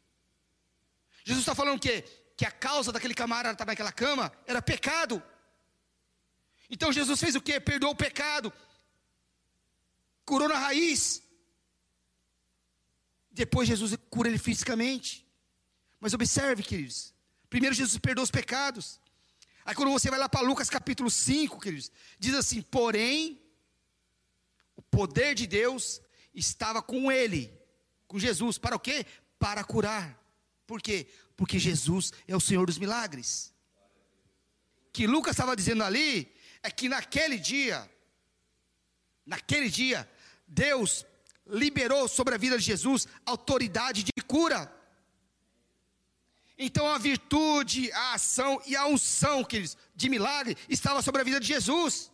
Jesus 1.25 1.43
está 1.43 1.55
falando 1.55 1.77
o 1.77 1.81
quê? 1.81 2.05
Que 2.37 2.47
a 2.47 2.51
causa 2.51 2.91
daquele 2.91 3.15
camarada 3.15 3.53
estar 3.53 3.67
naquela 3.67 3.93
cama 3.93 4.33
era 4.47 4.63
pecado. 4.63 5.23
Então 6.71 6.93
Jesus 6.93 7.21
fez 7.21 7.35
o 7.35 7.41
quê? 7.41 7.59
Perdoou 7.61 7.93
o 7.93 7.97
pecado, 7.97 8.53
curou 10.25 10.49
na 10.49 10.59
raiz. 10.59 11.23
Depois 13.31 13.69
Jesus 13.69 13.97
cura 14.09 14.29
ele 14.29 14.39
fisicamente. 14.39 15.27
Mas 16.01 16.15
observe, 16.15 16.63
queridos. 16.63 17.15
Primeiro 17.49 17.75
Jesus 17.75 17.99
perdoou 17.99 18.25
os 18.25 18.31
pecados. 18.31 19.01
Aí 19.65 19.75
quando 19.75 19.91
você 19.91 20.09
vai 20.11 20.19
lá 20.19 20.29
para 20.29 20.41
Lucas 20.41 20.71
capítulo 20.71 21.11
5, 21.11 21.61
queridos, 21.61 21.91
diz 22.19 22.35
assim: 22.35 22.63
porém, 22.63 23.40
poder 24.91 25.35
de 25.35 25.47
Deus 25.47 26.01
estava 26.35 26.83
com 26.83 27.11
ele, 27.11 27.53
com 28.07 28.19
Jesus, 28.19 28.59
para 28.59 28.77
o 28.77 28.81
quê? 28.81 29.07
Para 29.39 29.65
curar. 29.65 30.19
Por 30.67 30.83
quê? 30.83 31.07
Porque 31.37 31.59
Jesus 31.59 32.13
é 32.27 32.37
o 32.37 32.41
Senhor 32.41 32.67
dos 32.67 32.79
milagres. 32.79 33.53
Que 34.93 35.07
Lucas 35.07 35.33
estava 35.33 35.57
dizendo 35.57 35.83
ali 35.85 36.33
é 36.63 36.71
que 36.71 36.89
naquele 36.89 37.39
dia, 37.39 37.91
naquele 39.25 39.69
dia, 39.69 40.09
Deus 40.47 41.07
liberou 41.47 42.09
sobre 42.09 42.35
a 42.35 42.39
vida 42.39 42.59
de 42.59 42.65
Jesus 42.65 43.07
autoridade 43.25 44.03
de 44.03 44.23
cura. 44.27 44.73
Então 46.59 46.87
a 46.87 46.99
virtude, 46.99 47.91
a 47.93 48.15
ação 48.15 48.61
e 48.67 48.77
a 48.77 48.87
unção, 48.87 49.47
de 49.95 50.09
milagre 50.09 50.57
estava 50.69 51.01
sobre 51.01 51.21
a 51.23 51.25
vida 51.25 51.41
de 51.41 51.47
Jesus. 51.47 52.13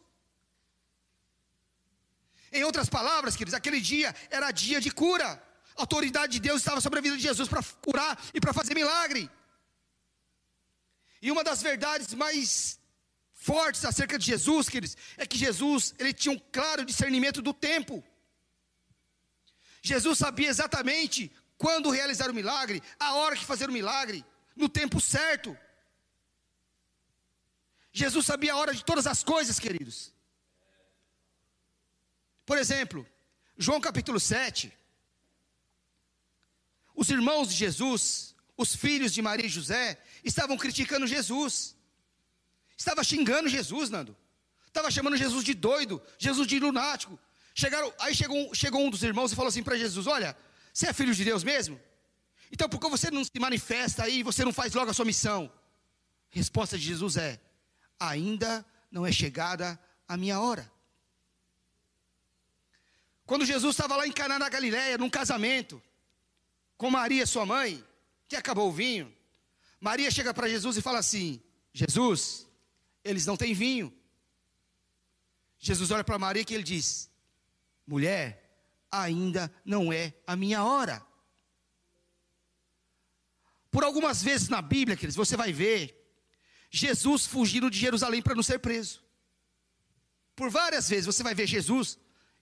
Em 2.53 2.65
outras 2.65 2.89
palavras, 2.89 3.37
queridos, 3.37 3.55
aquele 3.55 3.81
dia 3.81 4.15
era 4.31 4.51
dia 4.51 4.81
de 4.81 4.91
cura. 4.91 5.43
A 5.77 5.83
autoridade 5.83 6.33
de 6.35 6.41
Deus 6.41 6.59
estava 6.59 6.81
sobre 6.81 6.99
a 6.99 7.03
vida 7.03 7.17
de 7.17 7.23
Jesus 7.23 7.49
para 7.49 7.63
curar 7.83 8.19
e 8.33 8.41
para 8.41 8.53
fazer 8.53 8.75
milagre. 8.75 9.31
E 11.21 11.31
uma 11.31 11.45
das 11.45 11.63
verdades 11.63 12.15
mais 12.15 12.79
fortes 13.33 13.85
acerca 13.85 14.19
de 14.19 14.27
Jesus, 14.27 14.69
queridos, 14.69 14.97
é 15.17 15.27
que 15.27 15.37
Jesus, 15.37 15.95
ele 15.99 16.13
tinha 16.13 16.35
um 16.35 16.41
claro 16.51 16.85
discernimento 16.85 17.43
do 17.43 17.53
tempo. 17.53 18.03
Jesus 19.83 20.19
sabia 20.19 20.49
exatamente 20.49 21.31
quando 21.59 21.91
realizar 21.91 22.31
o 22.31 22.35
milagre, 22.35 22.83
a 22.99 23.15
hora 23.15 23.37
que 23.37 23.45
fazer 23.45 23.69
o 23.69 23.73
milagre, 23.73 24.25
no 24.55 24.69
tempo 24.69 25.01
certo. 25.01 25.57
Jesus 27.93 28.27
sabia 28.27 28.53
a 28.53 28.57
hora 28.57 28.75
de 28.75 28.85
todas 28.85 29.07
as 29.07 29.23
coisas, 29.23 29.59
queridos. 29.59 30.13
Por 32.47 32.57
exemplo, 32.57 33.07
João 33.59 33.81
capítulo 33.81 34.21
7. 34.21 34.73
Os 36.95 37.11
irmãos 37.11 37.49
de 37.51 37.57
Jesus, 37.57 38.35
os 38.57 38.75
filhos 38.75 39.13
de 39.13 39.21
Maria 39.21 39.47
e 39.47 39.51
José, 39.51 40.01
estavam 40.25 40.57
criticando 40.57 41.07
Jesus. 41.07 41.77
Estava 42.79 43.03
xingando 43.03 43.49
Jesus, 43.49 43.91
Nando. 43.91 44.17
Estava 44.67 44.91
chamando 44.91 45.17
Jesus 45.17 45.43
de 45.43 45.55
doido, 45.55 46.01
Jesus 46.19 46.47
de 46.47 46.59
lunático. 46.61 47.19
Chegaram, 47.55 47.93
aí 47.99 48.15
chegou, 48.15 48.55
chegou 48.55 48.87
um 48.87 48.91
dos 48.91 49.03
irmãos 49.03 49.33
e 49.33 49.35
falou 49.35 49.49
assim 49.49 49.63
para 49.63 49.77
Jesus: 49.77 50.07
Olha, 50.07 50.37
você 50.73 50.89
é 50.89 50.93
filho 50.93 51.15
de 51.15 51.25
Deus 51.25 51.43
mesmo? 51.43 51.81
Então 52.53 52.69
por 52.69 52.79
que 52.79 52.89
você 52.89 53.11
não 53.11 53.25
se 53.25 53.39
manifesta 53.41 54.05
aí, 54.05 54.23
você 54.23 54.45
não 54.45 54.53
faz 54.53 54.73
logo 54.75 54.91
a 54.91 54.95
sua 54.95 55.05
missão? 55.05 55.51
Resposta 56.31 56.79
de 56.79 56.85
Jesus 56.85 57.17
é: 57.17 57.41
Ainda 57.99 58.65
não 58.91 59.05
é 59.05 59.11
chegada 59.11 59.79
a 60.07 60.17
minha 60.17 60.39
hora. 60.39 60.71
Quando 63.27 63.45
Jesus 63.45 63.75
estava 63.75 63.97
lá 63.97 64.07
em 64.07 64.13
Caná 64.13 64.39
da 64.39 64.49
Galileia, 64.49 64.97
num 64.97 65.11
casamento, 65.11 65.83
com 66.77 66.89
Maria, 66.89 67.27
sua 67.27 67.45
mãe, 67.45 67.85
que 68.29 68.37
acabou 68.37 68.69
o 68.69 68.73
vinho, 68.73 69.13
Maria 69.81 70.11
chega 70.11 70.33
para 70.33 70.49
Jesus 70.49 70.77
e 70.77 70.83
fala 70.83 71.01
assim: 71.01 71.43
Jesus, 71.73 72.47
eles 73.05 73.27
não 73.27 73.37
têm 73.37 73.53
vinho. 73.53 73.93
Jesus 75.59 75.91
olha 75.91 76.05
para 76.05 76.19
Maria 76.19 76.45
e 76.49 76.55
ele 76.55 76.63
diz: 76.63 77.11
Mulher, 77.85 78.47
ainda 78.91 79.53
não 79.65 79.93
é 79.93 80.15
a 80.25 80.37
minha 80.37 80.65
hora. 80.65 81.05
Por 83.71 83.83
algumas 83.83 84.23
vezes 84.23 84.49
na 84.49 84.63
Bíblia, 84.63 84.97
queridos, 84.97 85.17
você 85.17 85.37
vai 85.37 85.53
ver 85.53 85.95
Jesus 86.71 87.27
fugindo 87.27 87.69
de 87.69 87.79
Jerusalém 87.79 88.23
para 88.23 88.37
não 88.37 88.43
ser 88.43 88.61
preso. 88.61 89.05
Por 90.37 90.49
várias 90.49 90.89
vezes 90.89 91.07
você 91.07 91.23
vai 91.23 91.35
ver 91.35 91.47
Jesus 91.47 91.99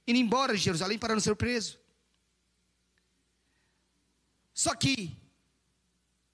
indo 0.06 0.18
embora 0.18 0.54
de 0.54 0.62
Jerusalém 0.62 0.98
para 0.98 1.14
não 1.14 1.20
ser 1.20 1.34
preso. 1.34 1.78
Só 4.52 4.74
que, 4.74 5.16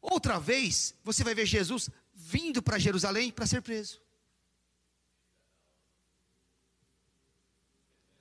outra 0.00 0.38
vez, 0.38 0.94
você 1.02 1.24
vai 1.24 1.34
ver 1.34 1.46
Jesus 1.46 1.88
vindo 2.12 2.62
para 2.62 2.78
Jerusalém 2.78 3.30
para 3.30 3.46
ser 3.46 3.62
preso. 3.62 4.00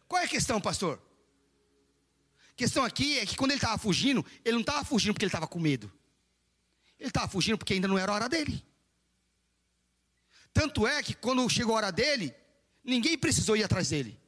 Qual 0.08 0.22
é 0.22 0.26
a 0.26 0.30
questão, 0.30 0.60
pastor? 0.60 1.02
A 2.52 2.56
questão 2.56 2.84
aqui 2.84 3.20
é 3.20 3.26
que 3.26 3.36
quando 3.36 3.52
ele 3.52 3.58
estava 3.58 3.78
fugindo, 3.78 4.26
ele 4.44 4.54
não 4.54 4.62
estava 4.62 4.84
fugindo 4.84 5.14
porque 5.14 5.26
ele 5.26 5.30
estava 5.30 5.48
com 5.48 5.60
medo. 5.60 5.92
Ele 6.98 7.10
estava 7.10 7.28
fugindo 7.28 7.58
porque 7.58 7.74
ainda 7.74 7.88
não 7.88 7.98
era 7.98 8.12
a 8.12 8.16
hora 8.16 8.30
dele. 8.30 8.66
Tanto 10.54 10.88
é 10.88 11.04
que 11.04 11.14
quando 11.14 11.48
chegou 11.50 11.76
a 11.76 11.78
hora 11.78 11.92
dele, 11.92 12.34
ninguém 12.84 13.18
precisou 13.18 13.56
ir 13.56 13.64
atrás 13.64 13.90
dele. 13.90 14.20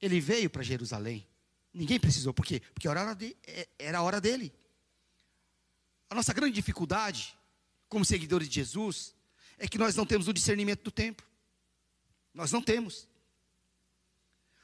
Ele 0.00 0.20
veio 0.20 0.48
para 0.48 0.62
Jerusalém. 0.62 1.26
Ninguém 1.72 2.00
precisou, 2.00 2.34
por 2.34 2.44
quê? 2.44 2.60
Porque 2.74 2.88
era 2.88 3.00
a 3.00 3.04
hora, 3.04 3.14
de, 3.14 3.36
é, 3.46 3.68
era 3.78 3.98
a 3.98 4.02
hora 4.02 4.20
dele. 4.20 4.52
A 6.08 6.14
nossa 6.14 6.32
grande 6.32 6.54
dificuldade, 6.54 7.36
como 7.88 8.04
seguidores 8.04 8.48
de 8.48 8.56
Jesus, 8.56 9.14
é 9.58 9.68
que 9.68 9.78
nós 9.78 9.94
não 9.94 10.04
temos 10.04 10.26
o 10.26 10.32
discernimento 10.32 10.82
do 10.82 10.90
tempo. 10.90 11.22
Nós 12.34 12.50
não 12.50 12.62
temos. 12.62 13.06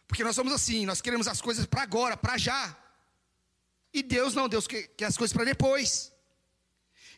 Porque 0.09 0.24
nós 0.24 0.34
somos 0.34 0.53
assim, 0.53 0.87
nós 0.87 1.01
queremos 1.01 1.28
as 1.28 1.41
coisas 1.41 1.66
para 1.66 1.82
agora, 1.82 2.16
para 2.16 2.39
já. 2.39 2.76
E 3.93 4.03
Deus 4.03 4.34
não, 4.34 4.49
Deus 4.49 4.66
quer, 4.66 4.89
quer 4.89 5.07
as 5.07 5.16
coisas 5.16 5.32
para 5.32 5.45
depois. 5.45 6.12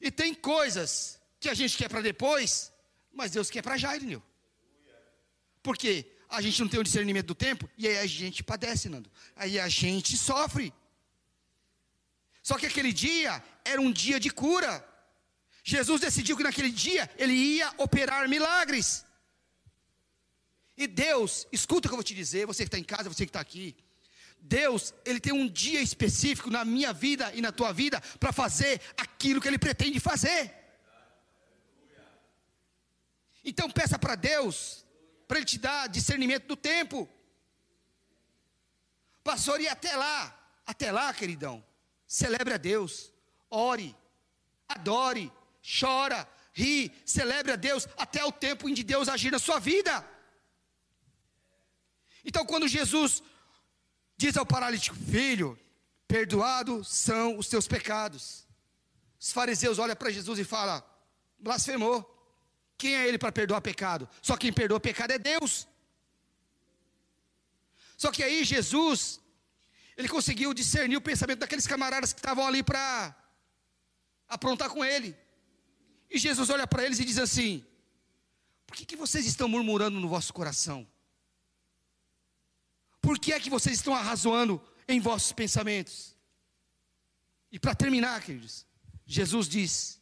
E 0.01 0.11
tem 0.11 0.35
coisas 0.35 1.19
que 1.41 1.49
a 1.49 1.55
gente 1.55 1.77
quer 1.77 1.89
para 1.89 2.01
depois, 2.01 2.73
mas 3.13 3.31
Deus 3.31 3.51
quer 3.51 3.63
para 3.63 3.77
já, 3.77 3.95
Irineu. 3.97 4.23
Por 5.63 5.77
quê? 5.77 6.18
A 6.29 6.41
gente 6.43 6.61
não 6.61 6.69
tem 6.69 6.79
o 6.79 6.85
discernimento 6.85 7.27
do 7.27 7.35
tempo, 7.35 7.69
e 7.77 7.89
aí 7.89 7.99
a 7.99 8.07
gente 8.07 8.43
padece, 8.43 8.89
Nando. 8.89 9.11
Aí 9.35 9.59
a 9.59 9.69
gente 9.69 10.17
sofre. 10.17 10.73
Só 12.43 12.59
que 12.59 12.67
aquele 12.67 12.93
dia 12.93 13.43
era 13.65 13.81
um 13.81 13.91
dia 13.91 14.21
de 14.21 14.31
cura. 14.31 14.87
Jesus 15.65 16.01
decidiu 16.01 16.37
que 16.37 16.43
naquele 16.43 16.71
dia 16.71 17.11
ele 17.17 17.33
ia 17.33 17.73
operar 17.79 18.29
milagres. 18.29 19.05
E 20.77 20.87
Deus, 20.87 21.47
escuta 21.51 21.87
o 21.87 21.91
que 21.91 21.95
eu 21.95 21.99
vou 21.99 22.05
te 22.05 22.15
dizer, 22.15 22.47
você 22.47 22.63
que 22.63 22.69
está 22.69 22.79
em 22.79 22.85
casa, 22.85 23.09
você 23.09 23.25
que 23.27 23.31
está 23.31 23.41
aqui. 23.41 23.77
Deus, 24.41 24.95
ele 25.05 25.21
tem 25.21 25.33
um 25.33 25.49
dia 25.49 25.81
específico 25.81 26.51
na 26.51 26.65
minha 26.65 26.93
vida 26.93 27.33
e 27.35 27.41
na 27.41 27.51
tua 27.51 27.73
vida 27.73 28.01
para 28.21 28.33
fazer 28.33 28.81
aquilo 28.97 29.41
que 29.41 29.49
ele 29.49 29.59
pretende 29.59 29.99
fazer. 29.99 30.55
Então 33.45 33.71
peça 33.71 33.99
para 33.99 34.15
Deus, 34.15 34.85
para 35.29 35.37
ele 35.37 35.47
te 35.47 35.59
dar 35.59 35.89
discernimento 35.89 36.47
do 36.47 36.57
tempo. 36.57 37.07
Pastor, 39.23 39.61
e 39.61 39.69
até 39.69 39.95
lá, 39.95 40.35
até 40.67 40.91
lá, 40.91 41.13
queridão, 41.13 41.63
celebre 42.07 42.55
a 42.55 42.57
Deus, 42.57 43.13
ore, 43.51 43.95
adore, 44.67 45.31
chora, 45.63 46.27
ri, 46.55 46.91
celebre 47.05 47.53
a 47.53 47.57
Deus 47.57 47.87
até 47.99 48.25
o 48.25 48.33
tempo 48.33 48.69
em 48.69 48.75
que 48.75 48.83
Deus 48.83 49.07
agir 49.07 49.31
na 49.31 49.39
sua 49.39 49.61
vida. 49.61 50.03
Então, 52.25 52.47
quando 52.47 52.67
Jesus 52.67 53.23
diz 54.17 54.35
ao 54.37 54.47
paralítico: 54.47 54.97
Filho, 54.97 55.59
perdoados 56.07 56.89
são 56.89 57.37
os 57.37 57.49
teus 57.49 57.69
pecados. 57.69 58.47
Os 59.21 59.31
fariseus 59.31 59.79
olham 59.79 59.95
para 59.95 60.11
Jesus 60.11 60.39
e 60.39 60.45
falam: 60.45 60.83
Blasfemou. 61.39 62.18
Quem 62.79 62.95
é 62.95 63.09
ele 63.09 63.19
para 63.19 63.33
perdoar 63.33 63.61
pecado? 63.61 64.09
Só 64.23 64.37
quem 64.37 64.53
perdoa 64.53 64.79
pecado 64.79 65.11
é 65.11 65.19
Deus. 65.19 65.67
Só 67.97 68.13
que 68.13 68.23
aí 68.23 68.45
Jesus, 68.45 69.21
ele 69.97 70.09
conseguiu 70.09 70.55
discernir 70.55 70.97
o 70.97 71.01
pensamento 71.01 71.41
daqueles 71.41 71.67
camaradas 71.67 72.13
que 72.13 72.21
estavam 72.21 72.47
ali 72.47 72.63
para 72.63 73.13
aprontar 74.29 74.71
com 74.71 74.85
ele. 74.85 75.17
E 76.09 76.19
Jesus 76.19 76.49
olha 76.51 76.69
para 76.69 76.85
eles 76.85 77.01
e 77.01 77.05
diz 77.05 77.19
assim: 77.19 77.67
Por 78.65 78.77
que, 78.77 78.87
que 78.87 78.95
vocês 78.95 79.27
estão 79.27 79.49
murmurando 79.49 79.99
no 79.99 80.09
vosso 80.09 80.33
coração? 80.33 80.87
Por 83.01 83.19
que 83.19 83.33
é 83.33 83.41
que 83.41 83.51
vocês 83.51 83.79
estão 83.79 83.93
arrazoando 83.93 84.63
em 84.87 85.01
vossos 85.01 85.33
pensamentos? 85.33 86.17
E 87.51 87.59
para 87.59 87.75
terminar, 87.75 88.23
queridos, 88.23 88.65
Jesus 89.05 89.49
diz: 89.49 90.01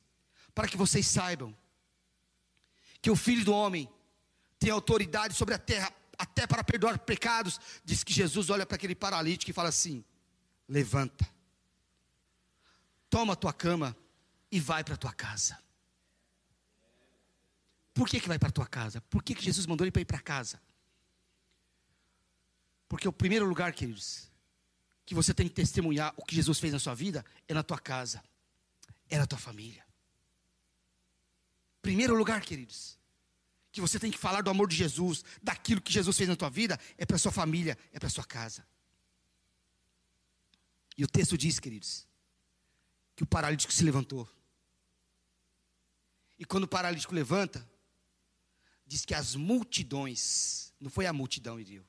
Para 0.54 0.68
que 0.68 0.76
vocês 0.76 1.06
saibam 1.06 1.56
que 3.06 3.10
o 3.12 3.14
Filho 3.14 3.44
do 3.44 3.52
Homem 3.52 3.88
tem 4.58 4.68
autoridade 4.68 5.32
sobre 5.32 5.54
a 5.54 5.58
terra, 5.58 5.94
até 6.18 6.44
para 6.44 6.64
perdoar 6.64 6.98
pecados, 6.98 7.60
diz 7.84 8.02
que 8.02 8.12
Jesus 8.12 8.50
olha 8.50 8.66
para 8.66 8.74
aquele 8.74 8.96
paralítico 8.96 9.48
e 9.48 9.54
fala 9.54 9.68
assim: 9.68 10.04
Levanta, 10.68 11.24
toma 13.08 13.34
a 13.34 13.36
tua 13.36 13.52
cama 13.52 13.96
e 14.50 14.58
vai 14.58 14.82
para 14.82 14.94
a 14.94 14.96
tua 14.96 15.12
casa. 15.12 15.56
Por 17.94 18.08
que, 18.08 18.18
que 18.18 18.26
vai 18.26 18.40
para 18.40 18.48
a 18.48 18.52
tua 18.52 18.66
casa? 18.66 19.00
Por 19.02 19.22
que, 19.22 19.36
que 19.36 19.44
Jesus 19.44 19.66
mandou 19.66 19.84
ele 19.84 19.92
para 19.92 20.02
ir 20.02 20.06
para 20.06 20.18
casa? 20.18 20.60
Porque 22.88 23.06
o 23.06 23.12
primeiro 23.12 23.46
lugar, 23.46 23.72
queridos, 23.72 24.28
que 25.04 25.14
você 25.14 25.32
tem 25.32 25.46
que 25.46 25.54
testemunhar 25.54 26.12
o 26.16 26.24
que 26.24 26.34
Jesus 26.34 26.58
fez 26.58 26.72
na 26.72 26.80
sua 26.80 26.96
vida 26.96 27.24
é 27.46 27.54
na 27.54 27.62
tua 27.62 27.78
casa, 27.78 28.20
é 29.08 29.16
na 29.16 29.28
tua 29.28 29.38
família. 29.38 29.86
Primeiro 31.80 32.16
lugar, 32.16 32.40
queridos, 32.40 32.95
que 33.76 33.80
você 33.82 33.98
tem 33.98 34.10
que 34.10 34.16
falar 34.16 34.40
do 34.40 34.48
amor 34.48 34.66
de 34.66 34.74
Jesus, 34.74 35.22
daquilo 35.42 35.82
que 35.82 35.92
Jesus 35.92 36.16
fez 36.16 36.26
na 36.26 36.34
tua 36.34 36.48
vida, 36.48 36.80
é 36.96 37.04
para 37.04 37.18
sua 37.18 37.30
família, 37.30 37.76
é 37.92 37.98
para 37.98 38.08
sua 38.08 38.24
casa. 38.24 38.66
E 40.96 41.04
o 41.04 41.06
texto 41.06 41.36
diz, 41.36 41.60
queridos, 41.60 42.08
que 43.14 43.22
o 43.22 43.26
paralítico 43.26 43.70
se 43.70 43.84
levantou. 43.84 44.26
E 46.38 46.46
quando 46.46 46.64
o 46.64 46.68
paralítico 46.68 47.14
levanta, 47.14 47.68
diz 48.86 49.04
que 49.04 49.12
as 49.12 49.34
multidões, 49.34 50.72
não 50.80 50.88
foi 50.88 51.04
a 51.04 51.12
multidão, 51.12 51.60
Irio, 51.60 51.86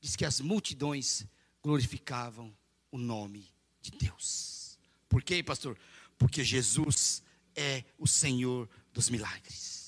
diz 0.00 0.16
que 0.16 0.24
as 0.24 0.40
multidões 0.40 1.24
glorificavam 1.62 2.52
o 2.90 2.98
nome 2.98 3.48
de 3.80 3.92
Deus. 3.92 4.76
Por 5.08 5.22
quê, 5.22 5.40
pastor? 5.40 5.78
Porque 6.18 6.42
Jesus 6.42 7.22
é 7.54 7.84
o 7.96 8.08
Senhor 8.08 8.68
dos 8.92 9.08
milagres. 9.08 9.81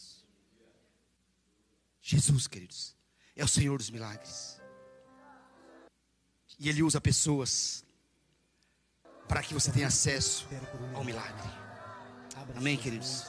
Jesus, 2.07 2.47
queridos, 2.47 2.95
é 3.35 3.43
o 3.43 3.49
Senhor 3.49 3.79
dos 3.79 3.89
milagres. 3.89 4.61
E 6.59 6.69
Ele 6.69 6.83
usa 6.83 7.01
pessoas 7.01 7.83
para 9.27 9.43
que 9.43 9.55
você 9.55 9.73
tenha 9.73 9.87
acesso 9.87 10.47
ao 10.95 11.03
milagre. 11.03 11.49
Amém, 12.55 12.77
queridos? 12.77 13.25